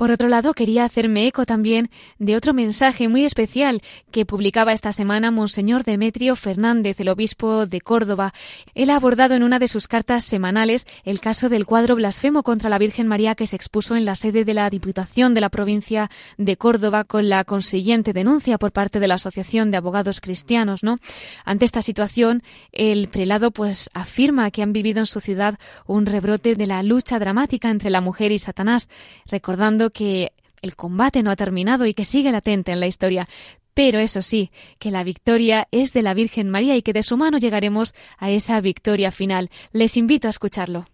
Por 0.00 0.12
otro 0.12 0.28
lado, 0.28 0.54
quería 0.54 0.86
hacerme 0.86 1.26
eco 1.26 1.44
también 1.44 1.90
de 2.18 2.34
otro 2.34 2.54
mensaje 2.54 3.06
muy 3.10 3.26
especial 3.26 3.82
que 4.10 4.24
publicaba 4.24 4.72
esta 4.72 4.92
semana 4.92 5.30
Monseñor 5.30 5.84
Demetrio 5.84 6.36
Fernández, 6.36 6.98
el 7.00 7.10
obispo 7.10 7.66
de 7.66 7.82
Córdoba. 7.82 8.32
Él 8.74 8.88
ha 8.88 8.96
abordado 8.96 9.34
en 9.34 9.42
una 9.42 9.58
de 9.58 9.68
sus 9.68 9.88
cartas 9.88 10.24
semanales 10.24 10.86
el 11.04 11.20
caso 11.20 11.50
del 11.50 11.66
cuadro 11.66 11.96
blasfemo 11.96 12.42
contra 12.42 12.70
la 12.70 12.78
Virgen 12.78 13.08
María 13.08 13.34
que 13.34 13.46
se 13.46 13.56
expuso 13.56 13.94
en 13.94 14.06
la 14.06 14.14
sede 14.14 14.46
de 14.46 14.54
la 14.54 14.70
Diputación 14.70 15.34
de 15.34 15.42
la 15.42 15.50
provincia 15.50 16.10
de 16.38 16.56
Córdoba 16.56 17.04
con 17.04 17.28
la 17.28 17.44
consiguiente 17.44 18.14
denuncia 18.14 18.56
por 18.56 18.72
parte 18.72 19.00
de 19.00 19.06
la 19.08 19.16
Asociación 19.16 19.70
de 19.70 19.76
Abogados 19.76 20.22
Cristianos, 20.22 20.82
¿no? 20.82 20.96
Ante 21.44 21.66
esta 21.66 21.82
situación, 21.82 22.42
el 22.72 23.08
prelado 23.08 23.50
pues 23.50 23.90
afirma 23.92 24.50
que 24.50 24.62
han 24.62 24.72
vivido 24.72 25.00
en 25.00 25.06
su 25.06 25.20
ciudad 25.20 25.58
un 25.86 26.06
rebrote 26.06 26.54
de 26.54 26.66
la 26.66 26.82
lucha 26.82 27.18
dramática 27.18 27.68
entre 27.68 27.90
la 27.90 28.00
mujer 28.00 28.32
y 28.32 28.38
Satanás, 28.38 28.88
recordando 29.30 29.89
que 29.90 30.32
el 30.62 30.76
combate 30.76 31.22
no 31.22 31.30
ha 31.30 31.36
terminado 31.36 31.86
y 31.86 31.94
que 31.94 32.04
sigue 32.04 32.32
latente 32.32 32.72
en 32.72 32.80
la 32.80 32.86
historia. 32.86 33.28
Pero 33.74 33.98
eso 33.98 34.20
sí, 34.20 34.50
que 34.78 34.90
la 34.90 35.04
victoria 35.04 35.68
es 35.70 35.92
de 35.92 36.02
la 36.02 36.14
Virgen 36.14 36.50
María 36.50 36.76
y 36.76 36.82
que 36.82 36.92
de 36.92 37.02
su 37.02 37.16
mano 37.16 37.38
llegaremos 37.38 37.94
a 38.18 38.30
esa 38.30 38.60
victoria 38.60 39.10
final. 39.10 39.50
Les 39.72 39.96
invito 39.96 40.26
a 40.26 40.30
escucharlo. 40.30 40.86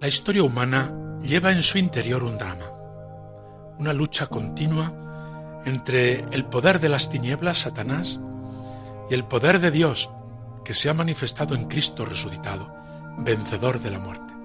La 0.00 0.08
historia 0.08 0.42
humana 0.42 1.18
lleva 1.22 1.52
en 1.52 1.62
su 1.62 1.78
interior 1.78 2.22
un 2.22 2.38
drama, 2.38 2.66
una 3.78 3.92
lucha 3.92 4.26
continua 4.26 5.62
entre 5.64 6.20
el 6.32 6.44
poder 6.46 6.80
de 6.80 6.88
las 6.88 7.10
tinieblas, 7.10 7.58
Satanás, 7.58 8.20
y 9.10 9.14
el 9.14 9.24
poder 9.24 9.58
de 9.58 9.70
Dios, 9.70 10.10
que 10.64 10.74
se 10.74 10.88
ha 10.88 10.94
manifestado 10.94 11.54
en 11.54 11.66
Cristo 11.66 12.04
resucitado, 12.04 12.72
vencedor 13.18 13.80
de 13.80 13.90
la 13.90 13.98
muerte. 13.98 14.35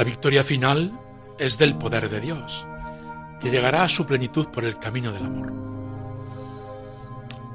La 0.00 0.04
victoria 0.04 0.42
final 0.42 0.98
es 1.38 1.58
del 1.58 1.76
poder 1.76 2.08
de 2.08 2.22
Dios, 2.22 2.66
que 3.38 3.50
llegará 3.50 3.82
a 3.82 3.88
su 3.90 4.06
plenitud 4.06 4.46
por 4.46 4.64
el 4.64 4.78
camino 4.78 5.12
del 5.12 5.26
amor. 5.26 5.52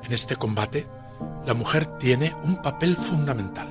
En 0.03 0.13
este 0.13 0.35
combate, 0.35 0.87
la 1.43 1.55
mujer 1.55 1.97
tiene 1.97 2.35
un 2.43 2.61
papel 2.61 2.97
fundamental. 2.97 3.67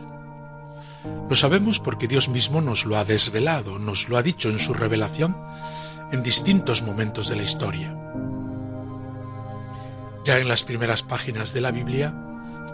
Lo 1.31 1.37
sabemos 1.37 1.79
porque 1.79 2.09
Dios 2.09 2.29
mismo 2.29 2.61
nos 2.61 2.85
lo 2.85 2.97
ha 2.97 3.05
desvelado, 3.05 3.79
nos 3.79 4.09
lo 4.09 4.17
ha 4.17 4.25
dicho 4.25 4.51
en 4.51 4.59
su 4.59 4.75
revelación 4.75 5.37
en 6.11 6.25
distintos 6.25 6.83
momentos 6.83 7.29
de 7.29 7.37
la 7.37 7.45
historia. 7.45 7.97
Ya 10.25 10.39
en 10.39 10.49
las 10.49 10.65
primeras 10.65 11.05
páginas 11.05 11.55
de 11.55 11.61
la 11.61 11.71
Biblia, 11.71 12.13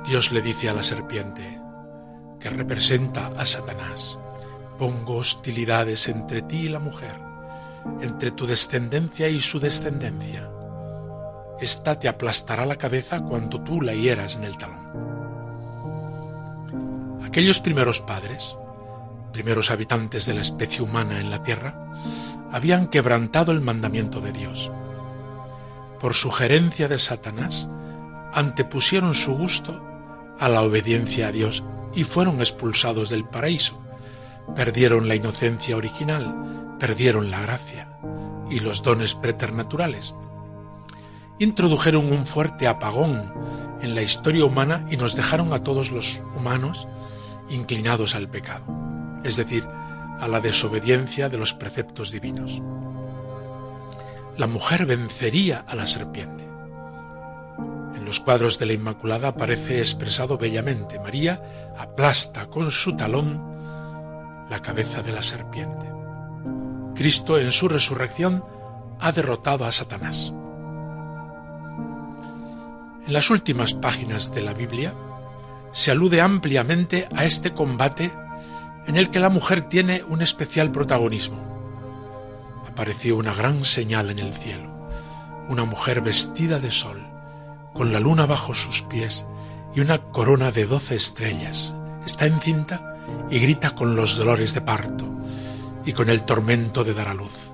Dios 0.06 0.32
le 0.32 0.40
dice 0.40 0.70
a 0.70 0.72
la 0.72 0.82
serpiente, 0.82 1.60
que 2.40 2.48
representa 2.48 3.26
a 3.36 3.44
Satanás, 3.44 4.18
Pongo 4.80 5.16
hostilidades 5.16 6.08
entre 6.08 6.40
ti 6.40 6.60
y 6.62 6.68
la 6.70 6.80
mujer, 6.80 7.20
entre 8.00 8.30
tu 8.30 8.46
descendencia 8.46 9.28
y 9.28 9.42
su 9.42 9.60
descendencia. 9.60 10.50
Esta 11.60 11.98
te 11.98 12.08
aplastará 12.08 12.64
la 12.64 12.76
cabeza 12.76 13.20
cuando 13.20 13.60
tú 13.60 13.82
la 13.82 13.92
hieras 13.92 14.36
en 14.36 14.44
el 14.44 14.56
talón. 14.56 14.80
Aquellos 17.22 17.60
primeros 17.60 18.00
padres, 18.00 18.56
primeros 19.34 19.70
habitantes 19.70 20.24
de 20.24 20.32
la 20.32 20.40
especie 20.40 20.80
humana 20.80 21.20
en 21.20 21.30
la 21.30 21.42
tierra, 21.42 21.92
habían 22.50 22.88
quebrantado 22.88 23.52
el 23.52 23.60
mandamiento 23.60 24.22
de 24.22 24.32
Dios. 24.32 24.72
Por 26.00 26.14
sugerencia 26.14 26.88
de 26.88 26.98
Satanás, 26.98 27.68
antepusieron 28.32 29.14
su 29.14 29.36
gusto 29.36 29.78
a 30.38 30.48
la 30.48 30.62
obediencia 30.62 31.28
a 31.28 31.32
Dios 31.32 31.64
y 31.94 32.04
fueron 32.04 32.38
expulsados 32.38 33.10
del 33.10 33.26
paraíso. 33.26 33.78
Perdieron 34.54 35.08
la 35.08 35.14
inocencia 35.14 35.76
original, 35.76 36.76
perdieron 36.78 37.30
la 37.30 37.40
gracia 37.40 37.88
y 38.50 38.60
los 38.60 38.82
dones 38.82 39.14
preternaturales. 39.14 40.14
Introdujeron 41.38 42.12
un 42.12 42.26
fuerte 42.26 42.66
apagón 42.66 43.32
en 43.80 43.94
la 43.94 44.02
historia 44.02 44.44
humana 44.44 44.86
y 44.90 44.96
nos 44.96 45.14
dejaron 45.14 45.52
a 45.52 45.62
todos 45.62 45.90
los 45.90 46.20
humanos 46.36 46.88
inclinados 47.48 48.14
al 48.14 48.28
pecado, 48.28 48.64
es 49.24 49.36
decir, 49.36 49.66
a 49.66 50.28
la 50.28 50.40
desobediencia 50.40 51.28
de 51.28 51.38
los 51.38 51.54
preceptos 51.54 52.10
divinos. 52.10 52.62
La 54.36 54.46
mujer 54.46 54.86
vencería 54.86 55.64
a 55.66 55.74
la 55.74 55.86
serpiente. 55.86 56.44
En 57.94 58.04
los 58.04 58.20
cuadros 58.20 58.58
de 58.58 58.66
la 58.66 58.72
Inmaculada 58.74 59.28
aparece 59.28 59.78
expresado 59.78 60.38
bellamente, 60.38 60.98
María 60.98 61.72
aplasta 61.76 62.46
con 62.46 62.70
su 62.70 62.96
talón 62.96 63.59
la 64.50 64.60
cabeza 64.60 65.02
de 65.02 65.12
la 65.12 65.22
serpiente. 65.22 65.88
Cristo 66.96 67.38
en 67.38 67.52
su 67.52 67.68
resurrección 67.68 68.44
ha 68.98 69.12
derrotado 69.12 69.64
a 69.64 69.72
Satanás. 69.72 70.34
En 73.06 73.12
las 73.12 73.30
últimas 73.30 73.74
páginas 73.74 74.32
de 74.32 74.42
la 74.42 74.52
Biblia 74.52 74.94
se 75.72 75.92
alude 75.92 76.20
ampliamente 76.20 77.08
a 77.14 77.24
este 77.24 77.54
combate 77.54 78.10
en 78.86 78.96
el 78.96 79.10
que 79.10 79.20
la 79.20 79.28
mujer 79.28 79.62
tiene 79.62 80.02
un 80.08 80.20
especial 80.20 80.72
protagonismo. 80.72 81.38
Apareció 82.68 83.16
una 83.16 83.32
gran 83.32 83.64
señal 83.64 84.10
en 84.10 84.18
el 84.18 84.34
cielo, 84.34 84.88
una 85.48 85.64
mujer 85.64 86.00
vestida 86.00 86.58
de 86.58 86.72
sol, 86.72 87.00
con 87.72 87.92
la 87.92 88.00
luna 88.00 88.26
bajo 88.26 88.54
sus 88.54 88.82
pies 88.82 89.26
y 89.74 89.80
una 89.80 89.98
corona 89.98 90.50
de 90.50 90.66
doce 90.66 90.96
estrellas. 90.96 91.74
Está 92.04 92.26
encinta 92.26 92.89
y 93.30 93.38
grita 93.38 93.74
con 93.74 93.96
los 93.96 94.16
dolores 94.16 94.54
de 94.54 94.60
parto 94.60 95.08
y 95.84 95.92
con 95.92 96.10
el 96.10 96.24
tormento 96.24 96.84
de 96.84 96.94
dar 96.94 97.08
a 97.08 97.14
luz. 97.14 97.50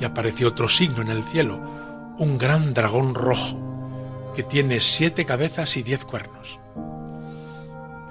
Y 0.00 0.04
apareció 0.04 0.48
otro 0.48 0.68
signo 0.68 1.02
en 1.02 1.08
el 1.08 1.24
cielo, 1.24 1.60
un 2.18 2.38
gran 2.38 2.74
dragón 2.74 3.14
rojo, 3.14 4.32
que 4.34 4.42
tiene 4.42 4.80
siete 4.80 5.24
cabezas 5.24 5.76
y 5.76 5.82
diez 5.82 6.04
cuernos. 6.04 6.58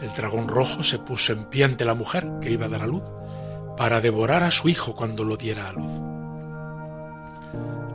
El 0.02 0.14
dragón 0.14 0.48
rojo 0.48 0.84
se 0.84 1.00
puso 1.00 1.34
en 1.34 1.46
pie 1.46 1.66
ante 1.66 1.86
la 1.86 1.96
mujer 1.96 2.30
que 2.42 2.52
iba 2.52 2.66
a 2.66 2.70
dar 2.70 2.84
a 2.84 2.88
luz 2.88 3.04
para 3.78 4.02
devorar 4.02 4.44
a 4.44 4.52
su 4.52 4.70
hijo 4.70 4.96
cuando 4.96 5.24
lo 5.24 5.38
diera 5.38 5.70
a 5.70 5.74
luz. 5.74 5.94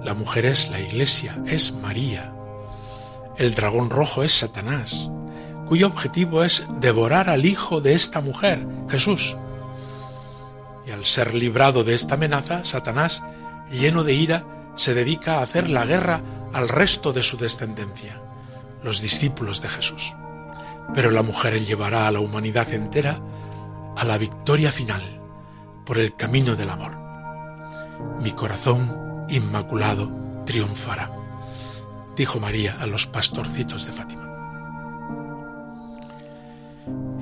La 0.05 0.14
mujer 0.14 0.47
es 0.47 0.70
la 0.70 0.81
iglesia, 0.81 1.39
es 1.47 1.72
María. 1.72 2.33
El 3.37 3.55
dragón 3.55 3.91
rojo 3.91 4.22
es 4.22 4.33
Satanás, 4.33 5.11
cuyo 5.69 5.87
objetivo 5.87 6.43
es 6.43 6.66
devorar 6.81 7.29
al 7.29 7.45
hijo 7.45 7.81
de 7.81 7.95
esta 7.95 8.21
mujer, 8.21 8.66
Jesús. 8.89 9.37
Y 10.87 10.91
al 10.91 11.05
ser 11.05 11.35
librado 11.35 11.85
de 11.85 11.95
esta 11.95 12.14
amenaza, 12.14 12.64
Satanás, 12.64 13.23
lleno 13.71 14.05
de 14.05 14.14
ira, 14.14 14.45
se 14.75 14.95
dedica 14.95 15.39
a 15.39 15.43
hacer 15.43 15.69
la 15.69 15.85
guerra 15.85 16.23
al 16.53 16.69
resto 16.69 17.12
de 17.12 17.23
su 17.23 17.37
descendencia, 17.37 18.23
los 18.83 19.01
discípulos 19.01 19.61
de 19.61 19.69
Jesús 19.69 20.14
pero 20.95 21.11
la 21.11 21.23
mujer 21.23 21.64
llevará 21.64 22.07
a 22.07 22.12
la 22.12 22.21
humanidad 22.21 22.73
entera 22.73 23.19
a 23.97 24.05
la 24.05 24.19
victoria 24.19 24.73
final 24.73 25.03
por 25.85 25.99
el 25.99 26.14
camino 26.14 26.57
del 26.57 26.71
amor. 26.71 26.97
Mi 28.21 28.33
corazón 28.33 29.27
inmaculado 29.29 30.11
triunfará, 30.47 31.11
dijo 32.16 32.41
María 32.41 32.77
a 32.81 32.87
los 32.87 33.07
pastorcitos 33.07 33.87
de 33.87 33.93
Fátima. 33.93 34.28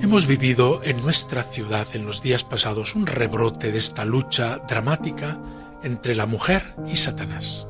Hemos 0.00 0.26
vivido 0.26 0.80
en 0.82 1.02
nuestra 1.02 1.42
ciudad 1.42 1.86
en 1.94 2.06
los 2.06 2.22
días 2.22 2.44
pasados 2.44 2.94
un 2.94 3.06
rebrote 3.06 3.72
de 3.72 3.78
esta 3.78 4.04
lucha 4.04 4.58
dramática 4.68 5.38
entre 5.82 6.14
la 6.14 6.26
mujer 6.26 6.74
y 6.86 6.96
Satanás. 6.96 7.66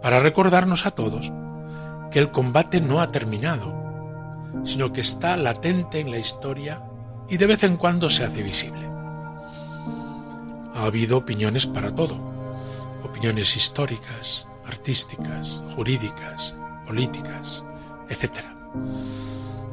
Para 0.00 0.20
recordarnos 0.20 0.86
a 0.86 0.92
todos 0.92 1.32
que 2.10 2.18
el 2.18 2.30
combate 2.30 2.80
no 2.80 3.00
ha 3.00 3.08
terminado 3.08 3.82
sino 4.64 4.92
que 4.92 5.00
está 5.00 5.36
latente 5.36 6.00
en 6.00 6.10
la 6.10 6.18
historia 6.18 6.82
y 7.28 7.36
de 7.36 7.46
vez 7.46 7.62
en 7.64 7.76
cuando 7.76 8.08
se 8.08 8.24
hace 8.24 8.42
visible. 8.42 8.86
Ha 10.74 10.84
habido 10.84 11.18
opiniones 11.18 11.66
para 11.66 11.94
todo, 11.94 12.18
opiniones 13.02 13.56
históricas, 13.56 14.46
artísticas, 14.66 15.62
jurídicas, 15.74 16.54
políticas, 16.86 17.64
etc. 18.08 18.44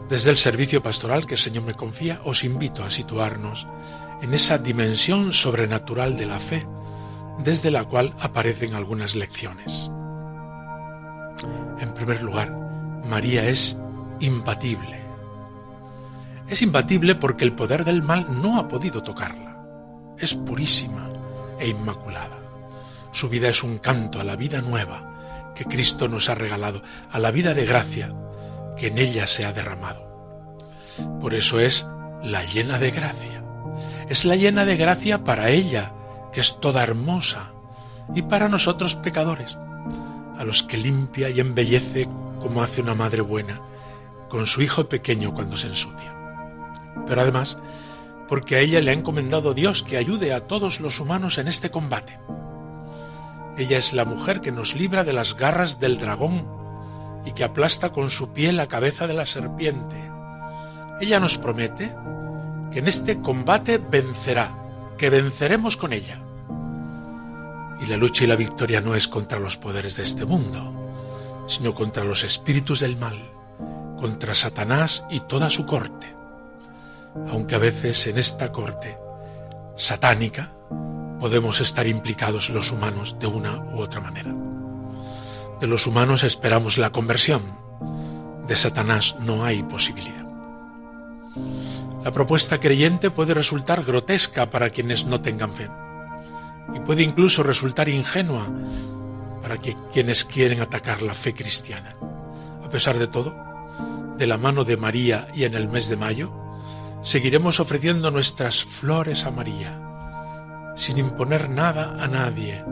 Desde 0.09 0.31
el 0.31 0.37
servicio 0.39 0.81
pastoral 0.81 1.27
que 1.27 1.35
el 1.35 1.39
Señor 1.39 1.65
me 1.65 1.75
confía, 1.75 2.19
os 2.23 2.43
invito 2.43 2.83
a 2.83 2.89
situarnos 2.89 3.67
en 4.23 4.33
esa 4.33 4.57
dimensión 4.57 5.33
sobrenatural 5.33 6.17
de 6.17 6.25
la 6.25 6.39
fe, 6.39 6.65
desde 7.37 7.69
la 7.69 7.83
cual 7.83 8.15
aparecen 8.19 8.73
algunas 8.73 9.13
lecciones. 9.13 9.91
En 11.79 11.93
primer 11.93 12.23
lugar, 12.23 12.51
María 13.07 13.45
es 13.45 13.77
imbatible. 14.19 14.99
Es 16.47 16.63
imbatible 16.63 17.13
porque 17.13 17.45
el 17.45 17.53
poder 17.53 17.85
del 17.85 18.01
mal 18.01 18.41
no 18.41 18.57
ha 18.57 18.67
podido 18.67 19.03
tocarla. 19.03 19.63
Es 20.17 20.33
purísima 20.33 21.07
e 21.59 21.67
inmaculada. 21.67 22.39
Su 23.11 23.29
vida 23.29 23.47
es 23.47 23.61
un 23.61 23.77
canto 23.77 24.19
a 24.19 24.23
la 24.23 24.35
vida 24.35 24.63
nueva 24.63 25.53
que 25.53 25.65
Cristo 25.65 26.07
nos 26.07 26.29
ha 26.29 26.35
regalado, 26.35 26.81
a 27.11 27.19
la 27.19 27.29
vida 27.29 27.53
de 27.53 27.65
gracia 27.65 28.11
que 28.79 28.87
en 28.87 28.97
ella 28.97 29.27
se 29.27 29.45
ha 29.45 29.53
derramado. 29.53 30.07
Por 31.19 31.33
eso 31.33 31.59
es 31.59 31.85
la 32.23 32.43
llena 32.45 32.79
de 32.79 32.91
gracia. 32.91 33.43
Es 34.07 34.25
la 34.25 34.35
llena 34.35 34.65
de 34.65 34.77
gracia 34.77 35.23
para 35.23 35.49
ella, 35.49 35.93
que 36.33 36.41
es 36.41 36.59
toda 36.59 36.81
hermosa, 36.81 37.53
y 38.15 38.23
para 38.23 38.49
nosotros 38.49 38.95
pecadores, 38.95 39.57
a 40.37 40.43
los 40.43 40.63
que 40.63 40.77
limpia 40.77 41.29
y 41.29 41.39
embellece 41.39 42.07
como 42.39 42.63
hace 42.63 42.81
una 42.81 42.95
madre 42.95 43.21
buena, 43.21 43.61
con 44.29 44.47
su 44.47 44.61
hijo 44.61 44.87
pequeño 44.89 45.33
cuando 45.33 45.57
se 45.57 45.67
ensucia. 45.67 46.15
Pero 47.05 47.21
además, 47.21 47.59
porque 48.27 48.55
a 48.55 48.59
ella 48.59 48.81
le 48.81 48.91
ha 48.91 48.93
encomendado 48.93 49.53
Dios 49.53 49.83
que 49.83 49.97
ayude 49.97 50.33
a 50.33 50.47
todos 50.47 50.79
los 50.79 50.99
humanos 50.99 51.37
en 51.37 51.47
este 51.47 51.69
combate. 51.69 52.19
Ella 53.57 53.77
es 53.77 53.93
la 53.93 54.05
mujer 54.05 54.39
que 54.39 54.51
nos 54.51 54.75
libra 54.75 55.03
de 55.03 55.13
las 55.13 55.35
garras 55.35 55.79
del 55.79 55.97
dragón 55.97 56.58
y 57.25 57.31
que 57.31 57.43
aplasta 57.43 57.91
con 57.91 58.09
su 58.09 58.33
pie 58.33 58.51
la 58.51 58.67
cabeza 58.67 59.07
de 59.07 59.13
la 59.13 59.25
serpiente. 59.25 59.95
Ella 61.01 61.19
nos 61.19 61.37
promete 61.37 61.93
que 62.71 62.79
en 62.79 62.87
este 62.87 63.21
combate 63.21 63.77
vencerá, 63.77 64.57
que 64.97 65.09
venceremos 65.09 65.77
con 65.77 65.93
ella. 65.93 66.19
Y 67.81 67.85
la 67.85 67.97
lucha 67.97 68.25
y 68.25 68.27
la 68.27 68.35
victoria 68.35 68.81
no 68.81 68.95
es 68.95 69.07
contra 69.07 69.39
los 69.39 69.57
poderes 69.57 69.95
de 69.95 70.03
este 70.03 70.25
mundo, 70.25 71.45
sino 71.47 71.73
contra 71.73 72.03
los 72.03 72.23
espíritus 72.23 72.81
del 72.81 72.97
mal 72.97 73.17
contra 73.99 74.33
Satanás 74.33 75.03
y 75.09 75.19
toda 75.19 75.49
su 75.49 75.65
corte, 75.65 76.15
aunque 77.29 77.55
a 77.55 77.59
veces 77.59 78.07
en 78.07 78.17
esta 78.17 78.51
corte 78.51 78.97
satánica 79.75 80.53
podemos 81.19 81.59
estar 81.59 81.85
implicados 81.85 82.49
los 82.49 82.71
humanos 82.71 83.17
de 83.19 83.27
una 83.27 83.57
u 83.57 83.81
otra 83.81 83.99
manera. 83.99 84.33
De 85.59 85.67
los 85.67 85.87
humanos 85.87 86.23
esperamos 86.23 86.77
la 86.77 86.91
conversión, 86.91 87.41
de 88.47 88.55
Satanás 88.55 89.17
no 89.19 89.43
hay 89.43 89.61
posibilidad. 89.63 90.25
La 92.03 92.11
propuesta 92.11 92.59
creyente 92.59 93.11
puede 93.11 93.33
resultar 93.33 93.83
grotesca 93.83 94.49
para 94.49 94.69
quienes 94.69 95.05
no 95.05 95.21
tengan 95.21 95.51
fe 95.51 95.67
y 96.73 96.79
puede 96.79 97.03
incluso 97.03 97.43
resultar 97.43 97.89
ingenua 97.89 98.47
para 99.41 99.57
que 99.57 99.75
quienes 99.91 100.23
quieren 100.23 100.61
atacar 100.61 101.01
la 101.01 101.13
fe 101.13 101.33
cristiana. 101.33 101.93
A 102.63 102.69
pesar 102.69 102.97
de 102.97 103.07
todo, 103.07 103.35
de 104.17 104.27
la 104.27 104.37
mano 104.37 104.63
de 104.63 104.77
María 104.77 105.27
y 105.33 105.43
en 105.43 105.55
el 105.55 105.67
mes 105.67 105.89
de 105.89 105.97
mayo, 105.97 106.33
seguiremos 107.01 107.59
ofreciendo 107.59 108.11
nuestras 108.11 108.63
flores 108.63 109.25
a 109.25 109.31
María, 109.31 110.73
sin 110.75 110.99
imponer 110.99 111.49
nada 111.49 111.95
a 112.03 112.07
nadie, 112.07 112.63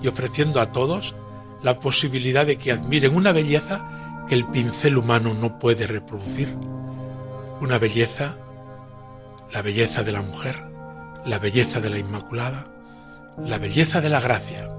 y 0.00 0.08
ofreciendo 0.08 0.60
a 0.60 0.72
todos 0.72 1.16
la 1.62 1.80
posibilidad 1.80 2.46
de 2.46 2.56
que 2.56 2.72
admiren 2.72 3.14
una 3.14 3.32
belleza 3.32 4.24
que 4.28 4.34
el 4.34 4.46
pincel 4.46 4.98
humano 4.98 5.34
no 5.34 5.58
puede 5.58 5.86
reproducir, 5.86 6.48
una 7.60 7.78
belleza, 7.78 8.36
la 9.52 9.62
belleza 9.62 10.02
de 10.02 10.12
la 10.12 10.22
mujer, 10.22 10.56
la 11.24 11.38
belleza 11.38 11.80
de 11.80 11.90
la 11.90 11.98
Inmaculada, 11.98 12.66
la 13.38 13.58
belleza 13.58 14.00
de 14.00 14.10
la 14.10 14.20
gracia, 14.20 14.70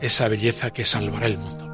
esa 0.00 0.28
belleza 0.28 0.70
que 0.70 0.84
salvará 0.84 1.26
el 1.26 1.38
mundo. 1.38 1.67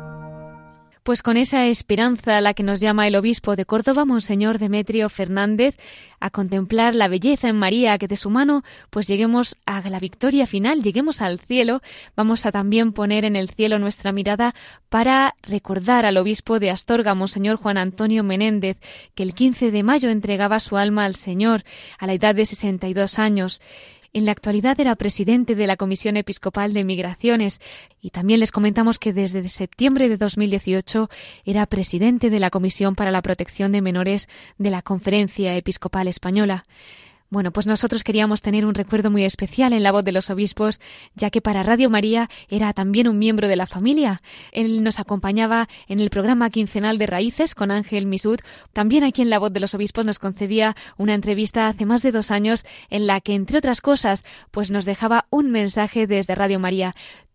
Pues 1.04 1.22
con 1.22 1.36
esa 1.36 1.66
esperanza 1.66 2.38
a 2.38 2.40
la 2.40 2.54
que 2.54 2.62
nos 2.62 2.80
llama 2.80 3.06
el 3.06 3.14
obispo 3.14 3.56
de 3.56 3.66
Córdoba, 3.66 4.06
Monseñor 4.06 4.58
Demetrio 4.58 5.10
Fernández, 5.10 5.76
a 6.18 6.30
contemplar 6.30 6.94
la 6.94 7.08
belleza 7.08 7.50
en 7.50 7.56
María, 7.56 7.98
que 7.98 8.08
de 8.08 8.16
su 8.16 8.30
mano 8.30 8.62
pues 8.88 9.06
lleguemos 9.06 9.58
a 9.66 9.86
la 9.90 10.00
victoria 10.00 10.46
final, 10.46 10.82
lleguemos 10.82 11.20
al 11.20 11.40
cielo, 11.40 11.82
vamos 12.16 12.46
a 12.46 12.52
también 12.52 12.94
poner 12.94 13.26
en 13.26 13.36
el 13.36 13.50
cielo 13.50 13.78
nuestra 13.78 14.12
mirada 14.12 14.54
para 14.88 15.34
recordar 15.42 16.06
al 16.06 16.16
obispo 16.16 16.58
de 16.58 16.70
Astorga, 16.70 17.14
Monseñor 17.14 17.56
Juan 17.56 17.76
Antonio 17.76 18.24
Menéndez, 18.24 18.78
que 19.14 19.24
el 19.24 19.34
15 19.34 19.72
de 19.72 19.82
mayo 19.82 20.08
entregaba 20.08 20.58
su 20.58 20.78
alma 20.78 21.04
al 21.04 21.16
Señor 21.16 21.64
a 21.98 22.06
la 22.06 22.14
edad 22.14 22.34
de 22.34 22.46
62 22.46 23.18
años. 23.18 23.60
En 24.14 24.26
la 24.26 24.30
actualidad 24.30 24.78
era 24.78 24.94
presidente 24.94 25.56
de 25.56 25.66
la 25.66 25.76
Comisión 25.76 26.16
Episcopal 26.16 26.72
de 26.72 26.84
Migraciones 26.84 27.60
y 28.00 28.10
también 28.10 28.38
les 28.38 28.52
comentamos 28.52 29.00
que 29.00 29.12
desde 29.12 29.48
septiembre 29.48 30.08
de 30.08 30.16
2018 30.16 31.08
era 31.44 31.66
presidente 31.66 32.30
de 32.30 32.38
la 32.38 32.50
Comisión 32.50 32.94
para 32.94 33.10
la 33.10 33.22
Protección 33.22 33.72
de 33.72 33.82
Menores 33.82 34.28
de 34.56 34.70
la 34.70 34.82
Conferencia 34.82 35.56
Episcopal 35.56 36.06
Española. 36.06 36.62
Bueno, 37.34 37.50
pues 37.50 37.66
nosotros 37.66 38.04
queríamos 38.04 38.42
tener 38.42 38.64
un 38.64 38.76
recuerdo 38.76 39.10
muy 39.10 39.24
especial 39.24 39.72
en 39.72 39.82
la 39.82 39.90
voz 39.90 40.04
de 40.04 40.12
los 40.12 40.30
obispos, 40.30 40.78
ya 41.16 41.30
que 41.30 41.40
para 41.40 41.64
Radio 41.64 41.90
María 41.90 42.30
era 42.48 42.72
también 42.72 43.08
un 43.08 43.18
miembro 43.18 43.48
de 43.48 43.56
la 43.56 43.66
familia. 43.66 44.22
Él 44.52 44.84
nos 44.84 45.00
acompañaba 45.00 45.68
en 45.88 45.98
el 45.98 46.10
programa 46.10 46.48
quincenal 46.48 46.96
de 46.96 47.08
Raíces 47.08 47.56
con 47.56 47.72
Ángel 47.72 48.06
Misud. 48.06 48.38
También 48.72 49.02
aquí 49.02 49.20
en 49.20 49.30
la 49.30 49.40
voz 49.40 49.52
de 49.52 49.58
los 49.58 49.74
obispos 49.74 50.04
nos 50.04 50.20
concedía 50.20 50.76
una 50.96 51.14
entrevista 51.14 51.66
hace 51.66 51.86
más 51.86 52.02
de 52.02 52.12
dos 52.12 52.30
años 52.30 52.64
en 52.88 53.08
la 53.08 53.20
que, 53.20 53.34
entre 53.34 53.58
otras 53.58 53.80
cosas, 53.80 54.24
pues 54.52 54.70
nos 54.70 54.84
dejaba 54.84 55.26
un 55.30 55.50
mensaje 55.50 56.06
desde 56.06 56.36
Radio 56.36 56.60
María 56.60 56.94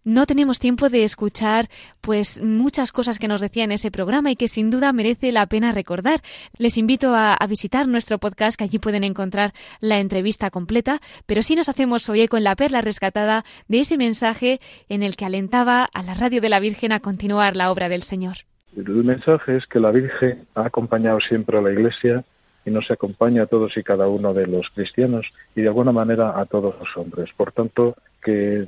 no 0.10 0.26
tenemos 0.26 0.60
tiempo 0.60 0.89
de 0.89 1.03
escuchar 1.03 1.68
pues 2.01 2.41
muchas 2.41 2.91
cosas 2.91 3.20
que 3.20 3.28
nos 3.28 3.41
decía 3.41 3.64
en 3.64 3.72
ese 3.72 3.91
programa 3.91 4.32
y 4.32 4.36
que 4.36 4.47
sin 4.47 4.70
duda 4.70 4.91
merece 4.91 5.32
la 5.32 5.45
pena 5.45 5.72
recordar. 5.72 6.20
Les 6.57 6.78
invito 6.78 7.14
a, 7.16 7.38
visitar 7.47 7.88
nuestro 7.88 8.20
podcast 8.20 8.57
que 8.57 8.66
allí 8.66 8.78
pueden 8.78 9.03
encontrar 9.03 9.53
la 9.80 9.99
entrevista 9.99 10.51
completa, 10.51 10.99
pero 11.26 11.41
sí 11.41 11.55
nos 11.55 11.70
hacemos 11.70 12.07
hoy 12.10 12.28
con 12.28 12.43
la 12.43 12.55
perla 12.55 12.82
rescatada 12.82 13.43
de 13.68 13.80
ese 13.80 13.97
mensaje 13.97 14.60
en 14.88 15.01
el 15.01 15.16
que 15.16 15.26
alentaba 15.26 15.88
a 15.93 16.03
la 16.03 16.14
radio 16.14 16.41
de 16.41 16.49
la 16.49 16.60
Virgen 16.60 16.91
a 16.91 16.99
continuar 16.99 17.55
la 17.55 17.72
obra 17.72 17.89
del 17.89 18.03
Señor. 18.03 18.38
El 18.76 19.03
mensaje 19.03 19.57
es 19.57 19.66
que 19.66 19.80
la 19.80 19.91
Virgen 19.91 20.45
ha 20.55 20.66
acompañado 20.66 21.20
siempre 21.22 21.57
a 21.57 21.62
la 21.62 21.72
Iglesia 21.72 22.24
y 22.70 22.72
nos 22.72 22.89
acompaña 22.91 23.43
a 23.43 23.47
todos 23.47 23.76
y 23.78 23.84
cada 23.84 24.07
uno 24.07 24.34
de 24.34 24.45
los 24.45 24.70
cristianos 24.70 25.26
y 25.55 25.61
de 25.61 25.67
alguna 25.67 25.91
manera 25.91 26.39
a 26.39 26.45
todos 26.45 26.76
los 26.80 26.95
hombres. 26.97 27.30
Por 27.36 27.51
tanto, 27.51 27.95
que 28.24 28.65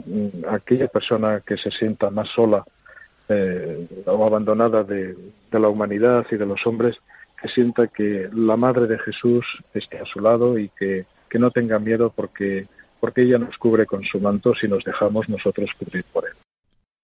aquella 0.50 0.88
persona 0.88 1.42
que 1.46 1.58
se 1.58 1.70
sienta 1.70 2.10
más 2.10 2.28
sola 2.30 2.66
eh, 3.30 3.88
o 4.08 4.26
abandonada 4.26 4.84
de, 4.84 5.16
de, 5.52 5.60
la 5.60 5.70
humanidad 5.70 6.26
y 6.32 6.36
de 6.36 6.46
los 6.48 6.66
hombres, 6.66 6.98
que 7.40 7.48
sienta 7.50 7.88
que 7.88 8.28
la 8.34 8.58
Madre 8.58 8.88
de 8.88 8.98
Jesús 8.98 9.46
esté 9.74 10.00
a 10.00 10.06
su 10.06 10.20
lado 10.20 10.58
y 10.58 10.70
que, 10.70 11.06
que 11.30 11.40
no 11.40 11.52
tenga 11.52 11.78
miedo 11.78 12.12
porque, 12.14 12.68
porque 13.00 13.22
ella 13.22 13.38
nos 13.38 13.56
cubre 13.58 13.86
con 13.86 14.04
su 14.04 14.20
manto 14.20 14.56
si 14.56 14.68
nos 14.68 14.84
dejamos 14.84 15.30
nosotros 15.30 15.70
cubrir 15.78 16.04
por 16.12 16.26
él. 16.26 16.41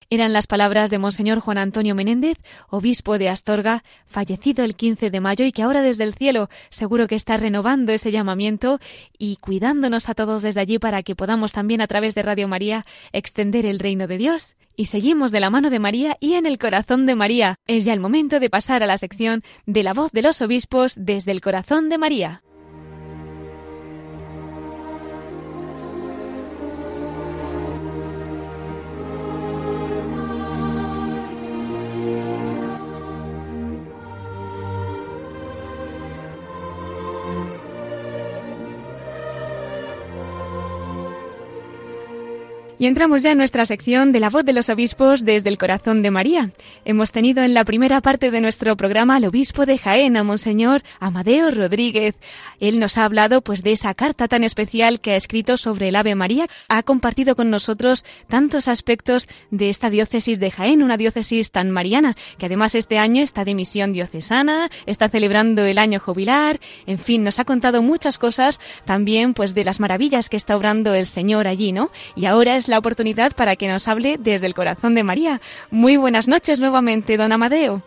Eran 0.10 0.32
las 0.32 0.48
palabras 0.48 0.90
de 0.90 1.00
Monseñor 1.00 1.40
Juan 1.40 1.58
Antonio 1.58 1.94
Menéndez, 1.94 2.38
obispo 2.70 3.18
de 3.18 3.28
Astorga, 3.28 3.84
fallecido 4.06 4.64
el 4.64 4.76
15 4.76 5.10
de 5.10 5.20
mayo 5.20 5.44
y 5.44 5.52
que 5.52 5.64
ahora 5.64 5.82
desde 5.82 6.06
el 6.06 6.14
cielo 6.14 6.50
seguro 6.70 7.08
que 7.08 7.16
está 7.16 7.36
renovando 7.36 7.92
ese 7.92 8.10
llamamiento 8.10 8.80
y 9.18 9.36
cuidándonos 9.36 10.08
a 10.08 10.16
todos 10.16 10.44
desde 10.44 10.62
allí 10.62 10.80
para 10.80 11.04
que 11.04 11.14
podamos 11.14 11.52
también 11.52 11.82
a 11.82 11.88
través 11.88 12.16
de 12.16 12.24
Radio 12.24 12.48
María 12.48 12.86
extender 13.12 13.66
el 13.66 13.80
reino 13.80 14.08
de 14.08 14.18
Dios. 14.18 14.56
Y 14.78 14.86
seguimos 14.86 15.32
de 15.32 15.42
la 15.42 15.50
mano 15.50 15.70
de 15.70 15.80
María 15.80 16.16
y 16.22 16.36
en 16.36 16.46
el 16.46 16.58
corazón 16.58 17.06
de 17.06 17.16
María. 17.16 17.60
Es 17.68 17.84
ya 17.84 17.92
el 17.92 18.00
momento 18.00 18.40
de 18.40 18.50
pasar 18.50 18.84
a 18.84 18.88
la 18.88 18.98
sección 18.98 19.44
de 19.66 19.84
la 19.84 19.94
voz 19.94 20.14
de 20.14 20.22
los 20.22 20.42
obispos 20.42 20.94
desde 20.96 21.34
el 21.34 21.42
corazón 21.42 21.90
de 21.90 21.98
María. 21.98 22.44
Y 42.80 42.86
entramos 42.86 43.24
ya 43.24 43.32
en 43.32 43.40
nuestra 43.40 43.66
sección 43.66 44.12
de 44.12 44.20
la 44.20 44.30
voz 44.30 44.46
de 44.46 44.54
los 44.54 44.70
obispos 44.70 45.26
desde 45.26 45.50
el 45.50 45.58
corazón 45.58 46.04
de 46.04 46.12
María. 46.12 46.52
Hemos 46.86 47.12
tenido 47.12 47.42
en 47.42 47.56
la 47.56 47.66
primera 47.66 48.02
parte 48.02 48.30
de 48.30 48.40
nuestro 48.40 48.78
programa 48.78 49.16
al 49.16 49.26
obispo 49.26 49.66
de 49.66 49.80
Jaén, 49.80 50.16
a 50.16 50.24
Monseñor 50.24 50.84
Amadeo 51.00 51.50
Rodríguez. 51.50 52.14
Él 52.60 52.80
nos 52.80 53.00
ha 53.00 53.06
hablado 53.06 53.42
pues 53.42 53.64
de 53.64 53.72
esa 53.72 53.96
carta 53.96 54.28
tan 54.28 54.44
especial 54.44 55.02
que 55.02 55.14
ha 55.14 55.16
escrito 55.16 55.58
sobre 55.58 55.88
el 55.88 55.96
Ave 55.96 56.14
María. 56.14 56.46
Ha 56.70 56.84
compartido 56.84 57.36
con 57.36 57.50
nosotros 57.50 58.06
tantos 58.28 58.68
aspectos 58.68 59.28
de 59.50 59.72
esta 59.72 59.90
diócesis 59.90 60.40
de 60.40 60.52
Jaén, 60.52 60.84
una 60.84 60.98
diócesis 60.98 61.50
tan 61.50 61.72
mariana, 61.72 62.16
que 62.38 62.46
además 62.46 62.76
este 62.76 63.00
año 63.00 63.24
está 63.24 63.44
de 63.44 63.56
misión 63.56 63.92
diocesana, 63.92 64.70
está 64.86 65.10
celebrando 65.10 65.64
el 65.66 65.80
año 65.80 66.00
jubilar, 66.00 66.60
en 66.86 67.00
fin, 67.00 67.24
nos 67.24 67.40
ha 67.40 67.46
contado 67.46 67.82
muchas 67.82 68.20
cosas 68.20 68.60
también 68.86 69.34
pues 69.34 69.56
de 69.56 69.66
las 69.66 69.80
maravillas 69.80 70.30
que 70.30 70.38
está 70.38 70.56
obrando 70.56 70.94
el 70.94 71.08
Señor 71.08 71.48
allí, 71.48 71.72
¿no? 71.72 71.90
Y 72.16 72.26
ahora 72.26 72.56
es 72.56 72.67
la 72.68 72.78
oportunidad 72.78 73.34
para 73.36 73.56
que 73.56 73.68
nos 73.68 73.88
hable 73.88 74.18
desde 74.18 74.46
el 74.46 74.54
corazón 74.54 74.96
de 74.96 75.04
María. 75.04 75.40
Muy 75.72 75.98
buenas 75.98 76.28
noches 76.28 76.60
nuevamente, 76.60 77.18
don 77.18 77.32
Amadeo. 77.32 77.84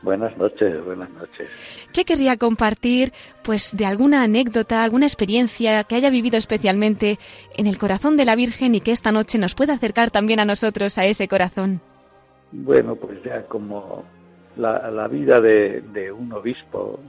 Buenas 0.00 0.36
noches, 0.36 0.84
buenas 0.84 1.10
noches. 1.10 1.50
¿Qué 1.92 2.04
querría 2.04 2.36
compartir, 2.36 3.12
pues, 3.42 3.76
de 3.76 3.84
alguna 3.84 4.22
anécdota, 4.22 4.84
alguna 4.84 5.06
experiencia 5.06 5.82
que 5.84 5.96
haya 5.96 6.10
vivido 6.10 6.36
especialmente 6.36 7.18
en 7.56 7.66
el 7.66 7.78
corazón 7.78 8.16
de 8.16 8.24
la 8.24 8.36
Virgen 8.36 8.76
y 8.76 8.80
que 8.80 8.92
esta 8.92 9.10
noche 9.10 9.38
nos 9.38 9.56
pueda 9.56 9.74
acercar 9.74 10.10
también 10.10 10.38
a 10.38 10.44
nosotros 10.44 10.98
a 10.98 11.04
ese 11.06 11.26
corazón? 11.26 11.80
Bueno, 12.52 12.94
pues 12.94 13.22
ya 13.24 13.42
como 13.46 14.04
la, 14.56 14.90
la 14.90 15.08
vida 15.08 15.40
de, 15.40 15.82
de, 15.92 16.12
un 16.12 16.32
obispo, 16.32 17.00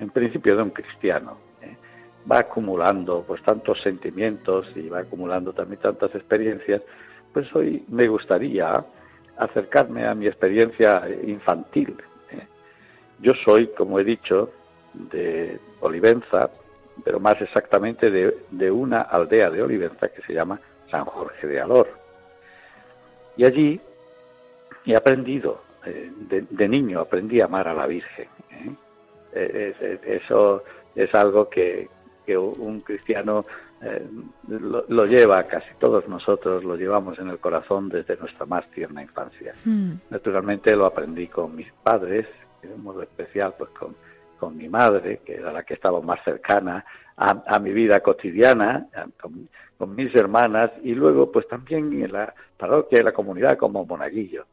en 0.00 0.10
principio 0.10 0.56
de 0.56 0.62
un 0.62 0.70
cristiano. 0.70 1.36
Va 2.30 2.40
acumulando 2.40 3.24
pues 3.26 3.42
tantos 3.42 3.80
sentimientos 3.82 4.66
y 4.74 4.88
va 4.88 5.00
acumulando 5.00 5.52
también 5.52 5.80
tantas 5.80 6.14
experiencias, 6.14 6.82
pues 7.32 7.54
hoy 7.54 7.84
me 7.88 8.08
gustaría 8.08 8.84
acercarme 9.36 10.06
a 10.06 10.14
mi 10.14 10.26
experiencia 10.26 11.02
infantil. 11.24 11.96
¿eh? 12.30 12.46
Yo 13.20 13.32
soy, 13.44 13.68
como 13.68 13.98
he 13.98 14.04
dicho, 14.04 14.50
de 14.94 15.58
Olivenza, 15.80 16.50
pero 17.04 17.20
más 17.20 17.40
exactamente 17.40 18.10
de, 18.10 18.36
de, 18.50 18.70
una 18.70 19.02
aldea 19.02 19.50
de 19.50 19.62
Olivenza 19.62 20.08
que 20.08 20.22
se 20.22 20.32
llama 20.32 20.60
San 20.90 21.04
Jorge 21.04 21.46
de 21.46 21.60
Alor. 21.60 21.88
Y 23.36 23.44
allí 23.44 23.80
he 24.86 24.94
aprendido, 24.94 25.62
eh, 25.84 26.10
de, 26.28 26.46
de, 26.48 26.68
niño 26.68 27.00
aprendí 27.00 27.40
a 27.40 27.46
amar 27.46 27.66
a 27.66 27.74
la 27.74 27.86
Virgen. 27.86 28.28
¿eh? 28.50 28.74
eso 30.06 30.62
es 30.94 31.12
algo 31.12 31.48
que, 31.48 31.88
que 32.24 32.36
un 32.36 32.80
cristiano 32.80 33.44
eh, 33.82 34.06
lo, 34.48 34.84
lo, 34.88 35.04
lleva, 35.04 35.42
casi 35.44 35.68
todos 35.78 36.08
nosotros 36.08 36.64
lo 36.64 36.76
llevamos 36.76 37.18
en 37.18 37.28
el 37.28 37.38
corazón 37.38 37.88
desde 37.88 38.16
nuestra 38.16 38.46
más 38.46 38.68
tierna 38.70 39.02
infancia. 39.02 39.52
Mm. 39.64 39.92
Naturalmente 40.10 40.74
lo 40.74 40.86
aprendí 40.86 41.26
con 41.28 41.54
mis 41.54 41.70
padres, 41.82 42.26
de 42.62 42.72
un 42.72 42.82
modo 42.82 43.02
especial 43.02 43.54
pues 43.58 43.70
con, 43.70 43.94
con 44.38 44.56
mi 44.56 44.68
madre, 44.68 45.20
que 45.24 45.34
era 45.34 45.52
la 45.52 45.64
que 45.64 45.74
estaba 45.74 46.00
más 46.00 46.22
cercana 46.24 46.84
a, 47.16 47.42
a 47.46 47.58
mi 47.58 47.72
vida 47.72 48.00
cotidiana, 48.00 48.88
a, 48.94 49.06
con, 49.20 49.48
con, 49.76 49.94
mis 49.94 50.14
hermanas 50.14 50.70
y 50.82 50.94
luego 50.94 51.30
pues 51.30 51.46
también 51.46 51.92
en 52.02 52.12
la 52.12 52.34
parroquia 52.56 53.00
y 53.00 53.04
la 53.04 53.12
comunidad 53.12 53.58
como 53.58 53.84
monaguillo. 53.84 54.46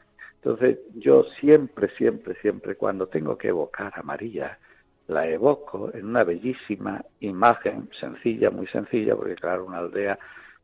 Entonces 0.44 0.80
yo 0.96 1.24
siempre, 1.40 1.90
siempre, 1.98 2.36
siempre 2.42 2.76
cuando 2.76 3.08
tengo 3.08 3.38
que 3.38 3.50
evocar 3.50 3.94
a 3.96 4.02
María, 4.02 4.58
la 5.12 5.28
evoco 5.28 5.92
en 5.94 6.06
una 6.06 6.24
bellísima 6.24 7.04
imagen, 7.20 7.90
sencilla, 8.00 8.50
muy 8.50 8.66
sencilla, 8.68 9.16
porque 9.16 9.36
claro, 9.36 9.66
una 9.66 9.80
aldea 9.80 10.18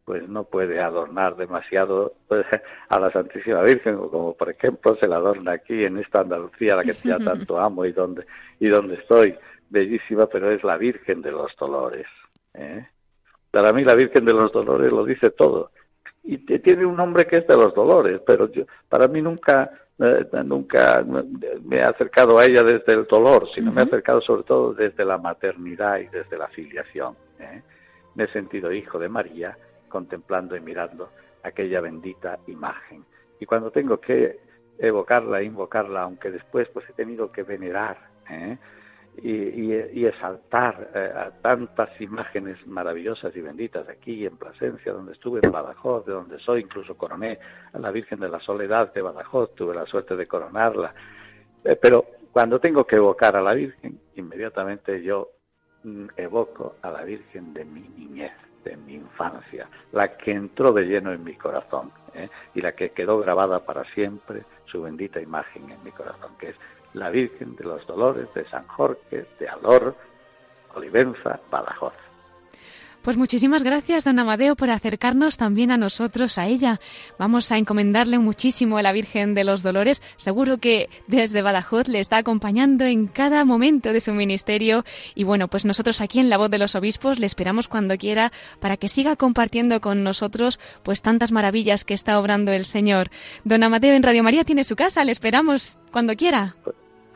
pues 0.05 0.27
no 0.29 0.45
puede 0.45 0.79
adornar 0.79 1.35
demasiado 1.35 2.13
pues, 2.29 2.45
a 2.89 2.99
la 2.99 3.11
Santísima 3.11 3.61
Virgen, 3.61 3.97
como 3.97 4.35
por 4.35 4.49
ejemplo 4.49 4.95
se 4.95 5.07
la 5.07 5.17
adorna 5.17 5.51
aquí 5.51 5.83
en 5.83 5.97
esta 5.97 6.21
Andalucía, 6.21 6.77
la 6.77 6.83
que 6.83 6.93
ya 6.93 7.17
tanto 7.23 7.59
amo 7.59 7.85
y 7.85 7.91
donde, 7.91 8.25
y 8.59 8.67
donde 8.67 8.95
estoy, 8.95 9.35
bellísima, 9.69 10.27
pero 10.27 10.49
es 10.49 10.63
la 10.63 10.77
Virgen 10.77 11.21
de 11.21 11.31
los 11.31 11.53
Dolores. 11.57 12.07
¿eh? 12.53 12.87
Para 13.51 13.73
mí 13.73 13.83
la 13.83 13.95
Virgen 13.95 14.23
de 14.23 14.33
los 14.33 14.53
Dolores 14.53 14.91
lo 14.91 15.03
dice 15.03 15.29
todo. 15.31 15.71
Y 16.23 16.37
tiene 16.37 16.85
un 16.85 16.95
nombre 16.95 17.25
que 17.25 17.37
es 17.37 17.47
de 17.47 17.55
los 17.55 17.73
Dolores, 17.73 18.21
pero 18.25 18.49
yo, 18.51 18.63
para 18.87 19.07
mí 19.07 19.21
nunca 19.21 19.71
nunca 20.43 21.03
me 21.63 21.77
he 21.77 21.83
acercado 21.83 22.37
a 22.37 22.45
ella 22.45 22.63
desde 22.63 22.93
el 22.93 23.05
dolor, 23.05 23.49
sino 23.53 23.71
uh 23.71 23.73
-huh. 23.73 23.75
me 23.75 23.81
he 23.81 23.85
acercado 23.85 24.21
sobre 24.21 24.43
todo 24.43 24.73
desde 24.73 25.03
la 25.03 25.17
maternidad 25.17 25.99
y 25.99 26.07
desde 26.07 26.37
la 26.37 26.47
filiación. 26.47 27.15
¿eh? 27.39 27.61
Me 28.15 28.25
he 28.25 28.27
sentido 28.27 28.71
hijo 28.71 28.99
de 28.99 29.09
María 29.09 29.57
contemplando 29.89 30.55
y 30.55 30.59
mirando 30.59 31.09
aquella 31.43 31.81
bendita 31.81 32.39
imagen. 32.47 33.05
Y 33.39 33.45
cuando 33.45 33.71
tengo 33.71 33.99
que 33.99 34.39
evocarla, 34.77 35.41
invocarla, 35.41 36.01
aunque 36.01 36.29
después 36.29 36.67
pues 36.69 36.87
he 36.89 36.93
tenido 36.93 37.31
que 37.31 37.43
venerar 37.43 37.97
¿eh? 38.29 38.57
Y, 39.17 39.31
y- 39.31 40.05
exaltar 40.05 40.91
eh, 40.93 41.11
a 41.15 41.31
tantas 41.41 41.89
imágenes 41.99 42.65
maravillosas 42.67 43.35
y 43.35 43.41
benditas 43.41 43.87
aquí 43.89 44.25
en 44.25 44.37
Plasencia, 44.37 44.93
donde 44.93 45.13
estuve 45.13 45.39
en 45.43 45.51
Badajoz, 45.51 46.05
de 46.05 46.13
donde 46.13 46.39
soy, 46.39 46.61
incluso 46.61 46.95
coroné 46.95 47.39
a 47.73 47.79
la 47.79 47.91
Virgen 47.91 48.19
de 48.19 48.29
la 48.29 48.39
Soledad 48.39 48.93
de 48.93 49.01
Badajoz, 49.01 49.55
tuve 49.55 49.73
la 49.75 49.85
suerte 49.85 50.15
de 50.15 50.27
coronarla. 50.27 50.93
Eh, 51.63 51.77
pero 51.81 52.05
cuando 52.31 52.59
tengo 52.59 52.85
que 52.85 52.97
evocar 52.97 53.35
a 53.35 53.41
la 53.41 53.53
Virgen, 53.53 53.99
inmediatamente 54.15 55.01
yo 55.01 55.29
mm, 55.83 56.07
evoco 56.15 56.75
a 56.81 56.91
la 56.91 57.03
Virgen 57.03 57.53
de 57.53 57.65
mi 57.65 57.81
niñez, 57.81 58.33
de 58.63 58.77
mi 58.77 58.95
infancia, 58.95 59.67
la 59.93 60.15
que 60.17 60.31
entró 60.31 60.71
de 60.71 60.83
lleno 60.83 61.11
en 61.11 61.23
mi 61.23 61.35
corazón 61.35 61.91
¿eh? 62.13 62.29
y 62.53 62.61
la 62.61 62.73
que 62.73 62.91
quedó 62.91 63.19
grabada 63.19 63.65
para 63.65 63.83
siempre 63.93 64.43
su 64.65 64.81
bendita 64.81 65.21
imagen 65.21 65.69
en 65.71 65.83
mi 65.83 65.91
corazón, 65.91 66.31
que 66.37 66.49
es 66.49 66.55
la 66.93 67.09
Virgen 67.09 67.55
de 67.55 67.63
los 67.63 67.85
Dolores 67.87 68.33
de 68.33 68.47
San 68.49 68.67
Jorge, 68.67 69.25
de 69.39 69.47
Alor, 69.47 69.95
Olivenza, 70.75 71.39
Badajoz. 71.49 72.06
Pues 73.07 73.15
muchísimas 73.15 73.63
gracias, 73.63 74.03
don 74.03 74.19
Amadeo, 74.19 74.57
por 74.57 74.69
acercarnos 74.69 75.37
también 75.37 75.71
a 75.71 75.77
nosotros, 75.77 76.37
a 76.37 76.47
ella. 76.47 76.81
Vamos 77.17 77.53
a 77.53 77.57
encomendarle 77.57 78.19
muchísimo 78.19 78.77
a 78.77 78.81
la 78.81 78.91
Virgen 78.91 79.33
de 79.33 79.45
los 79.45 79.63
Dolores. 79.63 80.03
Seguro 80.17 80.57
que 80.57 80.89
desde 81.07 81.41
Badajoz 81.41 81.87
le 81.87 82.01
está 82.01 82.17
acompañando 82.17 82.83
en 82.83 83.07
cada 83.07 83.45
momento 83.45 83.93
de 83.93 84.01
su 84.01 84.11
ministerio. 84.11 84.83
Y 85.15 85.23
bueno, 85.23 85.47
pues 85.47 85.63
nosotros 85.63 86.01
aquí 86.01 86.19
en 86.19 86.29
La 86.29 86.35
Voz 86.35 86.51
de 86.51 86.57
los 86.57 86.75
Obispos 86.75 87.17
le 87.17 87.27
esperamos 87.27 87.69
cuando 87.69 87.95
quiera 87.95 88.33
para 88.59 88.75
que 88.75 88.89
siga 88.89 89.15
compartiendo 89.15 89.79
con 89.79 90.03
nosotros 90.03 90.59
pues 90.83 91.01
tantas 91.01 91.31
maravillas 91.31 91.85
que 91.85 91.93
está 91.93 92.19
obrando 92.19 92.51
el 92.51 92.65
Señor. 92.65 93.09
Don 93.45 93.63
Amadeo 93.63 93.93
en 93.93 94.03
Radio 94.03 94.21
María 94.21 94.43
tiene 94.43 94.65
su 94.65 94.75
casa, 94.75 95.05
le 95.05 95.13
esperamos 95.13 95.77
cuando 95.93 96.17
quiera. 96.17 96.57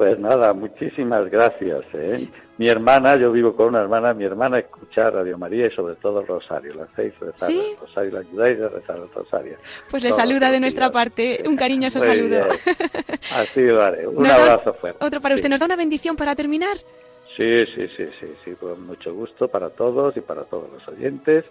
Pues 0.02 0.18
nada, 0.18 0.52
muchísimas 0.54 1.30
gracias. 1.30 1.84
¿eh? 1.94 2.28
Mi 2.58 2.68
hermana, 2.68 3.18
yo 3.18 3.32
vivo 3.32 3.56
con 3.56 3.68
una 3.68 3.82
hermana, 3.82 4.16
mi 4.16 4.24
hermana 4.24 4.58
escucha 4.58 5.12
Radio 5.12 5.38
María 5.38 5.68
y 5.68 5.72
sobre 5.76 5.94
todo 5.98 6.22
el 6.22 6.26
Rosario. 6.26 6.74
La 6.74 6.86
hacéis 6.86 7.14
rezar 7.20 7.52
¿Sí? 7.52 7.62
el 7.76 7.80
Rosario, 7.80 8.12
la 8.14 8.20
ayudáis 8.22 8.62
a 8.62 8.70
rezar 8.70 8.98
el 8.98 9.12
Rosario. 9.14 9.58
Pues 9.92 10.02
le 10.02 10.10
Todos 10.10 10.22
saluda 10.24 10.50
de 10.52 10.60
nuestra 10.60 10.90
parte. 10.90 11.44
Un 11.48 11.56
cariñoso 11.56 12.00
Muy 12.00 12.08
saludo. 12.08 12.30
bien. 12.30 12.48
Así 13.38 13.62
lo 13.62 13.80
haré. 13.80 14.08
Un 14.08 14.24
Nos 14.24 14.32
abrazo 14.32 14.74
fuerte. 14.74 15.06
Otro 15.06 15.22
para 15.22 15.36
Sí. 15.36 15.42
usted. 15.42 15.50
¿Nos 15.52 15.60
da 15.60 15.68
una 15.68 15.76
bendición 15.76 16.16
para 16.16 16.36
terminar? 16.36 16.78
Sí, 17.38 17.66
sí, 17.68 17.88
sí, 17.96 18.06
sí, 18.20 18.26
sí, 18.44 18.52
con 18.60 18.88
mucho 18.88 19.14
gusto 19.14 19.50
para 19.50 19.70
todos 19.70 20.18
y 20.18 20.22
para 20.22 20.46
todos 20.46 20.68
los 20.74 20.88
oyentes. 20.88 21.46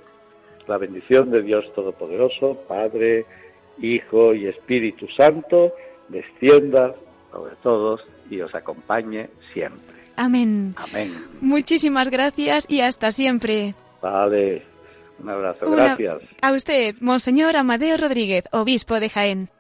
La 0.67 0.77
bendición 0.77 1.31
de 1.31 1.43
Dios 1.43 1.73
Todopoderoso, 1.77 2.57
Padre, 2.67 3.27
Hijo 3.81 4.35
y 4.35 4.49
Espíritu 4.49 5.07
Santo, 5.17 5.73
descienda 6.09 6.97
sobre 7.31 7.55
todos 7.63 8.05
y 8.31 8.41
os 8.41 8.55
acompañe 8.55 9.29
siempre. 9.53 9.97
Amén. 10.17 10.75
Amén. 10.77 11.27
Muchísimas 11.41 12.11
gracias 12.11 12.65
y 12.69 12.81
hasta 12.81 13.11
siempre. 13.11 13.75
Vale, 14.01 14.63
un 15.19 15.29
abrazo, 15.29 15.67
Una- 15.67 15.97
gracias. 15.97 16.23
A 16.43 16.53
usted, 16.53 16.95
Monseñor 17.01 17.57
Amadeo 17.57 17.97
Rodríguez, 17.97 18.45
obispo 18.53 19.01
de 19.01 19.09
Jaén. 19.11 19.51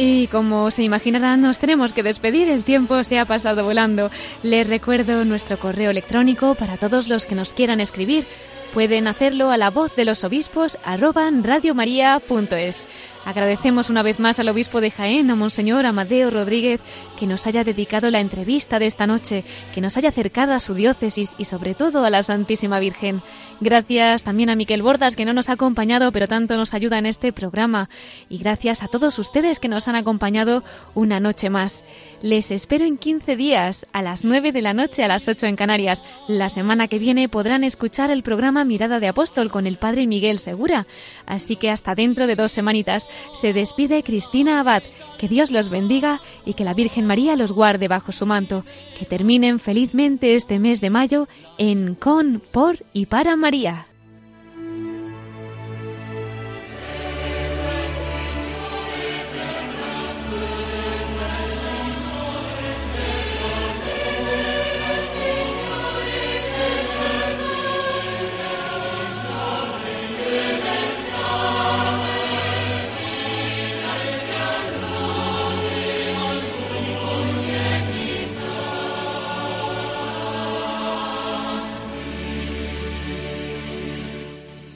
Y 0.00 0.28
como 0.28 0.70
se 0.70 0.84
imaginarán, 0.84 1.40
nos 1.40 1.58
tenemos 1.58 1.92
que 1.92 2.04
despedir. 2.04 2.48
El 2.48 2.62
tiempo 2.62 3.02
se 3.02 3.18
ha 3.18 3.24
pasado 3.24 3.64
volando. 3.64 4.12
Les 4.44 4.64
recuerdo 4.64 5.24
nuestro 5.24 5.58
correo 5.58 5.90
electrónico 5.90 6.54
para 6.54 6.76
todos 6.76 7.08
los 7.08 7.26
que 7.26 7.34
nos 7.34 7.52
quieran 7.52 7.80
escribir. 7.80 8.24
Pueden 8.72 9.08
hacerlo 9.08 9.50
a 9.50 9.56
la 9.56 9.70
voz 9.70 9.96
de 9.96 10.04
los 10.04 10.22
obispos 10.22 10.78
arroba 10.84 11.28
radiomaria.es. 11.42 12.86
Agradecemos 13.28 13.90
una 13.90 14.02
vez 14.02 14.20
más 14.20 14.38
al 14.38 14.48
obispo 14.48 14.80
de 14.80 14.90
Jaén, 14.90 15.30
a 15.30 15.36
Monseñor 15.36 15.84
Amadeo 15.84 16.30
Rodríguez, 16.30 16.80
que 17.18 17.26
nos 17.26 17.46
haya 17.46 17.62
dedicado 17.62 18.10
la 18.10 18.20
entrevista 18.20 18.78
de 18.78 18.86
esta 18.86 19.06
noche, 19.06 19.44
que 19.74 19.82
nos 19.82 19.98
haya 19.98 20.08
acercado 20.08 20.54
a 20.54 20.60
su 20.60 20.72
diócesis 20.72 21.34
y 21.36 21.44
sobre 21.44 21.74
todo 21.74 22.06
a 22.06 22.08
la 22.08 22.22
Santísima 22.22 22.78
Virgen. 22.78 23.20
Gracias 23.60 24.22
también 24.22 24.48
a 24.48 24.56
Miquel 24.56 24.80
Bordas, 24.80 25.14
que 25.14 25.26
no 25.26 25.34
nos 25.34 25.50
ha 25.50 25.52
acompañado, 25.52 26.10
pero 26.10 26.26
tanto 26.26 26.56
nos 26.56 26.72
ayuda 26.72 26.96
en 26.96 27.04
este 27.04 27.34
programa. 27.34 27.90
Y 28.30 28.38
gracias 28.38 28.82
a 28.82 28.88
todos 28.88 29.18
ustedes 29.18 29.60
que 29.60 29.68
nos 29.68 29.88
han 29.88 29.96
acompañado 29.96 30.64
una 30.94 31.20
noche 31.20 31.50
más. 31.50 31.84
Les 32.22 32.50
espero 32.50 32.86
en 32.86 32.96
15 32.96 33.36
días, 33.36 33.86
a 33.92 34.00
las 34.00 34.24
9 34.24 34.52
de 34.52 34.62
la 34.62 34.72
noche, 34.72 35.04
a 35.04 35.08
las 35.08 35.28
8 35.28 35.44
en 35.44 35.56
Canarias. 35.56 36.02
La 36.28 36.48
semana 36.48 36.88
que 36.88 36.98
viene 36.98 37.28
podrán 37.28 37.62
escuchar 37.62 38.10
el 38.10 38.22
programa 38.22 38.64
Mirada 38.64 39.00
de 39.00 39.08
Apóstol 39.08 39.50
con 39.50 39.66
el 39.66 39.76
Padre 39.76 40.06
Miguel 40.06 40.38
Segura. 40.38 40.86
Así 41.26 41.56
que 41.56 41.70
hasta 41.70 41.94
dentro 41.94 42.26
de 42.26 42.34
dos 42.34 42.52
semanitas 42.52 43.06
se 43.32 43.52
despide 43.52 44.02
Cristina 44.02 44.60
Abad. 44.60 44.82
Que 45.18 45.28
Dios 45.28 45.50
los 45.50 45.68
bendiga 45.68 46.20
y 46.46 46.54
que 46.54 46.64
la 46.64 46.74
Virgen 46.74 47.06
María 47.06 47.34
los 47.34 47.52
guarde 47.52 47.88
bajo 47.88 48.12
su 48.12 48.24
manto. 48.24 48.64
Que 48.98 49.04
terminen 49.04 49.58
felizmente 49.58 50.36
este 50.36 50.58
mes 50.58 50.80
de 50.80 50.90
mayo 50.90 51.28
en 51.58 51.94
con, 51.94 52.40
por 52.52 52.84
y 52.92 53.06
para 53.06 53.34
María. 53.36 53.87